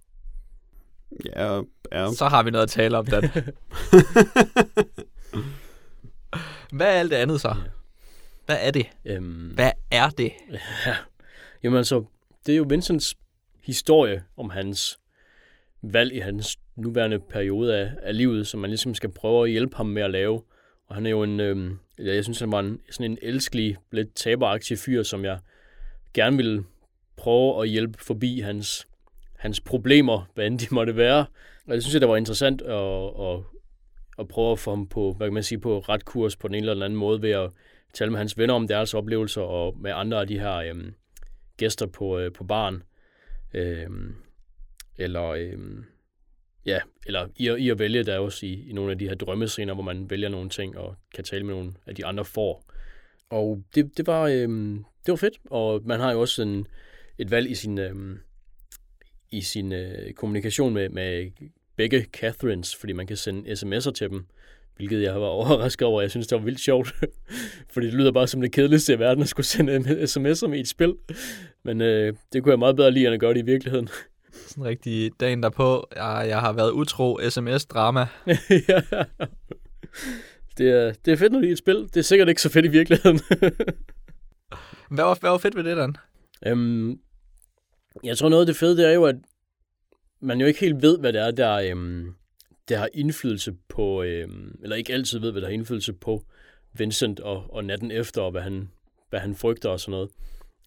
[1.36, 1.60] Ja,
[1.92, 2.12] ja.
[2.12, 3.22] Så har vi noget at tale om, Dan.
[6.72, 7.54] Hvad er alt det andet så?
[8.46, 8.86] Hvad er det?
[9.04, 10.32] Øhm, Hvad er det?
[10.86, 10.96] Ja.
[11.62, 12.04] Jamen altså,
[12.46, 13.14] det er jo Vincents
[13.62, 14.98] historie om hans
[15.82, 19.76] valg i hans nuværende periode af, af livet, som man ligesom skal prøve at hjælpe
[19.76, 20.42] ham med at lave.
[20.86, 23.76] Og han er jo en, øhm, ja, jeg synes, han var en, sådan en elskelig,
[23.90, 25.38] lidt taberaktiv fyr, som jeg
[26.14, 26.64] gerne ville
[27.16, 28.88] prøve at hjælpe forbi hans,
[29.38, 31.26] hans problemer, hvad end de måtte være.
[31.66, 33.40] Og jeg synes, jeg, det var interessant at, at,
[34.18, 36.54] at prøve at få ham på, hvad kan man sige, på ret kurs på den
[36.54, 37.50] ene eller anden måde ved at
[37.94, 40.94] tale med hans venner om deres oplevelser og med andre af de her øhm,
[41.56, 42.82] gæster på, øh, på baren.
[43.54, 44.14] Øhm,
[44.98, 45.84] eller, øhm,
[46.66, 49.74] ja, eller i, i at vælge der også i, i nogle af de her drømmescener,
[49.74, 52.64] hvor man vælger nogle ting og kan tale med nogle af de andre for.
[53.30, 56.66] Og det, det, var, øhm, det var fedt, og man har jo også en,
[57.18, 58.18] et valg i sin, øhm,
[59.30, 61.30] i sin øh, kommunikation med, med
[61.76, 64.26] begge Catherines, fordi man kan sende sms'er til dem,
[64.76, 66.00] hvilket jeg var overrasket over.
[66.00, 66.94] Jeg synes, det var vildt sjovt,
[67.72, 69.76] fordi det lyder bare som det kedeligste i verden at skulle sende
[70.12, 70.94] sms'er med i et spil.
[71.64, 73.88] Men øh, det kunne jeg meget bedre lide, end at gøre det i virkeligheden.
[74.32, 78.06] Sådan rigtig dagen derpå, jeg, jeg har været utro sms-drama.
[78.68, 78.82] ja.
[80.58, 81.76] Det er, det er fedt, når det er et spil.
[81.76, 83.20] Det er sikkert ikke så fedt i virkeligheden.
[84.90, 85.96] hvad, var, hvad var fedt ved det, Dan?
[86.46, 86.98] Øhm,
[88.04, 89.16] jeg tror noget af det fede, det er jo, at
[90.20, 92.14] man jo ikke helt ved, hvad det er, der, øhm,
[92.68, 96.24] der har indflydelse på, øhm, eller ikke altid ved, hvad der har indflydelse på
[96.72, 98.70] Vincent og, og natten efter, og hvad han,
[99.10, 100.10] hvad han frygter og sådan noget.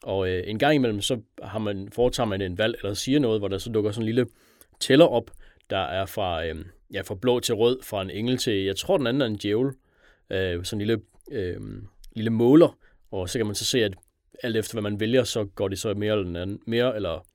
[0.04, 3.42] Og øh, en gang imellem, så har man, foretager man en valg, eller siger noget,
[3.42, 4.28] hvor der så dukker sådan en lille
[4.80, 5.32] tæller op,
[5.70, 8.98] der er fra, øh, ja, fra blå til rød, fra en engel til, jeg tror
[8.98, 9.72] den anden er en djævel,
[10.30, 11.02] øh, sådan en lille,
[11.32, 11.62] øh,
[12.16, 12.78] lille måler,
[13.12, 13.94] og så kan man så se, at
[14.44, 17.28] alt efter hvad man vælger, så går det så mere eller, den anden, mere, eller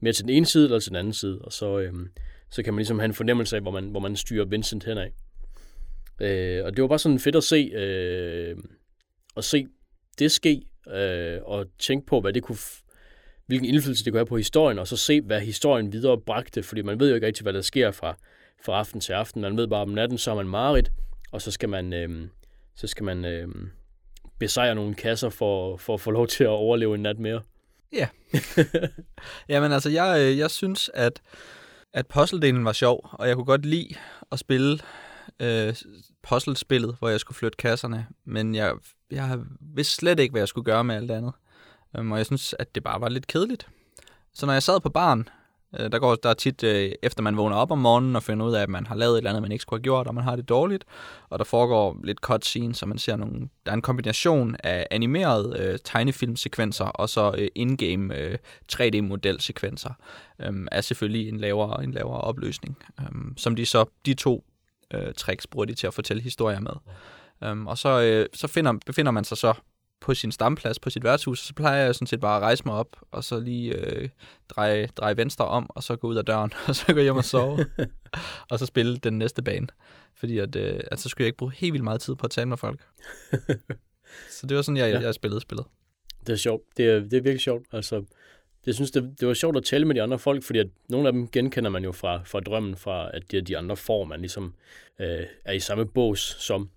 [0.00, 2.08] mere til den ene side eller til den anden side, og så, øhm,
[2.50, 5.10] så kan man ligesom have en fornemmelse af, hvor man, hvor man styrer Vincent henad.
[6.20, 8.56] Øh, og det var bare sådan fedt at se, øh,
[9.36, 9.66] at se
[10.18, 10.62] det ske,
[10.94, 12.58] øh, og tænke på, hvad det kunne,
[13.46, 16.82] hvilken indflydelse det kunne have på historien, og så se, hvad historien videre bragte, fordi
[16.82, 18.16] man ved jo ikke rigtig, hvad der sker fra,
[18.64, 19.42] fra aften til aften.
[19.42, 20.92] Man ved bare, om natten så er man mareridt,
[21.32, 22.28] og så skal man, øh,
[22.74, 23.48] så skal man øh,
[24.38, 27.40] besejre nogle kasser for, for at få lov til at overleve en nat mere.
[27.92, 28.08] Ja.
[29.48, 31.22] Jamen altså, jeg, øh, jeg synes, at,
[31.92, 33.94] at puzzle-delen var sjov, og jeg kunne godt lide
[34.32, 34.78] at spille
[35.40, 35.74] øh,
[36.22, 38.72] puzzlespillet, hvor jeg skulle flytte kasserne, men jeg,
[39.10, 39.38] jeg
[39.74, 41.32] vidste slet ikke, hvad jeg skulle gøre med alt andet.
[41.98, 43.68] Um, og jeg synes, at det bare var lidt kedeligt.
[44.34, 45.28] Så når jeg sad på baren,
[45.78, 48.46] Øh, der går der er tit, øh, efter man vågner op om morgenen og finder
[48.46, 50.14] ud af, at man har lavet et eller andet, man ikke skulle have gjort, og
[50.14, 50.84] man har det dårligt,
[51.28, 55.56] og der foregår lidt cutscenes, så man ser nogle, der er en kombination af animerede
[55.58, 58.38] øh, tegnefilmsekvenser og så øh, in-game øh,
[58.72, 59.92] 3D-modelsekvenser,
[60.40, 63.06] øh, er selvfølgelig en lavere, en lavere opløsning, øh,
[63.36, 64.44] som de så, de to
[64.94, 66.72] øh, tricks bruger de til at fortælle historier med.
[67.44, 69.54] Øh, og så, øh, så finder, befinder man sig så
[70.02, 72.74] på sin stamplads på sit værtshus, så plejer jeg sådan set bare at rejse mig
[72.74, 74.08] op, og så lige øh,
[74.48, 77.24] dreje, dreje venstre om, og så gå ud af døren, og så gå hjem og
[77.24, 77.66] sove,
[78.50, 79.66] og så spille den næste bane.
[80.14, 82.30] Fordi at, øh, at så skulle jeg ikke bruge helt vildt meget tid på at
[82.30, 82.80] tale med folk.
[84.40, 85.00] så det var sådan, jeg, ja.
[85.00, 85.66] jeg spillede spillet.
[86.26, 86.62] Det er sjovt.
[86.76, 87.66] Det er, det er virkelig sjovt.
[87.72, 88.04] Altså,
[88.66, 91.06] jeg synes, det, det var sjovt at tale med de andre folk, fordi at nogle
[91.06, 94.20] af dem genkender man jo fra, fra drømmen, fra at er de andre får, man
[94.20, 94.54] ligesom
[94.98, 96.70] øh, er i samme bås som.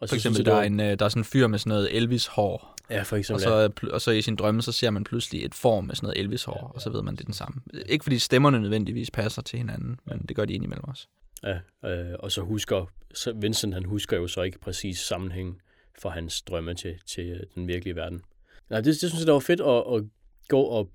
[0.00, 1.70] Og så for eksempel, der, er en, øh, der er sådan en fyr med sådan
[1.70, 2.74] noget Elvis-hår.
[2.90, 3.48] Ja, for eksempel.
[3.48, 6.06] Og så, og så i sin drømme, så ser man pludselig et form med sådan
[6.06, 7.60] noget Elvis-hår, ja, og så ved man, det er den samme.
[7.86, 11.06] Ikke fordi stemmerne nødvendigvis passer til hinanden, men det gør de indimellem også.
[11.44, 15.60] Ja, øh, og så husker så Vincent, han husker jo så ikke præcis sammenhæng
[15.98, 18.22] for hans drømme til, til den virkelige verden.
[18.70, 20.04] Ja, det, det synes jeg, det var fedt at, at
[20.48, 20.90] gå og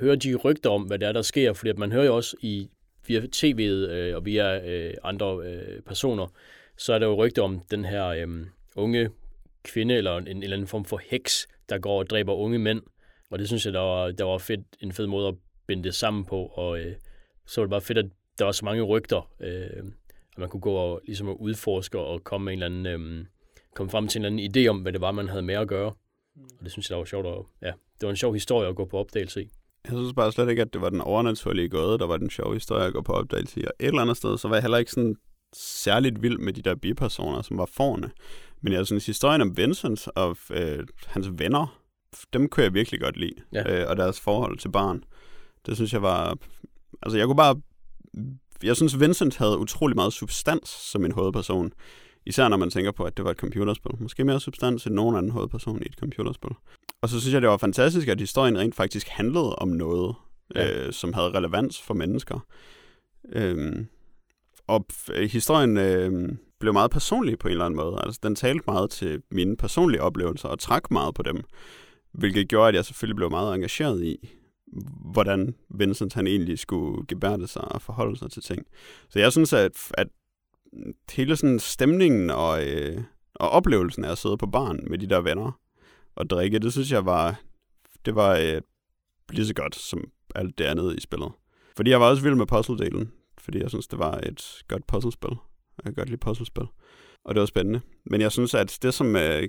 [0.00, 2.36] høre de rygter om, hvad der er, der sker, fordi at man hører jo også
[2.40, 2.68] i,
[3.06, 6.26] via tv'et øh, og via øh, andre øh, personer,
[6.76, 8.46] så er der jo rygter om den her øhm,
[8.76, 9.10] unge
[9.64, 12.82] kvinde, eller en, en eller anden form for heks, der går og dræber unge mænd.
[13.30, 15.34] Og det synes jeg, der var, der var fedt, en fed måde at
[15.66, 16.46] binde det sammen på.
[16.46, 16.94] Og øh,
[17.46, 18.06] så var det bare fedt, at
[18.38, 19.84] der var så mange rygter, øh,
[20.32, 23.26] at man kunne gå og ligesom at udforske og komme, med en eller anden, øh,
[23.74, 25.68] komme frem til en eller anden idé om, hvad det var, man havde med at
[25.68, 25.92] gøre.
[26.36, 27.26] Og det synes jeg, der var sjovt.
[27.26, 29.50] Og, ja, det var en sjov historie at gå på opdagelse i.
[29.84, 32.54] Jeg synes bare slet ikke, at det var den overnaturlige gåde, der var den sjove
[32.54, 33.64] historie at gå på opdagelse i.
[33.64, 35.16] Og et eller andet sted, så var jeg heller ikke sådan
[35.56, 38.10] særligt vild med de der bipersoner, som var forne.
[38.60, 41.80] Men jeg synes, historien om Vincent og øh, hans venner,
[42.32, 43.34] dem kunne jeg virkelig godt lide.
[43.52, 43.82] Ja.
[43.82, 45.04] Øh, og deres forhold til barn.
[45.66, 46.38] Det synes jeg var...
[47.02, 47.60] Altså, jeg kunne bare...
[48.62, 51.72] Jeg synes, Vincent havde utrolig meget substans som en hovedperson.
[52.26, 53.92] Især når man tænker på, at det var et computerspil.
[53.98, 56.50] Måske mere substans end nogen anden hovedperson i et computerspil.
[57.02, 60.14] Og så synes jeg, det var fantastisk, at historien rent faktisk handlede om noget,
[60.54, 60.86] ja.
[60.86, 62.46] øh, som havde relevans for mennesker.
[63.32, 63.86] Øhm,
[64.66, 64.86] og
[65.28, 66.28] historien øh,
[66.60, 68.00] blev meget personlig på en eller anden måde.
[68.02, 71.44] Altså, den talte meget til mine personlige oplevelser og trak meget på dem.
[72.12, 74.28] Hvilket gjorde, at jeg selvfølgelig blev meget engageret i,
[75.12, 78.66] hvordan Vincent han egentlig skulle gebærde sig og forholde sig til ting.
[79.08, 80.08] Så jeg synes, at, at
[81.12, 83.02] hele sådan stemningen og, øh,
[83.34, 85.60] og oplevelsen af at sidde på barn med de der venner
[86.16, 87.40] og drikke, det synes jeg var,
[88.04, 88.60] det var øh,
[89.30, 90.04] lige så godt som
[90.34, 91.32] alt det andet i spillet.
[91.76, 95.30] Fordi jeg var også vild med puzzle-delen, fordi jeg synes, det var et godt puzzlespil.
[95.76, 96.64] Jeg kan godt lide puzzlespil.
[97.24, 97.80] Og det var spændende.
[98.06, 99.48] Men jeg synes, at det, som øh,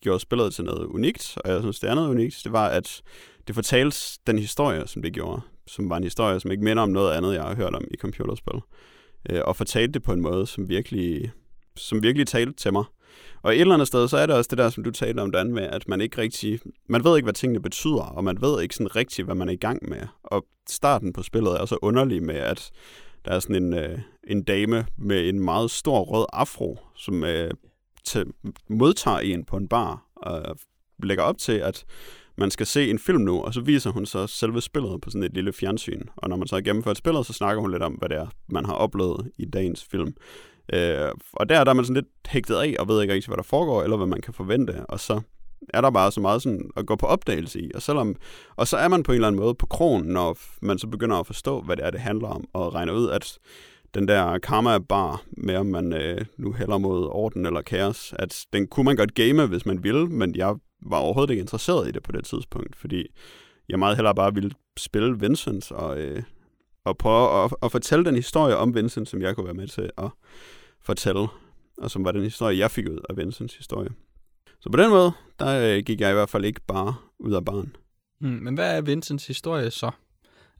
[0.00, 3.02] gjorde spillet til noget unikt, og jeg synes, det er noget unikt, det var, at
[3.46, 5.42] det fortalte den historie, som det gjorde.
[5.66, 7.96] Som var en historie, som ikke minder om noget andet, jeg har hørt om i
[7.96, 8.60] computerspil
[9.30, 11.32] øh, og fortalte det på en måde, som virkelig,
[11.76, 12.84] som virkelig talte til mig.
[13.42, 15.30] Og et eller andet sted, så er det også det der, som du talte om,
[15.30, 18.62] Dan, med, at man ikke rigtig, man ved ikke, hvad tingene betyder, og man ved
[18.62, 20.00] ikke sådan rigtigt, hvad man er i gang med.
[20.24, 22.70] Og starten på spillet er så underlig med, at
[23.24, 27.50] der er sådan en, øh, en dame med en meget stor rød afro, som øh,
[28.68, 30.56] modtager en på en bar, og
[31.02, 31.84] lægger op til, at
[32.36, 35.22] man skal se en film nu, og så viser hun så selve spillet på sådan
[35.22, 36.02] et lille fjernsyn.
[36.16, 38.26] Og når man så har gennemført spillet, så snakker hun lidt om, hvad det er,
[38.48, 40.14] man har oplevet i dagens film.
[40.72, 43.36] Øh, og der, der er man sådan lidt hægtet af, og ved ikke rigtig, hvad
[43.36, 44.86] der foregår, eller hvad man kan forvente.
[44.86, 45.20] Og så
[45.68, 47.70] er der bare så meget sådan at gå på opdagelse i.
[47.74, 48.16] Og, selvom,
[48.56, 51.16] og så er man på en eller anden måde på kronen, når man så begynder
[51.16, 53.38] at forstå, hvad det er, det handler om, og regner ud, at
[53.94, 58.46] den der karma bar med, om man øh, nu hælder mod orden eller kaos, at
[58.52, 60.54] den kunne man godt game, hvis man ville, men jeg
[60.86, 63.06] var overhovedet ikke interesseret i det på det tidspunkt, fordi
[63.68, 66.22] jeg meget hellere bare ville spille Vincent og, øh,
[66.84, 69.90] og prøve at, at fortælle den historie om Vincent, som jeg kunne være med til
[69.98, 70.08] at
[70.82, 71.28] fortælle,
[71.78, 73.90] og som var den historie, jeg fik ud af Vincents historie.
[74.64, 77.44] Så på den måde, der øh, gik jeg i hvert fald ikke bare ud af
[77.44, 77.76] barn.
[78.20, 79.90] Mm, men hvad er Vincents historie så?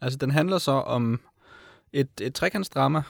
[0.01, 1.21] Altså, den handler så om
[1.93, 3.03] et, et trekantsdrama.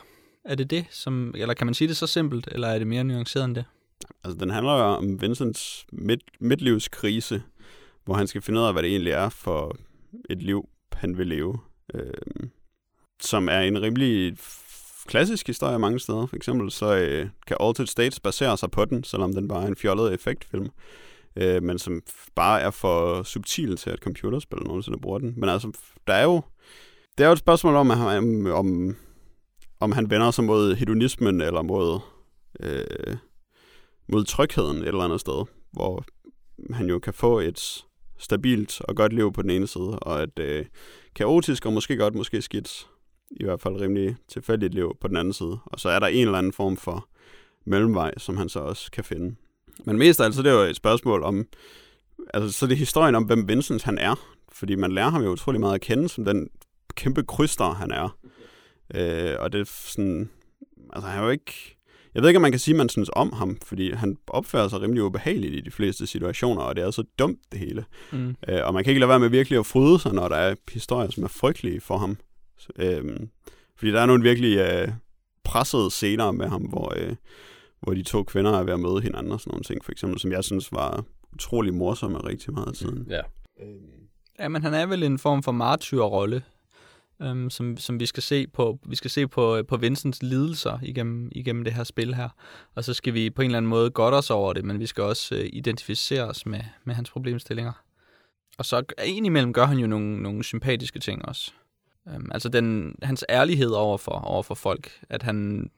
[0.44, 3.04] Er det det, som, eller kan man sige det så simpelt, eller er det mere
[3.04, 3.64] nuanceret end det?
[4.24, 7.42] Altså, den handler jo om Vincents midt, midtlivskrise,
[8.04, 9.76] hvor han skal finde ud af, hvad det egentlig er for
[10.30, 11.58] et liv, han vil leve.
[11.94, 12.12] Øh,
[13.20, 14.38] som er en rimelig
[15.06, 16.26] klassisk historie mange steder.
[16.26, 19.66] For eksempel så øh, kan Altered States basere sig på den, selvom den bare er
[19.66, 20.68] en fjollet effektfilm.
[21.36, 22.02] Øh, men som
[22.34, 25.34] bare er for subtil til, at computerspil nogensinde bruger den.
[25.36, 25.72] Men altså,
[26.06, 26.42] der er jo,
[27.18, 28.96] det er jo et spørgsmål om, om, om,
[29.80, 32.00] om han vender sig mod hedonismen, eller mod
[32.60, 33.16] øh,
[34.08, 36.04] mod trygheden et eller andet sted, hvor
[36.70, 37.84] han jo kan få et
[38.18, 40.66] stabilt og godt liv på den ene side, og et øh,
[41.14, 42.86] kaotisk og måske godt, måske skidt,
[43.40, 45.58] i hvert fald rimelig tilfældigt liv på den anden side.
[45.66, 47.08] Og så er der en eller anden form for
[47.66, 49.34] mellemvej, som han så også kan finde.
[49.84, 51.46] Men mest af alt, så det er jo et spørgsmål om,
[52.34, 54.14] altså så det er historien om, hvem Vincent han er,
[54.52, 56.48] fordi man lærer ham jo utrolig meget at kende som den
[56.94, 58.16] kæmpe kryster, han er.
[58.94, 60.30] Øh, og det er sådan,
[60.92, 61.76] altså han er jo ikke,
[62.14, 64.68] jeg ved ikke, om man kan sige, at man synes om ham, fordi han opfører
[64.68, 67.84] sig rimelig ubehageligt i de fleste situationer, og det er så dumt det hele.
[68.12, 68.36] Mm.
[68.48, 70.54] Øh, og man kan ikke lade være med virkelig at fryde sig, når der er
[70.72, 72.16] historier, som er frygtelige for ham.
[72.76, 73.16] Øh,
[73.76, 74.88] fordi der er nogle virkelig øh,
[75.44, 77.16] pressede scener med ham, hvor, øh,
[77.80, 80.20] hvor de to kvinder er ved at møde hinanden og sådan nogle ting, for eksempel,
[80.20, 83.06] som jeg synes var utrolig morsomme rigtig meget af tiden.
[83.10, 83.20] Ja.
[83.60, 84.04] Øhm,
[84.38, 86.42] Ja, men han er vel en form for martyrrolle,
[87.22, 88.78] øhm, som, som vi skal se på.
[88.86, 92.28] Vi skal se på, på Vincents lidelser igennem, igennem det her spil her.
[92.74, 94.86] Og så skal vi på en eller anden måde godt os over det, men vi
[94.86, 97.72] skal også øh, identificere os med, med hans problemstillinger.
[98.58, 101.52] Og så indimellem gør han jo nogle, nogle sympatiske ting også.
[102.08, 105.70] Øhm, altså den, hans ærlighed over for, over for folk, at han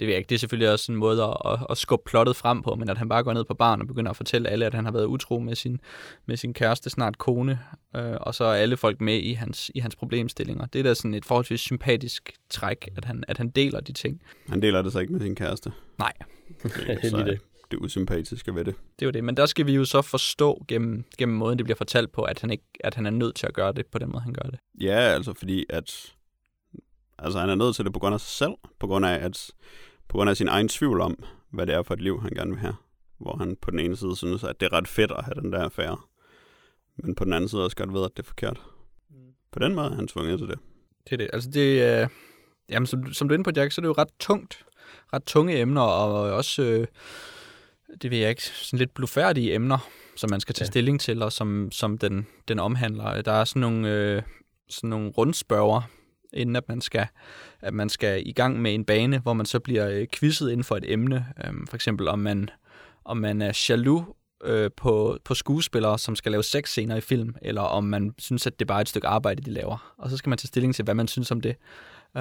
[0.00, 2.36] det ved jeg ikke, det er selvfølgelig også en måde at, at, at skubbe plottet
[2.36, 4.66] frem på, men at han bare går ned på barn og begynder at fortælle alle,
[4.66, 5.80] at han har været utro med sin,
[6.26, 7.58] med sin kæreste, snart kone,
[7.96, 10.66] øh, og så er alle folk med i hans, i hans problemstillinger.
[10.66, 14.22] Det er da sådan et forholdsvis sympatisk træk, at han, at han deler de ting.
[14.48, 15.72] han deler det så ikke med sin kæreste.
[15.98, 16.12] Nej,
[16.64, 17.40] er så lige det.
[17.70, 18.74] Det usympatiske ved det.
[18.98, 19.24] det er jo det.
[19.24, 22.40] Men der skal vi jo så forstå gennem, gennem måden, det bliver fortalt på, at
[22.40, 24.50] han, ikke, at han er nødt til at gøre det på den måde, han gør
[24.50, 24.58] det.
[24.80, 26.14] Ja, altså fordi at...
[27.18, 29.50] Altså han er nødt til det på grund af sig selv, på grund af, at,
[30.08, 32.50] på grund af sin egen tvivl om, hvad det er for et liv, han gerne
[32.50, 32.74] vil have.
[33.18, 35.52] Hvor han på den ene side synes, at det er ret fedt at have den
[35.52, 35.98] der affære.
[36.96, 38.60] Men på den anden side også godt ved, at det er forkert.
[39.52, 40.58] På den måde er han tvunget til det.
[41.04, 41.30] Det er det.
[41.32, 42.08] Altså det er...
[42.70, 44.64] Jamen, som, som du er inde på, Jack, så er det jo ret tungt.
[45.12, 46.62] Ret tunge emner, og også...
[46.62, 46.86] Øh,
[48.02, 49.78] det ved jeg ikke, sådan lidt blufærdige emner,
[50.16, 50.70] som man skal tage Ja.
[50.70, 53.22] stilling til, og som, som den, den omhandler.
[53.22, 54.22] Der er sådan nogle, øh,
[54.68, 55.82] sådan nogle rundspørger,
[56.32, 57.06] inden at man, skal,
[57.60, 60.64] at man skal i gang med en bane, hvor man så bliver øh, quizzet inden
[60.64, 61.26] for et emne.
[61.46, 62.50] Øhm, for eksempel om man,
[63.04, 64.04] om man er jaloux
[64.44, 68.58] øh, på, på skuespillere, som skal lave sexscener i film, eller om man synes, at
[68.58, 69.94] det er bare et stykke arbejde, de laver.
[69.98, 71.56] Og så skal man tage stilling til, hvad man synes om det.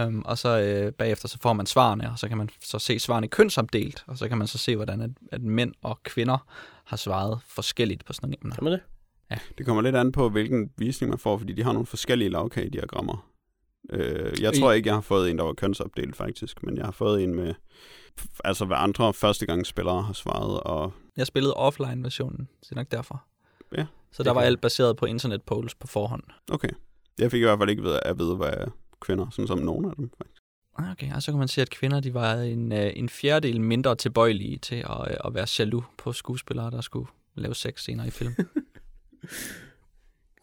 [0.05, 2.99] Um, og så øh, bagefter så får man svarene, og så kan man så se
[2.99, 6.37] svarene kønsopdelt, og så kan man så se, hvordan at, at mænd og kvinder
[6.83, 8.55] har svaret forskelligt på sådan nogle emner.
[8.55, 8.81] Kan man det?
[9.57, 13.27] Det kommer lidt an på, hvilken visning man får, fordi de har nogle forskellige lavkagediagrammer.
[13.89, 16.91] Øh, jeg tror ikke, jeg har fået en, der var kønsopdelt faktisk, men jeg har
[16.91, 17.53] fået en med,
[18.43, 23.23] altså hvad andre førstegangsspillere har svaret, og Jeg spillede offline-versionen, så det er nok derfor.
[23.77, 26.23] Ja, Så der var alt baseret på internet polls på forhånd.
[26.51, 26.69] okay.
[27.19, 28.53] Jeg fik i hvert fald ikke ved at vide, hvad
[29.01, 30.43] kvinder, sådan som nogen af dem faktisk.
[30.77, 33.61] Ah, Okay, og så kan man se, at kvinder de var en, øh, en fjerdedel
[33.61, 38.05] mindre tilbøjelige til at, øh, at være jaloux på skuespillere, der skulle lave sex scener
[38.05, 38.33] i film.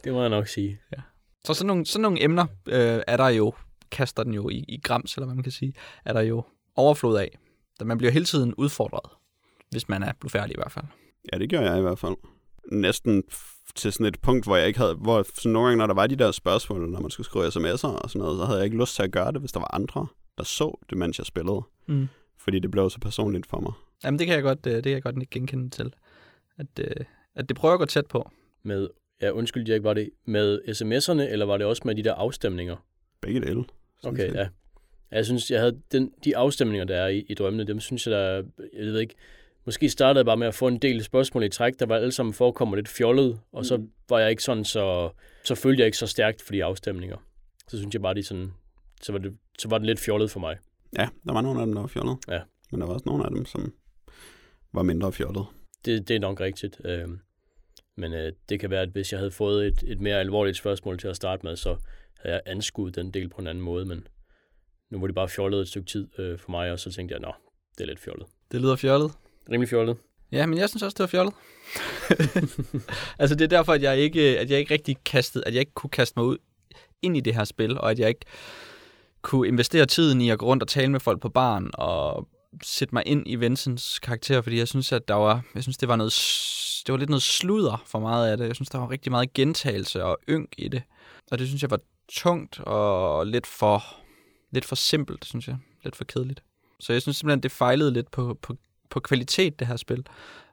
[0.04, 0.80] Det må jeg nok sige.
[1.44, 3.54] Så sådan nogle, sådan nogle emner øh, er der jo,
[3.90, 5.74] kaster den jo i, i grams, eller hvad man kan sige,
[6.04, 6.44] er der jo
[6.76, 7.38] overflod af.
[7.80, 9.10] Da man bliver hele tiden udfordret,
[9.70, 10.84] hvis man er blufærdig i hvert fald.
[11.32, 12.16] Ja, det gør jeg i hvert fald.
[12.72, 13.22] Næsten
[13.74, 16.06] til sådan et punkt, hvor jeg ikke havde, hvor sådan nogle gange, når der var
[16.06, 18.80] de der spørgsmål, når man skulle skrive sms'er og sådan noget, så havde jeg ikke
[18.80, 20.06] lyst til at gøre det, hvis der var andre,
[20.38, 21.62] der så det, mens jeg spillede.
[21.86, 22.08] Mm.
[22.38, 23.72] Fordi det blev så personligt for mig.
[24.04, 25.94] Jamen det kan jeg godt, øh, det kan jeg godt ikke genkende til.
[26.58, 27.04] At, øh,
[27.34, 28.30] at det prøver at gå tæt på.
[28.62, 28.88] Med,
[29.22, 32.76] ja, undskyld, Jack, var det med sms'erne, eller var det også med de der afstemninger?
[33.20, 33.64] Begge dele.
[34.04, 34.34] Okay, set.
[34.34, 34.48] ja.
[35.10, 38.12] Jeg synes, jeg havde den, de afstemninger, der er i, i drømmene, dem synes jeg,
[38.14, 38.42] der,
[38.76, 39.14] jeg ved ikke,
[39.66, 42.12] måske startede jeg bare med at få en del spørgsmål i træk, der var alle
[42.12, 43.90] sammen forekommer lidt fjollet, og så Mm.
[44.08, 45.10] var jeg ikke sådan så,
[45.44, 47.16] så følte jeg ikke så stærkt for de afstemninger.
[47.68, 48.52] Så synes jeg bare, de sådan,
[49.02, 50.56] så var det, så var det lidt fjollet for mig.
[50.98, 52.16] Ja, der var nogle af dem, der var fjollet.
[52.28, 52.40] Ja.
[52.70, 53.74] Men der var også nogle af dem, som
[54.72, 55.46] var mindre fjollet.
[55.84, 56.80] Det, det er nok rigtigt.
[56.84, 57.08] Øh,
[57.96, 60.98] men øh, det kan være, at hvis jeg havde fået et, et mere alvorligt spørgsmål
[60.98, 61.76] til at starte med, så
[62.20, 64.06] havde jeg anskuet den del på en anden måde, men
[64.90, 67.20] nu var det bare fjollet et stykke tid øh, for mig, og så tænkte jeg,
[67.20, 67.32] nå,
[67.78, 68.26] det er lidt fjollet.
[68.52, 69.10] Det lyder fjollet.
[69.50, 69.96] Rimelig fjollet.
[70.32, 71.34] Ja, men jeg synes også, det var fjollet.
[73.20, 75.74] altså det er derfor, at jeg ikke, at jeg ikke rigtig kastede, at jeg ikke
[75.74, 76.36] kunne kaste mig ud
[77.02, 78.24] ind i det her spil, og at jeg ikke
[79.22, 82.28] kunne investere tiden i at gå rundt og tale med folk på baren og
[82.62, 85.88] sætte mig ind i Vincents karakter, fordi jeg synes, at der var, jeg synes, det
[85.88, 86.12] var noget,
[86.86, 88.46] det var lidt noget sludder for meget af det.
[88.46, 90.82] Jeg synes, der var rigtig meget gentagelse og ynk i det.
[91.30, 93.84] Og det synes jeg var tungt og lidt for,
[94.50, 95.56] lidt for simpelt, synes jeg.
[95.84, 96.42] Lidt for kedeligt.
[96.80, 98.56] Så jeg synes simpelthen, det fejlede lidt på, på,
[98.90, 100.06] på kvalitet, det her spil.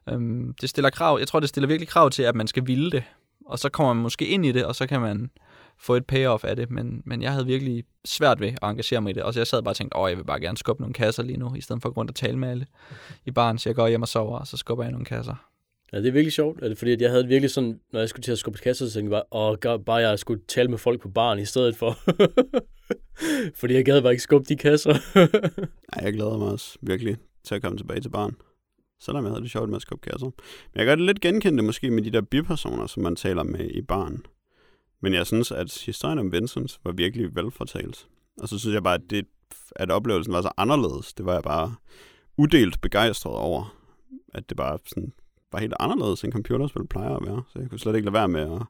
[0.08, 2.90] Øhm, det stiller krav, jeg tror, det stiller virkelig krav til, at man skal ville
[2.90, 3.04] det.
[3.46, 5.30] Og så kommer man måske ind i det, og så kan man
[5.78, 6.70] få et payoff af det.
[6.70, 9.22] Men, men jeg havde virkelig svært ved at engagere mig i det.
[9.22, 11.22] Og så jeg sad bare og tænkte, åh, jeg vil bare gerne skubbe nogle kasser
[11.22, 12.66] lige nu, i stedet for at gå rundt og tale med alle
[13.26, 13.58] i baren.
[13.58, 15.48] Så jeg går hjem og sover, og så skubber jeg nogle kasser.
[15.92, 18.08] Ja, det er virkelig sjovt, er det fordi at jeg havde virkelig sådan, når jeg
[18.08, 20.78] skulle til at skubbe kasser, så tænkte jeg bare, åh, bare jeg skulle tale med
[20.78, 21.98] folk på baren i stedet for.
[23.60, 24.94] fordi jeg gad bare ikke skubbe de kasser.
[25.92, 28.36] Ej, jeg glæder mig også virkelig til at komme tilbage til barn.
[29.00, 30.26] Selvom jeg havde det sjovt med at skubbe kasser.
[30.26, 33.70] Men jeg gør det lidt genkendte måske med de der bipersoner, som man taler med
[33.70, 34.26] i barn.
[35.00, 38.08] Men jeg synes, at historien om Vincent var virkelig velfortalt.
[38.40, 39.26] Og så synes jeg bare, at, det,
[39.76, 41.14] at oplevelsen var så anderledes.
[41.14, 41.74] Det var jeg bare
[42.36, 43.76] udelt begejstret over.
[44.34, 45.12] At det bare sådan,
[45.52, 47.42] var helt anderledes, end computerspil plejer at være.
[47.52, 48.62] Så jeg kunne slet ikke lade være med at,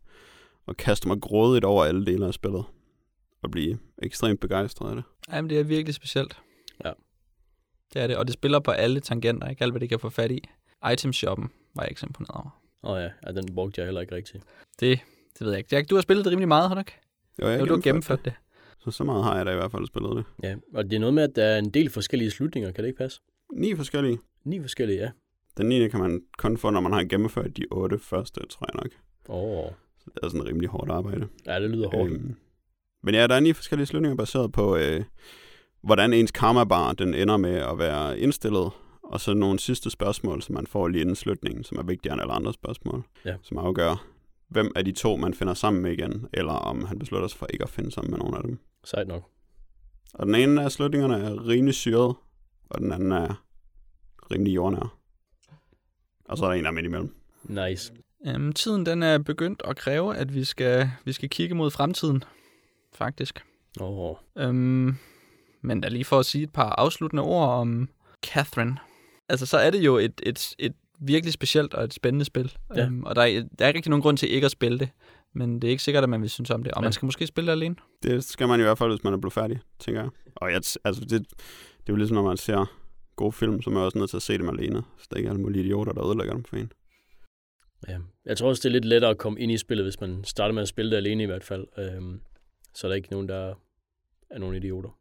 [0.68, 2.64] at kaste mig grådigt over alle dele af spillet.
[3.42, 5.04] Og blive ekstremt begejstret af det.
[5.32, 6.38] Jamen, det er virkelig specielt.
[7.92, 9.62] Det er det, og det spiller på alle tangenter, ikke?
[9.64, 10.48] Alt, hvad det kan få fat i.
[10.92, 12.50] Itemshoppen var jeg ikke så imponeret over.
[12.82, 14.44] Åh ja, ja, den brugte jeg heller ikke rigtigt.
[14.80, 15.00] Det
[15.38, 15.76] Det ved jeg ikke.
[15.76, 16.92] Jack, du har spillet det rimelig meget, har du ikke?
[17.42, 18.32] Jo, jeg Jo, du har gennemført det.
[18.78, 20.24] Så så meget har jeg da i hvert fald spillet det.
[20.42, 22.88] Ja, og det er noget med, at der er en del forskellige slutninger, kan det
[22.88, 23.20] ikke passe?
[23.52, 24.18] Ni forskellige.
[24.44, 25.10] Ni forskellige, ja.
[25.56, 25.88] Den 9.
[25.88, 28.92] kan man kun få, når man har gennemført de otte første, tror jeg nok.
[29.28, 29.70] Åh, oh.
[29.98, 31.28] Så det er sådan rimelig hårdt arbejde.
[31.46, 32.12] ja, det lyder hårdt.
[32.12, 32.36] Øhm,
[33.02, 35.04] men ja, der er ni forskellige slutninger baseret på, øh,
[35.82, 38.70] hvordan ens karma-bar den ender med at være indstillet,
[39.02, 42.22] og så nogle sidste spørgsmål, som man får lige inden slutningen, som er vigtigere end
[42.22, 43.34] alle andre spørgsmål, Ja.
[43.42, 44.06] som afgør,
[44.48, 47.46] hvem af de to, man finder sammen med igen, eller om han beslutter sig for
[47.46, 48.58] ikke at finde sammen med nogen af dem.
[48.84, 49.22] Sejt nok.
[50.14, 52.14] Og den ene af slutningerne er rimelig syret,
[52.70, 53.42] og den anden er
[54.30, 54.98] rimelig jordnær.
[56.24, 57.14] Og så er der en der er midt imellem.
[57.44, 57.92] Nice.
[58.26, 62.24] Øhm, tiden den er begyndt at kræve, at vi skal, vi skal kigge mod fremtiden,
[62.92, 63.44] faktisk.
[63.80, 64.16] Åh, oh.
[64.38, 64.96] Øhm,
[65.62, 67.88] men da lige for at sige et par afsluttende ord om
[68.26, 68.76] Catherine.
[69.28, 72.52] Altså, så er det jo et, et, et virkelig specielt og et spændende spil.
[72.76, 72.84] Ja.
[72.86, 73.26] Øhm, og der er,
[73.58, 74.88] der er ikke rigtig nogen grund til ikke at spille det.
[75.34, 76.72] Men det er ikke sikkert, at man vil synes om det.
[76.72, 76.84] Og Ja.
[76.86, 77.76] man skal måske spille det alene.
[78.02, 80.10] Det skal man i hvert fald, hvis man er blevet færdig, tænker jeg.
[80.36, 81.18] Og jeg, altså, det, det
[81.88, 82.66] er jo ligesom, når man ser
[83.16, 84.82] gode film, så er man også nødt til at se dem alene.
[84.98, 86.72] Så der ikke er alle mulige idioter, der ødelægger dem for en.
[87.88, 87.98] Ja.
[88.24, 90.54] Jeg tror også, det er lidt lettere at komme ind i spillet, hvis man starter
[90.54, 91.66] med at spille det alene i hvert fald.
[91.78, 92.20] Øhm,
[92.74, 93.54] så er der ikke nogen, der
[94.30, 94.98] er nogen idioter.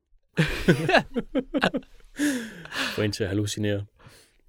[2.96, 3.86] Få en til at hallucinere.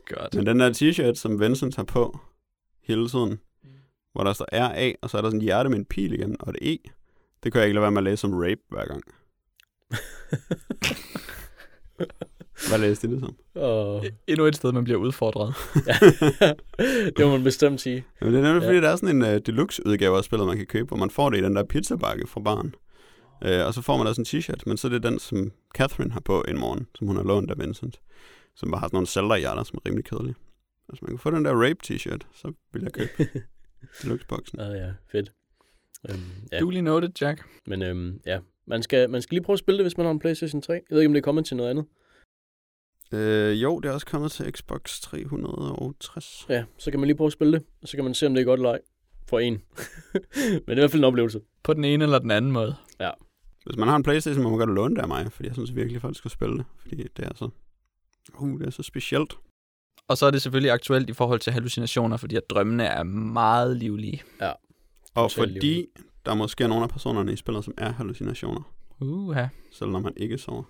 [0.07, 0.35] Godt.
[0.35, 2.19] Men den der t-shirt, som Vincent tager på
[2.83, 3.41] hele tiden,
[4.13, 6.37] hvor der står RA, og så er der sådan et hjerte med en pil igennem,
[6.41, 6.77] og et E,
[7.45, 9.03] det kan jeg ikke lade være med at læse som rape hver gang.
[12.69, 13.37] Hvad læste det som?
[13.55, 14.05] Og...
[14.27, 15.55] Endnu et sted, man bliver udfordret.
[15.87, 15.97] Ja.
[17.17, 18.05] det må man bestemt sige.
[18.21, 18.69] Jamen, det er nemlig, Ja.
[18.69, 21.31] fordi der er sådan en uh, deluxe-udgave af spillet, man kan købe, hvor man får
[21.31, 22.75] det i den der pizzabakke fra barn.
[23.45, 26.13] Uh, og så får man også en t-shirt, men så er det den, som Catherine
[26.13, 28.01] har på en morgen, som hun har lånt af Vincent,
[28.55, 30.35] som bare har sådan nogle Zelda-hjerter, som er rimelig kedelige.
[30.89, 33.11] Hvis man kan få den der rape t-shirt, så vil jeg købe
[34.03, 34.61] deluxe-boksen.
[34.61, 35.33] Ah, ja, fedt.
[36.11, 36.21] Øhm,
[36.53, 36.57] ja.
[36.57, 36.61] Ja.
[36.61, 37.45] Duly noted, Jack.
[37.67, 40.11] Men øhm, ja, man skal, man skal lige prøve at spille det, hvis man har
[40.11, 40.73] en Playstation 3.
[40.73, 41.85] Jeg ved ikke, om det er kommet til noget andet.
[43.13, 46.47] Øh, jo, det er også kommet til Xbox 360.
[46.49, 48.35] Ja, så kan man lige prøve at spille det, og så kan man se, om
[48.35, 48.79] det er godt eller ej.
[49.29, 49.53] For en.
[50.35, 51.41] Men det er i hvert fald en oplevelse.
[51.63, 52.75] På den ene eller den anden måde.
[53.67, 55.75] Hvis man har en Playstation, må man godt låne det af mig, fordi jeg synes
[55.75, 56.65] virkelig, at folk skal spille det.
[56.79, 57.49] Fordi det er så...
[58.35, 59.37] Uh, det er så specielt.
[60.09, 63.77] Og så er det selvfølgelig aktuelt i forhold til hallucinationer, fordi at drømmene er meget
[63.77, 64.23] livlige.
[65.15, 65.87] Og Totalt fordi
[66.27, 69.47] der måske er nogle af personerne i spillet, som er hallucinationer, Uha.
[69.73, 70.63] selv når man ikke sover.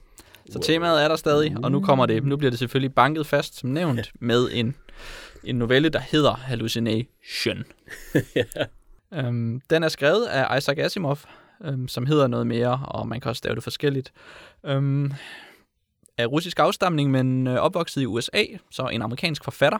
[0.50, 2.24] Så temaet er der stadig, og nu kommer det.
[2.24, 4.74] Nu bliver det selvfølgelig banket fast, som nævnt, med en,
[5.44, 7.64] en novelle, der hedder Hallucination.
[8.36, 8.44] ja.
[9.28, 11.18] Um, den er skrevet af Isaac Asimov,
[11.64, 14.12] øhm, som hedder noget mere, og man kan også stave det forskelligt.
[14.64, 15.12] Øhm,
[16.18, 19.78] af russisk afstamning, men øh, opvokset i USA, så en amerikansk forfatter,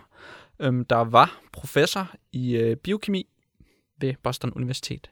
[0.60, 3.26] øhm, der var professor i øh, biokemi
[4.00, 5.10] ved Boston Universitet.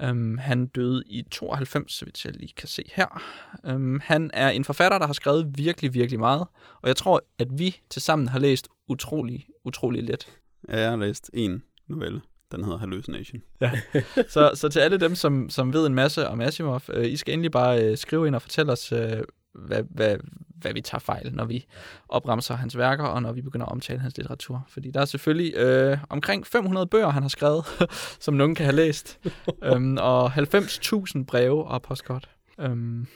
[0.00, 3.22] Øhm, han døde i 92, så vidt jeg lige kan se her.
[3.64, 6.46] Øhm, han er en forfatter, der har skrevet virkelig, virkelig meget,
[6.82, 10.26] og jeg tror, at vi tilsammen har læst utrolig, utrolig let.
[10.68, 12.20] Ja, jeg har læst en novelle.
[12.54, 13.42] Den hedder Hallucination.
[14.34, 17.32] Så, så til alle dem, som, som ved en masse om Asimov, øh, I skal
[17.34, 19.22] endelig bare øh, skrive ind og fortælle os, øh,
[19.54, 20.16] hvad, hvad,
[20.56, 21.66] hvad vi tager fejl, når vi
[22.08, 24.66] opremser hans værker, og når vi begynder at omtale hans litteratur.
[24.68, 27.64] Fordi der er selvfølgelig øh, omkring 500 bøger, han har skrevet,
[28.24, 29.18] som nogen kan have læst,
[29.64, 32.28] øhm, og 90.000 breve og postkort.
[32.60, 33.06] Øhm,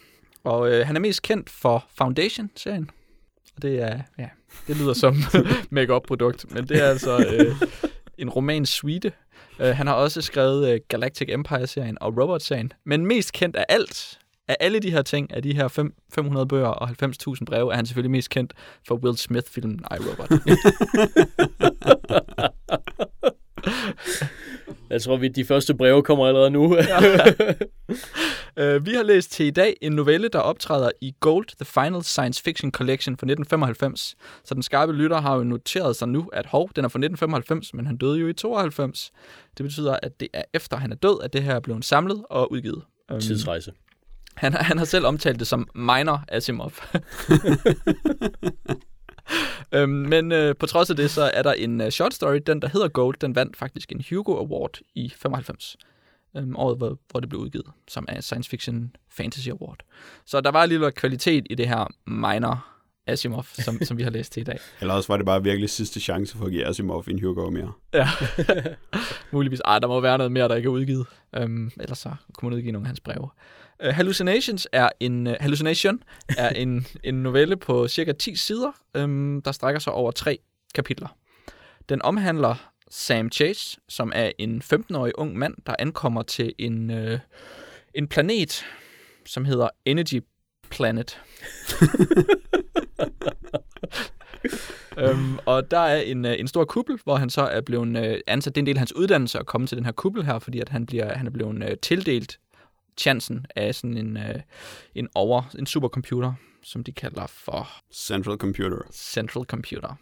[0.45, 2.91] og øh, han er mest kendt for Foundation-serien.
[3.57, 4.29] Og det er, ja,
[4.67, 5.17] det lyder som
[5.71, 7.57] make produkt men det er altså øh,
[8.19, 9.13] en roman suite.
[9.61, 12.73] Uh, han har også skrevet uh, Galactic Empire-serien og Robot-serien.
[12.85, 14.19] Men mest kendt af alt,
[14.49, 17.77] af alle de her ting, af de her fem, 500 bøger og 90.000 breve, er
[17.77, 18.53] han selvfølgelig mest kendt
[18.87, 20.31] for Will Smith-filmen I, Robot.
[24.91, 26.65] Jeg tror, vi de første breve kommer allerede nu.
[26.65, 26.71] uh,
[28.87, 32.43] vi har læst til i dag en novelle, der optræder i Gold, The Final Science
[32.43, 34.17] Fiction Collection fra 1995.
[34.45, 37.75] Så den skarpe lytter har jo noteret sig nu, at hov, den er fra 1995,
[37.75, 39.13] men han døde jo i 92.
[39.59, 42.25] Det betyder, at det er efter han er død, at det her er blevet samlet
[42.31, 42.83] og udgivet.
[43.13, 43.73] Um, Tidsrejse.
[44.35, 46.73] Han, har- han har selv omtalt det som minor Asimov.
[49.75, 52.63] øhm, men øh, på trods af det, så er der en uh, short story, den
[52.63, 55.77] der hedder Gold, den vandt faktisk en Hugo Award i 95.
[56.37, 59.79] Øhm, året, hvor, hvor det blev udgivet, som er Science Fiction Fantasy Award.
[60.27, 62.67] Så der var alligevel kvalitet i det her minor
[63.09, 64.59] Asimov, som, som vi har læst til i dag.
[64.81, 67.73] Eller også var det bare virkelig sidste chance for at give Asimov en Hugo mere.
[67.95, 68.09] Ja,
[69.33, 69.61] muligvis.
[69.65, 71.07] Ej, der må være noget mere, der ikke er udgivet.
[71.37, 73.29] Øhm, ellers så kunne man udgive nogle af hans breve.
[73.85, 76.03] Uh, Hallucinations er en, uh, Hallucination
[76.39, 80.39] er en, en novelle på cirka 10 sider, um, der strækker sig over tre
[80.75, 81.09] kapitler.
[81.89, 87.19] Den omhandler Sam Chase, som er en 15-årig ung mand, der ankommer til en, øh,
[87.95, 88.65] en planet,
[89.27, 90.23] som hedder Energy
[90.71, 91.21] Planet.
[94.99, 98.21] øhm, og der er en, øh, en stor kuppel, hvor han så er blevet øh,
[98.27, 98.55] ansat.
[98.55, 100.61] Det er en del af hans uddannelse at komme til den her kuppel her, fordi
[100.61, 102.39] at han, bliver, han er blevet øh, tildelt
[102.99, 104.41] chancen af sådan en, øh,
[104.95, 108.79] en over, en supercomputer, som de kalder for Central Computer.
[108.93, 109.95] Central Computer.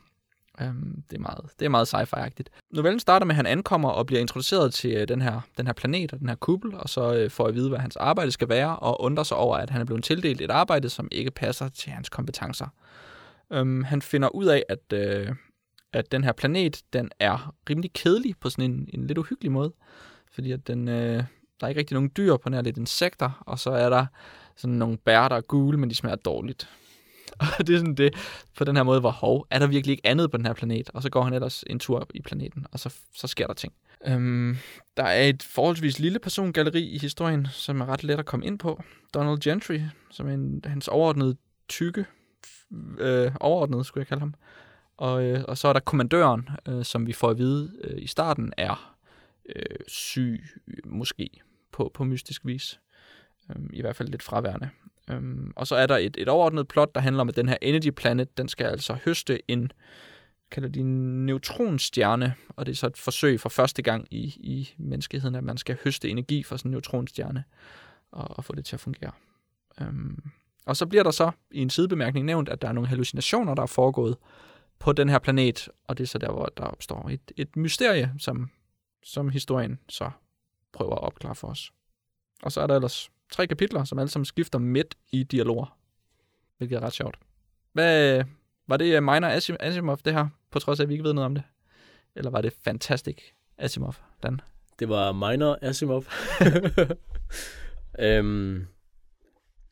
[0.61, 2.49] Um, det, er meget, det er meget sci-fi-agtigt.
[2.71, 5.73] Novellen starter med, at han ankommer og bliver introduceret til uh, den, her, den her
[5.73, 8.49] planet og den her kuppel, og så uh, får at vide, hvad hans arbejde skal
[8.49, 11.69] være, og undrer sig over, at han er blevet tildelt et arbejde, som ikke passer
[11.69, 12.67] til hans kompetencer.
[13.51, 15.37] Um, han finder ud af, at, uh,
[15.93, 19.73] at den her planet, den er rimelig kedelig på sådan en, en lidt uhyggelig måde,
[20.33, 21.25] fordi at den, uh,
[21.61, 24.07] der er ikke rigtig nogen dyr på nær lidt insekter, og så er der
[24.57, 26.69] sådan nogle bær, der er gule, men de smager dårligt.
[27.59, 28.15] Og det er sådan det,
[28.57, 30.91] på den her måde, hvor hov, er der virkelig ikke andet på den her planet?
[30.95, 33.73] Og så går han ellers en tur i planeten, og så, så sker der ting.
[34.07, 34.57] Øhm,
[34.97, 38.59] der er et forholdsvis lille persongalleri i historien, som er ret let at komme ind
[38.59, 38.83] på.
[39.15, 39.81] Donald Gentry,
[40.11, 41.37] som er en, hans overordnede
[41.69, 42.05] tykke,
[42.99, 44.35] øh, overordnede skulle jeg kalde ham.
[44.97, 48.07] Og, øh, og så er der kommandøren, øh, som vi får at vide øh, i
[48.07, 48.97] starten, er
[49.57, 50.45] øh, syg,
[50.85, 51.31] måske,
[51.77, 52.81] på, på mystisk vis.
[53.51, 54.69] Øhm, I hvert fald lidt fraværende.
[55.11, 57.57] Øhm, og så er der et, et overordnet plot, der handler om, at den her
[57.63, 59.73] Energy Planet, den skal altså høste en,
[60.51, 60.83] kalder de
[61.27, 65.57] neutronstjerne, og det er så et forsøg for første gang i, i menneskeheden, at man
[65.57, 67.45] skal høste energi fra sådan en neutronstjerne,
[68.13, 69.13] og, og få det til at fungere.
[69.81, 70.23] Øhm,
[70.67, 73.63] og så bliver der så i en sidebemærkning nævnt, at der er nogle hallucinationer, der
[73.63, 74.17] er foregået
[74.79, 78.15] på den her planet, og det er så der, hvor der opstår et, et mysterie,
[78.19, 78.51] som,
[79.03, 80.11] som historien så
[80.77, 81.73] prøver at opklare for os.
[82.43, 85.79] Og så er der ellers tre kapitler, som alle sammen skifter midt i dialoger,
[86.59, 87.19] hvilket er ret sjovt.
[87.73, 88.25] Hvad,
[88.67, 91.35] var det Minor Asimov, det her, på trods af, at vi ikke ved noget om
[91.35, 91.45] det?
[92.15, 93.19] Eller var det Fantastic
[93.59, 94.41] Asimov, Dan?
[94.79, 96.05] Det var Minor Asimov.
[97.99, 98.67] øhm,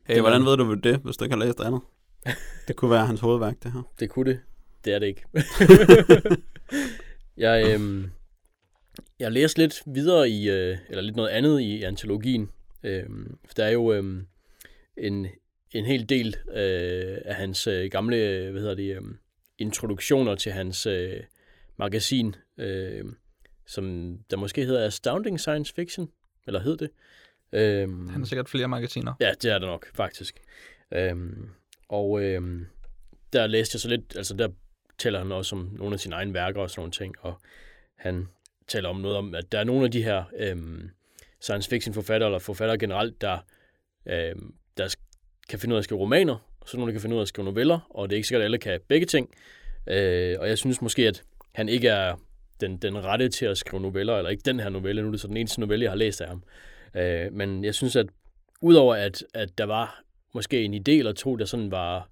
[0.07, 1.81] Hey, hvordan ved du det, hvis du ikke har læst andet?
[2.69, 3.83] Det kunne være hans hovedværk, det her.
[4.01, 4.41] det kunne det.
[4.85, 5.25] Det er det ikke.
[7.37, 8.11] jeg, øhm,
[9.25, 12.51] jeg læste lidt videre i, øh, eller lidt noget andet i antologien.
[12.83, 14.27] Øhm, for der er jo øhm,
[14.97, 15.27] en,
[15.73, 19.03] en hel del øh, af hans øh, gamle, øh, hvad hedder det, øh,
[19.59, 21.21] introduktioner til hans øh,
[21.77, 23.05] magasin, øh,
[23.67, 26.09] som der måske hedder Astounding Science Fiction,
[26.47, 26.91] eller hed det.
[27.53, 29.15] Øhm, Han har sikkert flere magasiner.
[29.21, 30.41] Ja, det er det nok, faktisk.
[30.93, 31.49] Øhm,
[31.89, 32.67] og øhm,
[33.33, 34.49] der læste jeg så lidt, altså der
[34.99, 37.41] taler han også om nogle af sine egne værker og sådan nogle ting, og
[37.97, 38.29] han
[38.69, 40.91] taler om noget om, at der er nogle af de her øhm,
[41.41, 43.39] science fiction forfattere, eller forfattere generelt, der,
[44.07, 44.95] øhm, der
[45.49, 47.25] kan finde ud af at skrive romaner, og så nogle, der kan finde ud af
[47.25, 49.31] at skrive noveller, og det er ikke sikkert, at alle kan begge ting.
[49.87, 51.23] Øh, og jeg synes måske, at
[51.55, 52.17] han ikke er
[52.61, 55.21] den, den rette til at skrive noveller, eller ikke den her novelle, nu er det
[55.21, 56.43] så den eneste novelle, jeg har læst af ham.
[56.97, 58.07] Øh, men jeg synes, at
[58.61, 60.03] udover at, at der var
[60.35, 62.09] måske en idé eller to, der sådan var,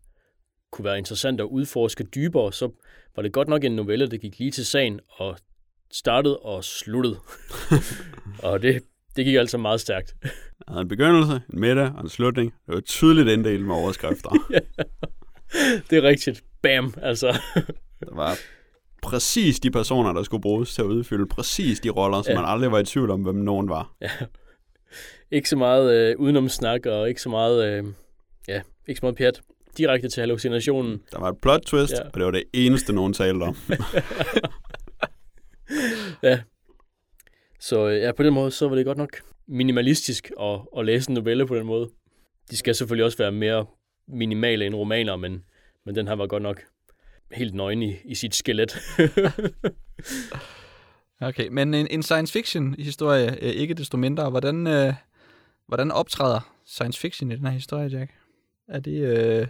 [0.70, 2.70] kunne være interessant at udforske dybere, så
[3.16, 5.38] var det godt nok en novelle, der gik lige til sagen og
[5.92, 7.16] startede og sluttede.
[8.48, 8.82] og det,
[9.16, 10.14] det gik altså meget stærkt.
[10.22, 10.28] Der
[10.68, 12.54] havde en begyndelse, en middag og en slutning.
[12.66, 14.30] Det var tydeligt inddelt med overskrifter.
[15.90, 16.44] Det er rigtigt.
[16.62, 17.26] Bam, altså.
[18.00, 18.38] Der var
[19.02, 22.40] præcis de personer, der skulle bruges til at udfylde præcis de roller, som Ja.
[22.40, 23.92] man aldrig var i tvivl om, hvem nogen var.
[25.30, 27.84] Ikke så meget øh, udenom snak, og ikke så meget, øh,
[28.48, 29.40] ja, ikke så meget pjat.
[29.78, 31.02] Direkte til hallucinationen.
[31.12, 31.96] Der var et plot twist, Ja.
[31.98, 32.04] ja.
[32.08, 33.56] og det var det eneste, nogen talte om.
[36.22, 36.40] Ja.
[37.60, 41.10] Så øh, ja, på den måde, så var det godt nok minimalistisk at, at læse
[41.10, 41.90] en novelle på den måde.
[42.50, 43.66] De skal selvfølgelig også være mere
[44.08, 45.44] minimale end romaner, men,
[45.86, 46.62] men den her var godt nok
[47.32, 48.78] helt nøgen i, i sit skelet.
[51.22, 54.30] Okay, men en, en science fiction historie, øh, ikke desto mindre.
[54.30, 54.94] Hvordan, øh,
[55.66, 58.10] hvordan optræder science fiction i den her historie, Jack?
[58.68, 59.46] Er det, øh,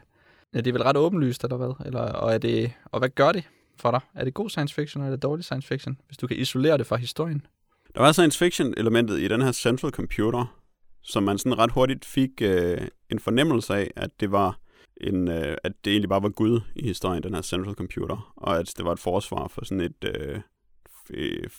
[0.53, 1.87] er det vel ret åbenlyst, eller hvad?
[1.87, 3.45] Eller, og, er det, og hvad gør det
[3.77, 4.01] for dig?
[4.15, 5.99] Er det god science fiction, eller er det dårlig science fiction?
[6.07, 7.47] Hvis du kan isolere det fra historien.
[7.95, 10.59] Der var science fiction elementet i den her central computer,
[11.03, 12.81] som man sådan ret hurtigt fik øh,
[13.11, 14.59] en fornemmelse af, at det var
[14.97, 18.59] en, øh, at det egentlig bare var Gud i historien, den her central computer, og
[18.59, 20.41] at det var et forsvar for sådan et øh,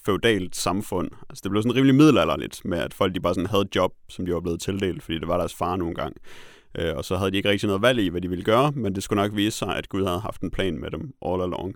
[0.06, 1.12] feudalt samfund.
[1.30, 3.94] Altså det blev sådan rimelig middelalderligt med, at folk de bare sådan havde et job,
[4.10, 6.20] som de var blevet tildelt, fordi det var deres far nogle gange.
[6.80, 8.96] Øh, og så havde de ikke rigtig noget valg i, hvad de ville gøre, men
[8.96, 11.76] det skulle nok vise sig, at Gud havde haft en plan med dem all along.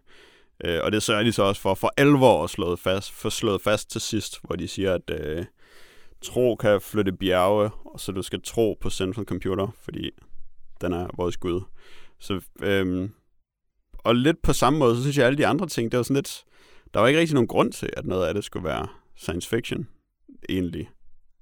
[0.64, 3.62] Øh, og det sørger de så også for for alvor at slået fast, for slået
[3.62, 5.46] fast til sidst, hvor de siger, at øh,
[6.22, 10.10] tro kan flytte bjerge, og så du skal tro på Central Computer, fordi
[10.82, 11.62] den er vores Gud.
[12.20, 13.12] Så, øhm,
[13.94, 16.04] og lidt på samme måde, så synes jeg, at alle de andre ting, det var
[16.04, 16.44] sådan lidt,
[16.94, 19.88] der var ikke rigtig nogen grund til, at noget af det skulle være science fiction,
[20.50, 20.90] egentlig.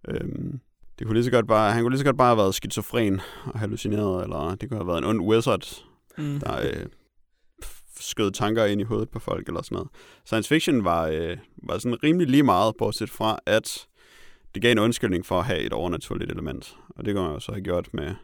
[0.08, 0.60] Øhm,
[1.00, 3.22] det kunne lige så godt bare, han kunne lige så godt bare have været skizofren
[3.46, 5.84] og hallucineret, eller det kunne have været en ond wizard,
[6.18, 6.40] Mm.
[6.40, 6.86] der øh,
[8.00, 9.90] skød tanker ind i hovedet på folk, eller sådan noget.
[10.26, 13.88] Science fiction var, øh, var sådan rimelig lige meget, bortset fra, at
[14.54, 16.76] det gav en undskyldning for at have et overnaturligt element.
[16.90, 18.16] Og det kunne man jo så have gjort med,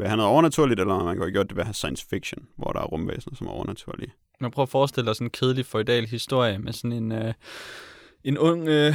[0.00, 2.46] at have noget overnaturligt, eller man kunne have gjort det ved at have science fiction,
[2.56, 4.12] hvor der er rumvæsener, som er overnaturlige.
[4.40, 7.34] Man prøver at forestille dig sådan en kedelig feudal historie med sådan en, øh,
[8.26, 8.94] en, ung, øh,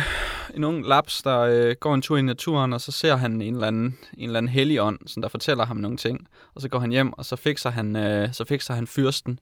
[0.55, 3.53] en ung laps, der øh, går en tur i naturen, og så ser han en
[3.53, 6.27] eller anden, en eller anden helligånd, som der fortæller ham nogle ting.
[6.55, 9.39] Og så går han hjem, og så fikser han, øh, så fikser han fyrsten.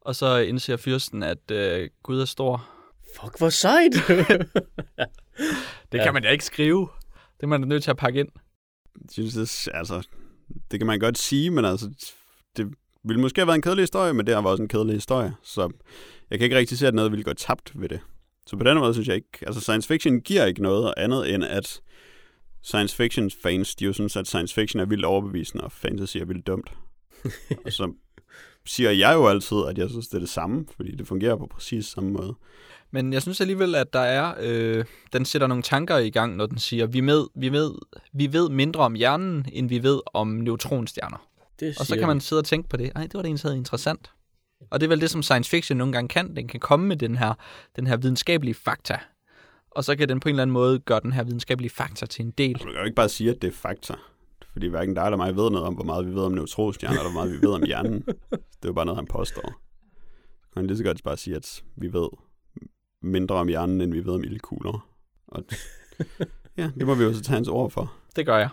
[0.00, 2.68] Og så indser fyrsten, at øh, Gud er stor.
[3.20, 3.92] Fuck, hvor sejt!
[5.92, 6.04] Det Ja.
[6.04, 6.88] kan man da ikke skrive.
[7.36, 8.28] Det er man da nødt til at pakke ind.
[9.02, 9.34] Jeg synes,
[9.64, 10.08] det, altså,
[10.70, 11.90] det kan man godt sige, men altså,
[12.56, 14.94] det ville måske have været en kedelig historie, men det har været også en kedelig
[14.94, 15.34] historie.
[15.42, 15.70] Så
[16.30, 18.00] jeg kan ikke rigtig se, at noget ville gå tabt ved det.
[18.46, 21.44] Så på den måde synes jeg ikke, altså science fiction giver ikke noget andet end
[21.44, 21.80] at
[22.62, 26.24] science fiction fans, de jo synes, at science fiction er vildt overbevisende, og fantasy er
[26.24, 26.72] vildt dumt.
[27.66, 27.92] og så
[28.66, 31.46] siger jeg jo altid, at jeg synes, det er det samme, fordi det fungerer på
[31.46, 32.34] præcis samme måde.
[32.90, 36.46] Men jeg synes alligevel, at der er, øh, den sætter nogle tanker i gang, når
[36.46, 37.72] den siger, vi ved, vi ved,
[38.12, 41.26] vi ved mindre om hjernen, end vi ved om neutronstjerner.
[41.60, 42.20] Det Og så kan man de.
[42.20, 42.92] sidde og tænke på det.
[42.94, 44.10] Ej, det var da egentlig interessant.
[44.70, 46.36] Og det er vel det, som science fiction nogle gange kan.
[46.36, 47.34] Den kan komme med den her,
[47.76, 48.98] den her videnskabelige fakta.
[49.70, 52.24] Og så kan den på en eller anden måde gøre den her videnskabelige fakta til
[52.24, 52.54] en del.
[52.54, 53.94] Du kan jo ikke bare sige, at det er fakta.
[54.52, 57.10] Fordi hverken dig eller mig ved noget om, hvor meget vi ved om neutronstjerner, eller
[57.12, 58.02] hvor meget vi ved om hjernen.
[58.30, 59.60] Det er jo bare noget, han påstår.
[60.42, 62.08] Så kan lige så godt bare sige, at vi ved
[63.02, 64.88] mindre om hjernen, end vi ved om ildkugler.
[65.26, 65.44] Og
[66.56, 67.94] ja, det må vi jo så tage hans ord for.
[68.16, 68.48] Det gør jeg.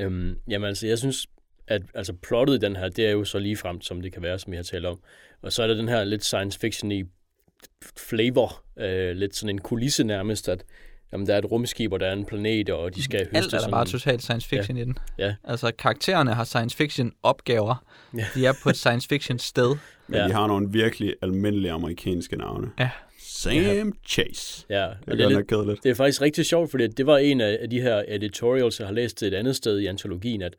[0.00, 1.26] Øhm, jamen altså, jeg synes,
[1.68, 4.22] at altså, plottet i den her, det er jo så lige frem, som det kan
[4.22, 5.00] være, som jeg har talt om.
[5.42, 7.04] Og så er der den her lidt science fiction i
[7.96, 10.64] flavor, øh, lidt sådan en kulisse nærmest, at
[11.12, 13.46] jamen, der er et rumskib, og der er en planet, og de skal høste Alt
[13.46, 13.70] er der sådan...
[13.70, 14.82] bare totalt science fiction ja.
[14.82, 14.98] i den.
[15.18, 15.34] Ja.
[15.44, 17.84] Altså, karaktererne har science fiction opgaver.
[18.16, 18.26] Ja.
[18.34, 19.68] De er på et science fiction sted.
[20.06, 20.22] Men Ja.
[20.22, 20.28] ja.
[20.28, 22.70] de har nogle virkelig almindelige amerikanske navne.
[22.78, 22.90] Ja.
[23.20, 24.64] Sam Chase.
[24.70, 25.82] Ja, og Det det er er, godt lidt, kedeligt.
[25.82, 28.86] det er faktisk rigtig sjovt, fordi det var en af af de her editorials, jeg
[28.88, 30.54] har læst et andet sted i antologien, at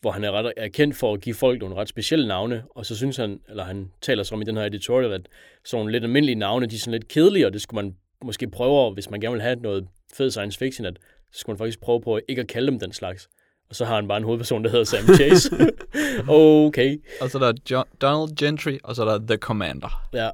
[0.00, 2.86] hvor han er, ret, er kendt for at give folk nogle ret specielle navne, og
[2.86, 5.28] så synes han, eller han taler så om i den her editorial, at
[5.64, 8.50] sådan nogle lidt almindelige navne, de er sådan lidt kedelige, og det skulle man måske
[8.50, 10.98] prøve, hvis man gerne vil have noget fed science fiction, at
[11.32, 13.28] så skulle man faktisk prøve på ikke at kalde dem den slags.
[13.68, 15.50] Og så har han bare en hovedperson, der hedder Sam Chase.
[16.28, 16.98] okay.
[17.20, 20.08] Og så er der John, Donald Gentry, og så er der The Commander.
[20.12, 20.30] Ja,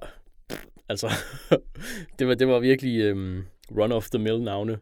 [0.88, 1.10] altså,
[2.18, 4.78] det var, det var virkelig øhm, run-of-the-mill navne.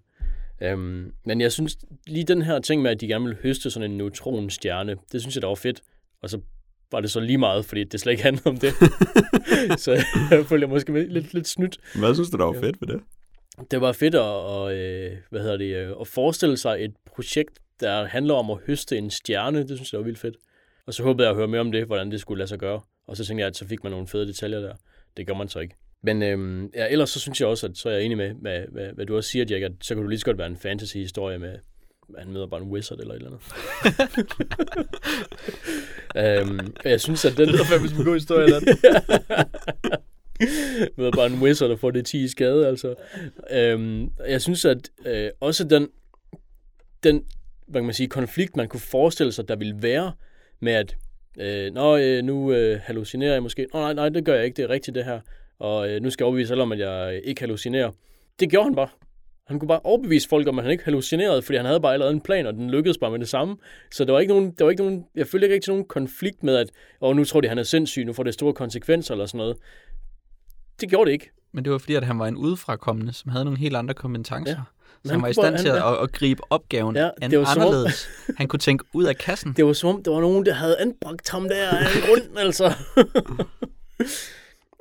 [0.62, 1.76] Øhm, men jeg synes,
[2.06, 5.36] lige den her ting med, at de gerne ville høste sådan en neutronstjerne, det synes
[5.36, 5.82] jeg, der var fedt.
[6.22, 6.40] Og så
[6.92, 8.72] var det så lige meget, fordi det slet ikke handlede om det.
[9.84, 11.78] så jeg føler måske lidt, lidt snydt.
[11.98, 13.00] Hvad synes du, der var fedt ved det?
[13.70, 17.58] Det var fedt at, og, øh, hvad hedder det, øh, at forestille sig et projekt,
[17.80, 19.58] der handler om at høste en stjerne.
[19.58, 20.36] Det synes jeg var vildt fedt.
[20.86, 22.80] Og så håbede jeg at høre mere om det, hvordan det skulle lade sig gøre.
[23.06, 24.74] Og så tænkte jeg, at så fik man nogle fede detaljer der.
[25.16, 25.74] Det gør man så ikke.
[26.04, 28.64] Men øhm, ja, ellers så synes jeg også, at så er jeg enig med, med,
[28.72, 30.56] med hvad du også siger, Jack, at så kan du lige så godt være en
[30.56, 31.58] fantasy-historie med,
[32.18, 33.42] han møder bare en wizard eller et eller andet.
[36.60, 37.48] øhm, jeg synes, at den...
[37.48, 38.66] Det er fandme som en god historie, den.
[40.96, 42.94] møder bare en wizard og får det 10 i skade, altså.
[43.50, 45.88] Øhm, jeg synes, at øh, også den,
[47.02, 47.24] den
[47.66, 50.12] hvad kan man sige, konflikt, man kunne forestille sig, der ville være
[50.60, 50.96] med, at
[51.38, 53.66] øh, Nå, øh, nu øh, hallucinerer jeg måske.
[53.72, 55.20] Nå, nej, nej, det gør jeg ikke, det er rigtigt det her.
[55.58, 57.90] Og øh, nu skal jeg overbevise alle om, at jeg øh, ikke hallucinerer.
[58.40, 58.88] Det gjorde han bare.
[59.46, 62.14] Han kunne bare overbevise folk om, at han ikke hallucinerede, fordi han havde bare allerede
[62.14, 63.56] en plan, og den lykkedes bare med det samme.
[63.92, 66.42] Så der var ikke nogen, der var ikke nogen jeg følte ikke rigtig nogen konflikt
[66.42, 66.70] med, at
[67.00, 69.56] og nu tror de, han er sindssyg, nu får det store konsekvenser eller sådan noget.
[70.80, 71.30] Det gjorde det ikke.
[71.52, 74.52] Men det var fordi, at han var en udefrakommende, som havde nogle helt andre kompetencer.
[74.52, 74.60] Ja.
[75.04, 77.38] Så han han var i stand til han- at, at, at gribe opgaven Ja, det
[77.38, 78.08] var som anderledes.
[78.36, 79.52] Han kunne tænke ud af kassen.
[79.56, 82.38] Det var som om, der var nogen, der havde anbragt ham der af en grund,
[82.38, 82.72] altså.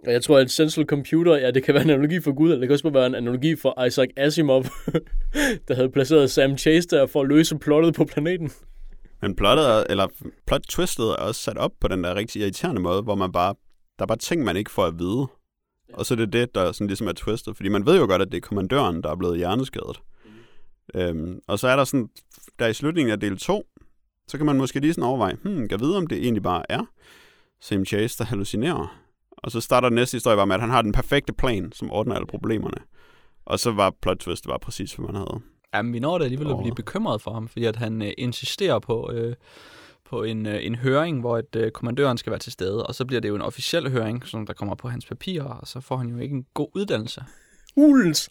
[0.05, 2.59] Og jeg tror, at Central Computer, ja, det kan være en analogi for Gud, eller
[2.59, 4.63] det kan også være en analogi for Isaac Asimov,
[5.67, 8.51] der havde placeret Sam Chase der for at løse plottet på planeten.
[9.21, 10.07] Men plottet, er- eller
[10.47, 13.55] plot twistet er også sat op på den der rigtig irriterende måde, hvor man bare,
[13.99, 15.27] der er bare ting, man ikke får at vide.
[15.93, 17.55] Og så er det det, der sådan ligesom er twistet.
[17.55, 20.01] Fordi man ved jo godt, at det er kommandøren, der er blevet hjerneskadet.
[20.95, 22.09] Øhm, og så er der sådan,
[22.59, 23.63] der i slutningen af del 2,
[24.27, 26.85] så kan man måske lige sådan overveje, hmm, kan vide, om det egentlig bare er
[27.61, 29.02] Sam Chase, der hallucinerer.
[29.44, 31.91] Og så starter den næste historie bare med, at han har den perfekte plan, som
[31.91, 32.78] ordner alle problemerne.
[33.45, 35.40] Og så var plot twist var præcis, hvad man havde.
[35.76, 38.80] Jamen, vi når da alligevel at blive bekymret for ham, fordi at han øh, insisterer
[38.80, 39.36] på, øh,
[40.10, 43.06] på en, øh, en høring, hvor et, øh, kommandøren skal være til stede, og så
[43.06, 45.98] bliver det jo en officiel høring, som der kommer på hans papirer, og så får
[45.98, 47.24] han jo ikke en god uddannelse.
[47.76, 48.18] Ulens!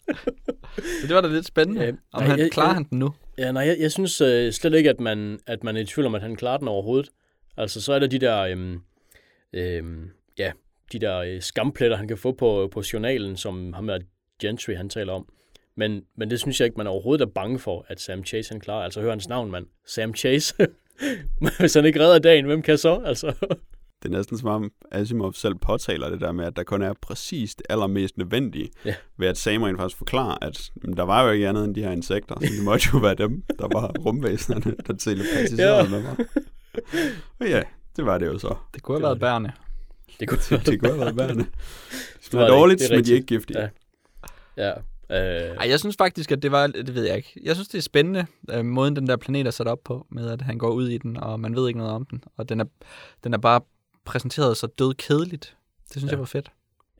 [1.01, 1.81] Så det var da lidt spændende.
[1.83, 3.13] Ja, om nej, han, jeg- klarer jeg- han den nu?
[3.37, 6.05] Ja, nej, jeg, jeg synes øh, slet ikke, at man, at man er i tvivl
[6.07, 7.09] om, at han klarer den overhovedet.
[7.57, 8.79] Altså, så er der de der, øhm,
[9.53, 10.51] øhm, ja,
[10.93, 13.99] de der øh, skampletter, han kan få på, på journalen, som ham der
[14.41, 15.25] Gentry, han taler om.
[15.77, 18.59] Men, men det synes jeg ikke, man overhovedet er bange for, at Sam Chase han
[18.59, 18.83] klarer.
[18.83, 19.65] Altså, hør hans navn, mand.
[19.87, 20.53] Sam Chase.
[21.59, 23.01] Hvis han ikke redder dagen, hvem kan så?
[23.05, 23.27] Altså,
[24.03, 26.93] Det er næsten som om Asimov selv påtaler det der med, at der kun er
[27.01, 28.95] præcis det allermest nødvendige, Ja.
[29.17, 31.83] ved at Sam rent faktisk forklarer, at jamen, der var jo ikke andet end de
[31.83, 35.89] her insekter, så det måtte jo være dem, der var rumvæsenerne, der telepatiserede Ja.
[35.89, 36.15] med mig.
[37.39, 37.61] Og ja,
[37.95, 38.55] det var det jo så.
[38.73, 39.51] Det kunne have Det været det.
[40.19, 41.45] Det kunne Det kunne have været bærende.
[42.23, 42.89] Det var det dårligt, ikke.
[42.89, 43.59] Det er men de er ikke giftige.
[43.59, 43.69] Ja.
[44.57, 44.73] Ja.
[45.11, 47.39] Øh, Ej, jeg synes faktisk, at det var, det ved jeg ikke.
[47.43, 50.29] Jeg synes, det er spændende, øh, måden den der planet er sat op på, med
[50.29, 52.23] at han går ud i den, og man ved ikke noget om den.
[52.37, 52.65] Og den er,
[53.23, 53.61] den er bare
[54.05, 55.55] præsenteret så død kedeligt.
[55.83, 56.09] Det synes Ja.
[56.11, 56.51] jeg var fedt.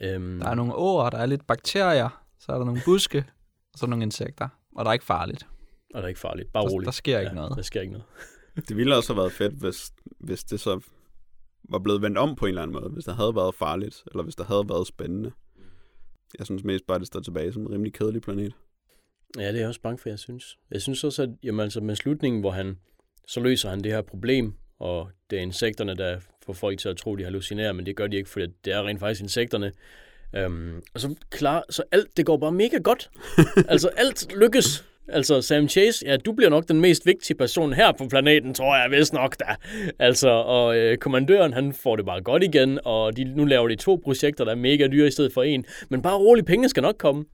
[0.01, 3.25] øhm, Der er nogle åer, der er lidt bakterier, så er der nogle buske,
[3.73, 4.47] og så er der nogle insekter.
[4.75, 5.47] Og der er ikke farligt.
[5.93, 6.51] og det er ikke farligt.
[6.53, 6.85] Bare Der, roligt.
[6.85, 7.55] der sker ikke ja, noget.
[7.55, 8.05] Der sker ikke noget.
[8.69, 10.79] Det ville også have været fedt, hvis, hvis det så
[11.69, 12.89] var blevet vendt om på en eller anden måde.
[12.93, 15.31] Hvis det havde været farligt, eller hvis det havde været spændende.
[16.39, 18.53] Jeg synes mest bare, det står tilbage som en rimelig kedelig planet.
[19.37, 20.57] Ja, det er jeg også bange for, jeg synes.
[20.71, 22.77] Jeg synes også, at jamen, altså med slutningen, hvor han,
[23.27, 26.97] så løser han det her problem, og det er insekterne, der får folk til at
[26.97, 29.71] tro, de hallucinerer, men det gør de ikke, for det er rent faktisk insekterne.
[30.35, 33.09] Øhm, og så klar, så alt, det går bare mega godt.
[33.73, 34.85] altså alt lykkes.
[35.07, 38.75] Altså Sam Chase, ja, du bliver nok den mest vigtige person her på planeten, tror
[38.75, 39.55] jeg vist nok da.
[39.99, 43.75] Altså, og øh, kommandøren, han får det bare godt igen, og de, nu laver de
[43.75, 45.65] to projekter, der er mega dyre i stedet for en.
[45.89, 47.25] Men bare rolig, penge skal nok komme.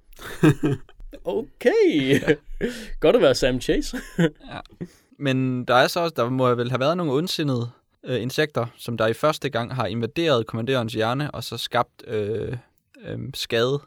[1.24, 2.20] Okay.
[3.00, 3.98] Godt at være Sam Chase.
[5.20, 7.70] Men der er så også, der må vel have været nogle ondsindede
[8.04, 12.58] øh, insekter, som der i første gang har invaderet kommandørens hjerne, og så skabt øh,
[13.06, 13.80] øh, skade.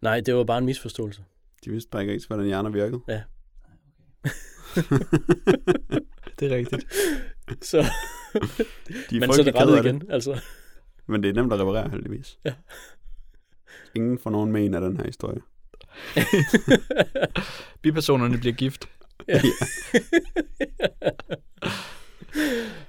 [0.00, 1.22] Nej, det var bare en misforståelse.
[1.64, 3.00] De vidste bare ikke rigtig, hvordan hjerner virkede.
[3.08, 3.22] Ja.
[6.40, 6.86] Det er rigtigt.
[7.70, 7.78] Så,
[9.10, 10.02] De er men så er det rettet igen.
[10.10, 10.40] Altså.
[11.06, 12.38] Men det er nemt at reparere, heldigvis.
[12.44, 12.54] Ja.
[13.94, 15.40] Ingen får nogen med en af den her historie.
[17.82, 18.88] Bipersonerne bliver gift.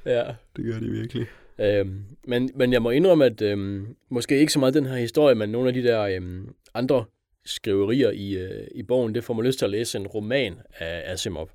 [0.05, 0.35] ja.
[0.55, 1.27] Det gør de virkelig.
[1.59, 5.35] Øhm, men, men jeg må indrømme, at øhm, måske ikke så meget den her historie,
[5.35, 7.05] men nogle af de der øhm, andre
[7.45, 11.11] skriverier i, øh, i bogen, det får mig lyst til at læse en roman af
[11.11, 11.49] Asimov.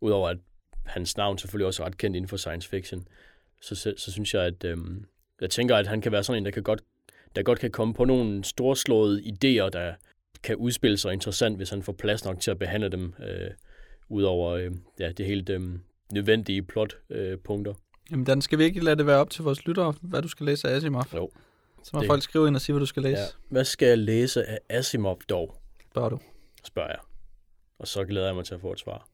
[0.00, 0.38] Udover at
[0.86, 3.08] hans navn selvfølgelig også er ret kendt inden for science fiction,
[3.60, 5.04] så, så, så synes jeg, at øhm,
[5.40, 6.82] jeg tænker, at han kan være sådan en, der, kan godt,
[7.36, 9.94] der godt kan komme på nogle storslåede idéer, der
[10.42, 13.50] kan udspille sig interessant, hvis han får plads nok til at behandle dem, øh,
[14.08, 15.60] udover øh, ja, det helt øh,
[16.12, 17.32] nødvendige plotpunkter.
[17.32, 17.74] Øh, punkter.
[18.10, 20.46] Jamen, Dan, skal vi ikke lade det være op til vores lyttere, hvad du skal
[20.46, 21.04] læse af Asimov?
[21.14, 21.30] Jo.
[21.82, 23.20] Så må Det- folk skrive ind og sige, hvad du skal læse.
[23.20, 23.26] Ja.
[23.48, 25.56] Hvad skal jeg læse af Asimov dog,
[25.90, 26.18] Spørger du.
[26.64, 26.98] spørger jeg.
[27.78, 29.08] Og så glæder jeg mig til at få et svar.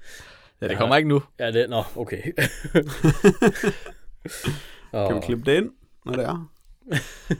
[0.60, 0.78] Ja, det Ja.
[0.78, 1.22] kommer ikke nu.
[1.38, 1.70] Ja, det...
[1.70, 2.22] Nå, okay.
[4.93, 5.70] Kan vi klippe det ind,
[6.05, 6.51] når det er?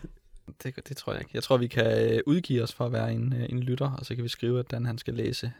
[0.63, 1.31] Det, det tror jeg ikke.
[1.35, 4.07] Jeg tror, vi kan øh, udgive os for at være en, øh, en lytter, og
[4.07, 5.53] så kan vi skrive, at Dan han skal læse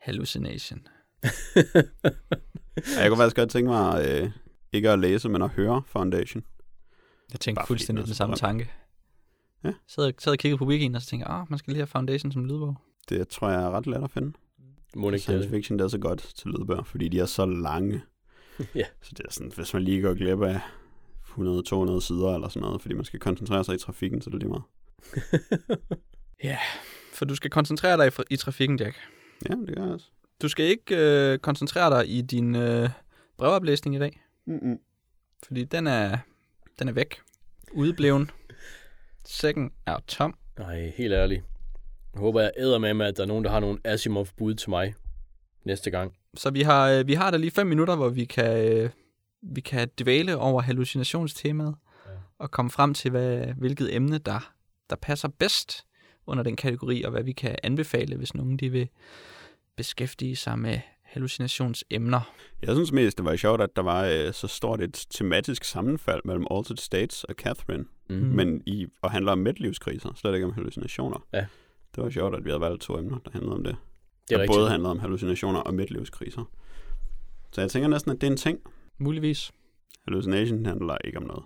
[0.00, 0.86] Hallucination.
[1.54, 1.62] Ja,
[3.00, 4.30] jeg kunne faktisk godt tænke mig øh,
[4.72, 6.44] ikke at læse, men at høre Foundation.
[7.32, 8.70] Jeg Bare fordi fuldstændig den samme tanke.
[9.64, 9.72] Ja.
[9.86, 11.86] Sad, sad og kiggede på wikien, og så tænkte jeg, ah, man skal lige have
[11.86, 12.76] Foundation som lydbog.
[13.08, 14.32] Det tror jeg er ret let at finde.
[14.96, 18.02] Ikke Science fiction det er så godt til lydbøger, fordi de er så lange.
[18.74, 18.84] Ja.
[19.02, 20.60] Så det er sådan, hvis man lige går glip af
[21.24, 24.40] 100-200 sider eller sådan noget, fordi man skal koncentrere sig i trafikken, så er det
[24.40, 24.62] lige meget.
[27.12, 28.96] For du skal koncentrere dig i, i trafikken, Jack.
[29.48, 30.06] Ja, det gør jeg også.
[30.42, 32.88] Du skal ikke øh, koncentrere dig i din øh,
[33.36, 34.78] brevoplæsning i dag, Mm-mm.
[35.46, 36.18] fordi den er,
[36.78, 37.20] den er væk.
[37.72, 38.30] Udebleven.
[39.30, 40.34] Sækken er tom.
[40.58, 41.42] Nej, helt ærligt.
[42.14, 44.94] Jeg håber, jeg æder med, at der er nogen, der har nogle Asimov-bud til mig
[45.64, 46.12] næste gang.
[46.34, 48.90] Så vi har, øh, vi har da lige fem minutter, hvor vi kan, øh,
[49.42, 51.74] vi kan dvæle over hallucinationstemaet
[52.06, 52.10] Ja.
[52.38, 54.52] og komme frem til, hvad, hvilket emne, der,
[54.90, 55.84] der passer bedst
[56.26, 58.88] under den kategori, og hvad vi kan anbefale, hvis nogen de vil
[59.76, 62.20] beskæftige sig med hallucinationsemner.
[62.62, 66.20] Jeg synes mest, det var sjovt, at der var øh, så stort et tematisk sammenfald
[66.24, 68.16] mellem Altered States og Catherine, Mm.
[68.16, 71.26] Men i at handle om midtlivskriser, slet ikke om hallucinationer.
[71.32, 71.46] Ja.
[71.96, 73.76] Det var sjovt, at vi havde valgt to emner, der handlede om det.
[74.28, 76.44] Det er der både handlede om hallucinationer og midtlivskriser.
[77.52, 78.60] Så jeg tænker næsten, at det er en ting.
[78.98, 79.52] Muligvis.
[80.04, 81.44] Hallucination handler ikke om noget.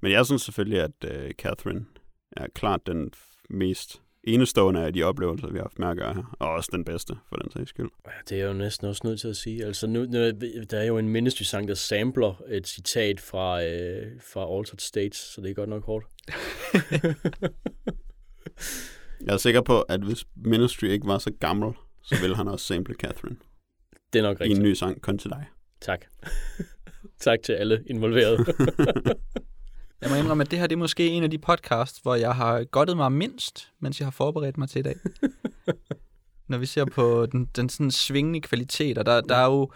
[0.00, 1.86] Men jeg synes selvfølgelig, at uh, Catherine
[2.32, 3.10] er klart den
[3.50, 4.02] mest
[4.34, 6.36] enestående af de oplevelser, vi har haft med at gøre her.
[6.38, 7.88] Og også den bedste, for den sags skyld.
[8.06, 9.64] Ja, det er jeg jo næsten også nødt til at sige.
[9.64, 10.30] Altså, nu, nu,
[10.70, 15.40] der er jo en Ministry-sang, der sampler et citat fra, øh, fra Altered States, så
[15.40, 16.06] det er godt nok hårdt.
[19.26, 21.72] Jeg er sikker på, at hvis Ministry ikke var så gammel,
[22.02, 23.36] så ville han også sample Catherine
[24.12, 24.58] Det er nok i rigtigt.
[24.58, 25.46] en ny sang, kun til dig.
[25.80, 26.04] Tak.
[27.20, 28.38] tak til alle involverede.
[30.00, 32.34] Jeg må indrømme, at det her det er måske en af de podcasts, hvor jeg
[32.34, 34.96] har godtet mig mindst, mens jeg har forberedt mig til i dag.
[36.48, 39.70] Når vi ser på den, den sådan svingende kvalitet, og der, der er jo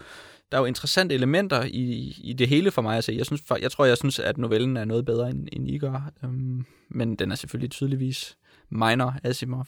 [0.51, 2.95] der er jo interessante elementer i, i det hele for mig.
[2.95, 5.77] Altså, jeg, synes, jeg tror, jeg synes, at novellen er noget bedre, end, end I
[5.77, 6.11] gør.
[6.23, 8.37] Um, men den er selvfølgelig tydeligvis
[8.69, 9.67] minor Asimov.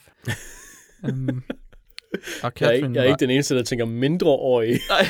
[1.03, 1.43] um,
[2.43, 4.71] og jeg, er ikke, jeg er var ikke den eneste, der tænker mindre over i.
[4.89, 5.07] Nej.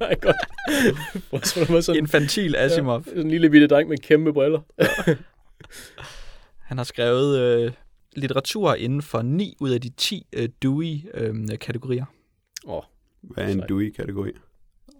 [0.00, 0.36] Nej, godt.
[1.30, 3.04] Hvor sådan, var sådan, infantil Asimov.
[3.04, 4.60] sådan en lille bitte dreng med kæmpe briller.
[6.58, 7.72] Han har skrevet øh,
[8.16, 12.04] litteratur inden for 9 ud af de 10 øh, Dewey-kategorier.
[12.66, 12.82] Åh, oh,
[13.20, 13.62] Hvad er en.
[13.68, 14.32] Dewey-kategori?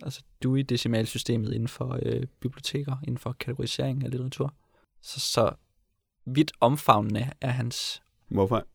[0.02, 4.54] altså Dewey-decimalsystemet inden for øh, biblioteker, inden for kategorisering af litteratur.
[5.02, 5.50] Så, så
[6.26, 8.02] vidt omfavnende er hans...
[8.28, 8.66] Hvorfor,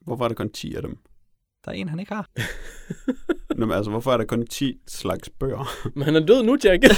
[0.00, 0.98] hvorfor er der kun 10 af dem?
[1.64, 2.28] Der er en, han ikke har.
[3.58, 5.88] Nå, men altså, hvorfor er der kun 10 slags bøger?
[5.94, 6.82] men han er død nu, Jack.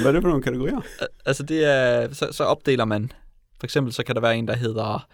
[0.00, 0.80] Hvad er det for nogle kategorier?
[1.00, 2.12] Al- Altså det er...
[2.14, 3.12] Så, så opdeler man...
[3.60, 5.08] For eksempel så kan der være en, der hedder...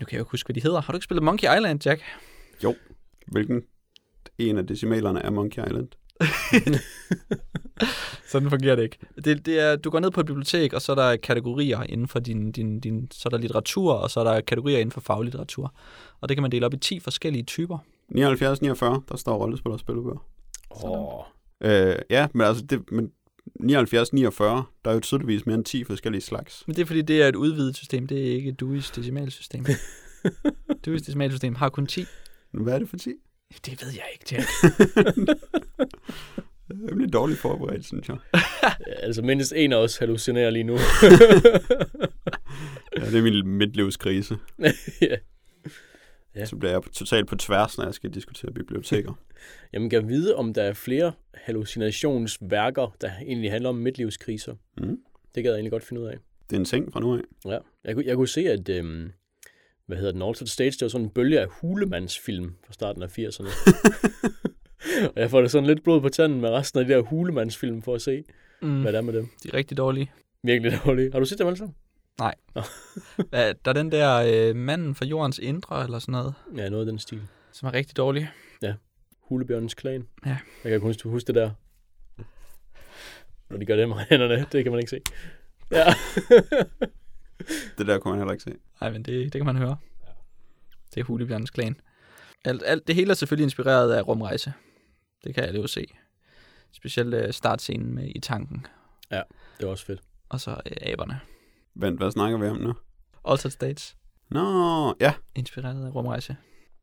[0.00, 0.80] Nu kan jeg jo ikke huske, hvad de hedder.
[0.80, 2.02] Har du ikke spillet Monkey Island, Jack?
[3.26, 3.62] Hvilken
[4.38, 5.88] en af decimalerne er Monkey Island?
[8.32, 8.98] Sådan fungerer det ikke.
[9.24, 12.08] Det, det er, du går ned på et bibliotek, og så er der kategorier inden
[12.08, 13.08] for din, din, din...
[13.10, 15.74] Så er der litteratur, og så er der kategorier inden for faglitteratur.
[16.20, 17.78] Og det kan man dele op i 10 forskellige typer.
[18.08, 20.26] 79, 49, der står rollespil og spillebøger.
[20.70, 21.24] Åh, oh,
[21.64, 23.10] Øh, ja, men altså, det, men
[23.60, 26.64] 79, 49, der er jo tydeligvis mere end 10 forskellige slags.
[26.66, 28.06] Men det er fordi, det er et udvidet system.
[28.06, 29.64] Det er ikke Dewey's decimalsystem.
[30.86, 32.04] Dewey's decimalsystem har kun 10.
[32.52, 33.10] Hvad er det for 10?
[33.66, 34.48] Det ved jeg ikke, Jack.
[36.86, 38.16] Det bliver dårligt forberedt, synes jeg.
[39.06, 40.72] altså mindst en af os hallucinerer lige nu.
[42.96, 44.36] Ja, det er min midtlivskrise.
[45.00, 45.16] ja.
[46.34, 46.44] Ja.
[46.46, 49.12] Så bliver jeg totalt på tværs, når jeg skal diskutere biblioteker.
[49.72, 54.54] Jamen, kan jeg vide, om der er flere hallucinationsværker, der egentlig handler om midtlivskriser?
[54.78, 54.98] Mm.
[55.34, 56.16] Det gad jeg egentlig godt finde ud af.
[56.50, 57.20] Det er en ting fra nu af.
[57.44, 57.58] Ja.
[57.84, 58.68] Jeg, kunne- jeg kunne se, at...
[58.68, 59.10] Øhm,
[59.92, 60.22] hvad hedder den?
[60.22, 63.48] Altered Stage, det var sådan en bølge af hulemandsfilm fra starten af 80'erne.
[65.14, 67.82] og jeg får da sådan lidt blod på tanden med resten af de der hulemandsfilm
[67.82, 68.24] for at se,
[68.62, 69.28] Mm, hvad der er med dem.
[69.42, 70.12] de er rigtig dårlige.
[70.42, 71.12] Virkelig dårligt.
[71.14, 71.74] Har du set dem alle sammen?
[73.30, 76.86] Hvad- Der er den der øh, manden fra jordens indre, eller sådan noget, Ja, noget
[76.86, 77.22] af den stil.
[77.52, 78.30] som er rigtig dårlig.
[79.22, 80.06] Hulebjørnens klan.
[80.26, 80.36] Ja.
[80.64, 81.50] Jeg kan huske, huske det der.
[83.50, 85.00] Når de gør det med hænderne, det kan man ikke se.
[85.70, 85.84] Ja.
[87.78, 88.54] Det der kunne man heller ikke se.
[88.80, 89.76] Nej, men det, det kan man høre.
[90.94, 91.76] Det er Hulebjørnens klan.
[92.44, 94.52] Alt, alt, det hele er selvfølgelig inspireret af rumrejse.
[95.24, 95.86] Det kan jeg jo se.
[96.72, 98.66] Specielt øh, startscenen med i tanken,
[99.10, 100.00] det er også fedt.
[100.28, 101.20] og så øh, aberne.
[101.74, 102.74] Vent, hvad snakker vi om nu?
[103.24, 103.96] Altered States,
[104.30, 106.36] Nå, ja, inspireret af rumrejse.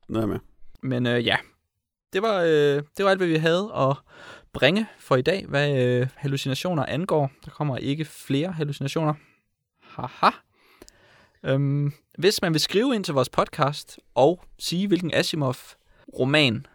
[0.10, 0.40] nu er jeg med.
[0.84, 1.38] Men øh, ja,
[2.14, 3.96] det var, øh, det var alt, hvad vi havde at
[4.54, 7.32] bringe for i dag, hvad øh, hallucinationer angår.
[7.46, 9.14] Der kommer ikke flere hallucinationer.
[9.82, 10.30] Haha.
[11.46, 16.66] Øhm, hvis man vil skrive ind til vores podcast og sige, hvilken Asimov-roman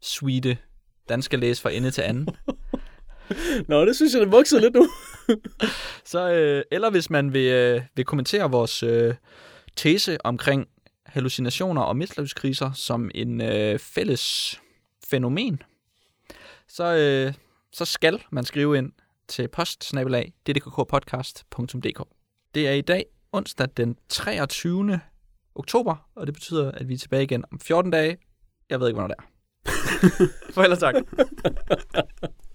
[0.00, 0.58] suite
[1.08, 2.28] Dan skal læse fra ende til anden,
[3.68, 4.88] Nå, det synes jeg, det voksede lidt nu.
[6.12, 9.14] så, øh, eller hvis man vil, øh, vil kommentere vores øh,
[9.76, 10.68] tese omkring
[11.06, 14.56] hallucinationer og midtlivskriser som en øh, fælles
[15.04, 15.62] fænomen,
[16.68, 17.34] så, øh,
[17.72, 18.92] så skal man skrive ind
[19.28, 22.02] til postsnabelag.ddkkpodcast.dk.
[22.54, 25.00] Det er i dag onsdag den 23.
[25.54, 28.16] oktober, og det betyder, at vi er tilbage igen om 14 dage.
[28.70, 29.30] Jeg ved ikke, hvornår det er.
[30.54, 30.94] Farvel og tak.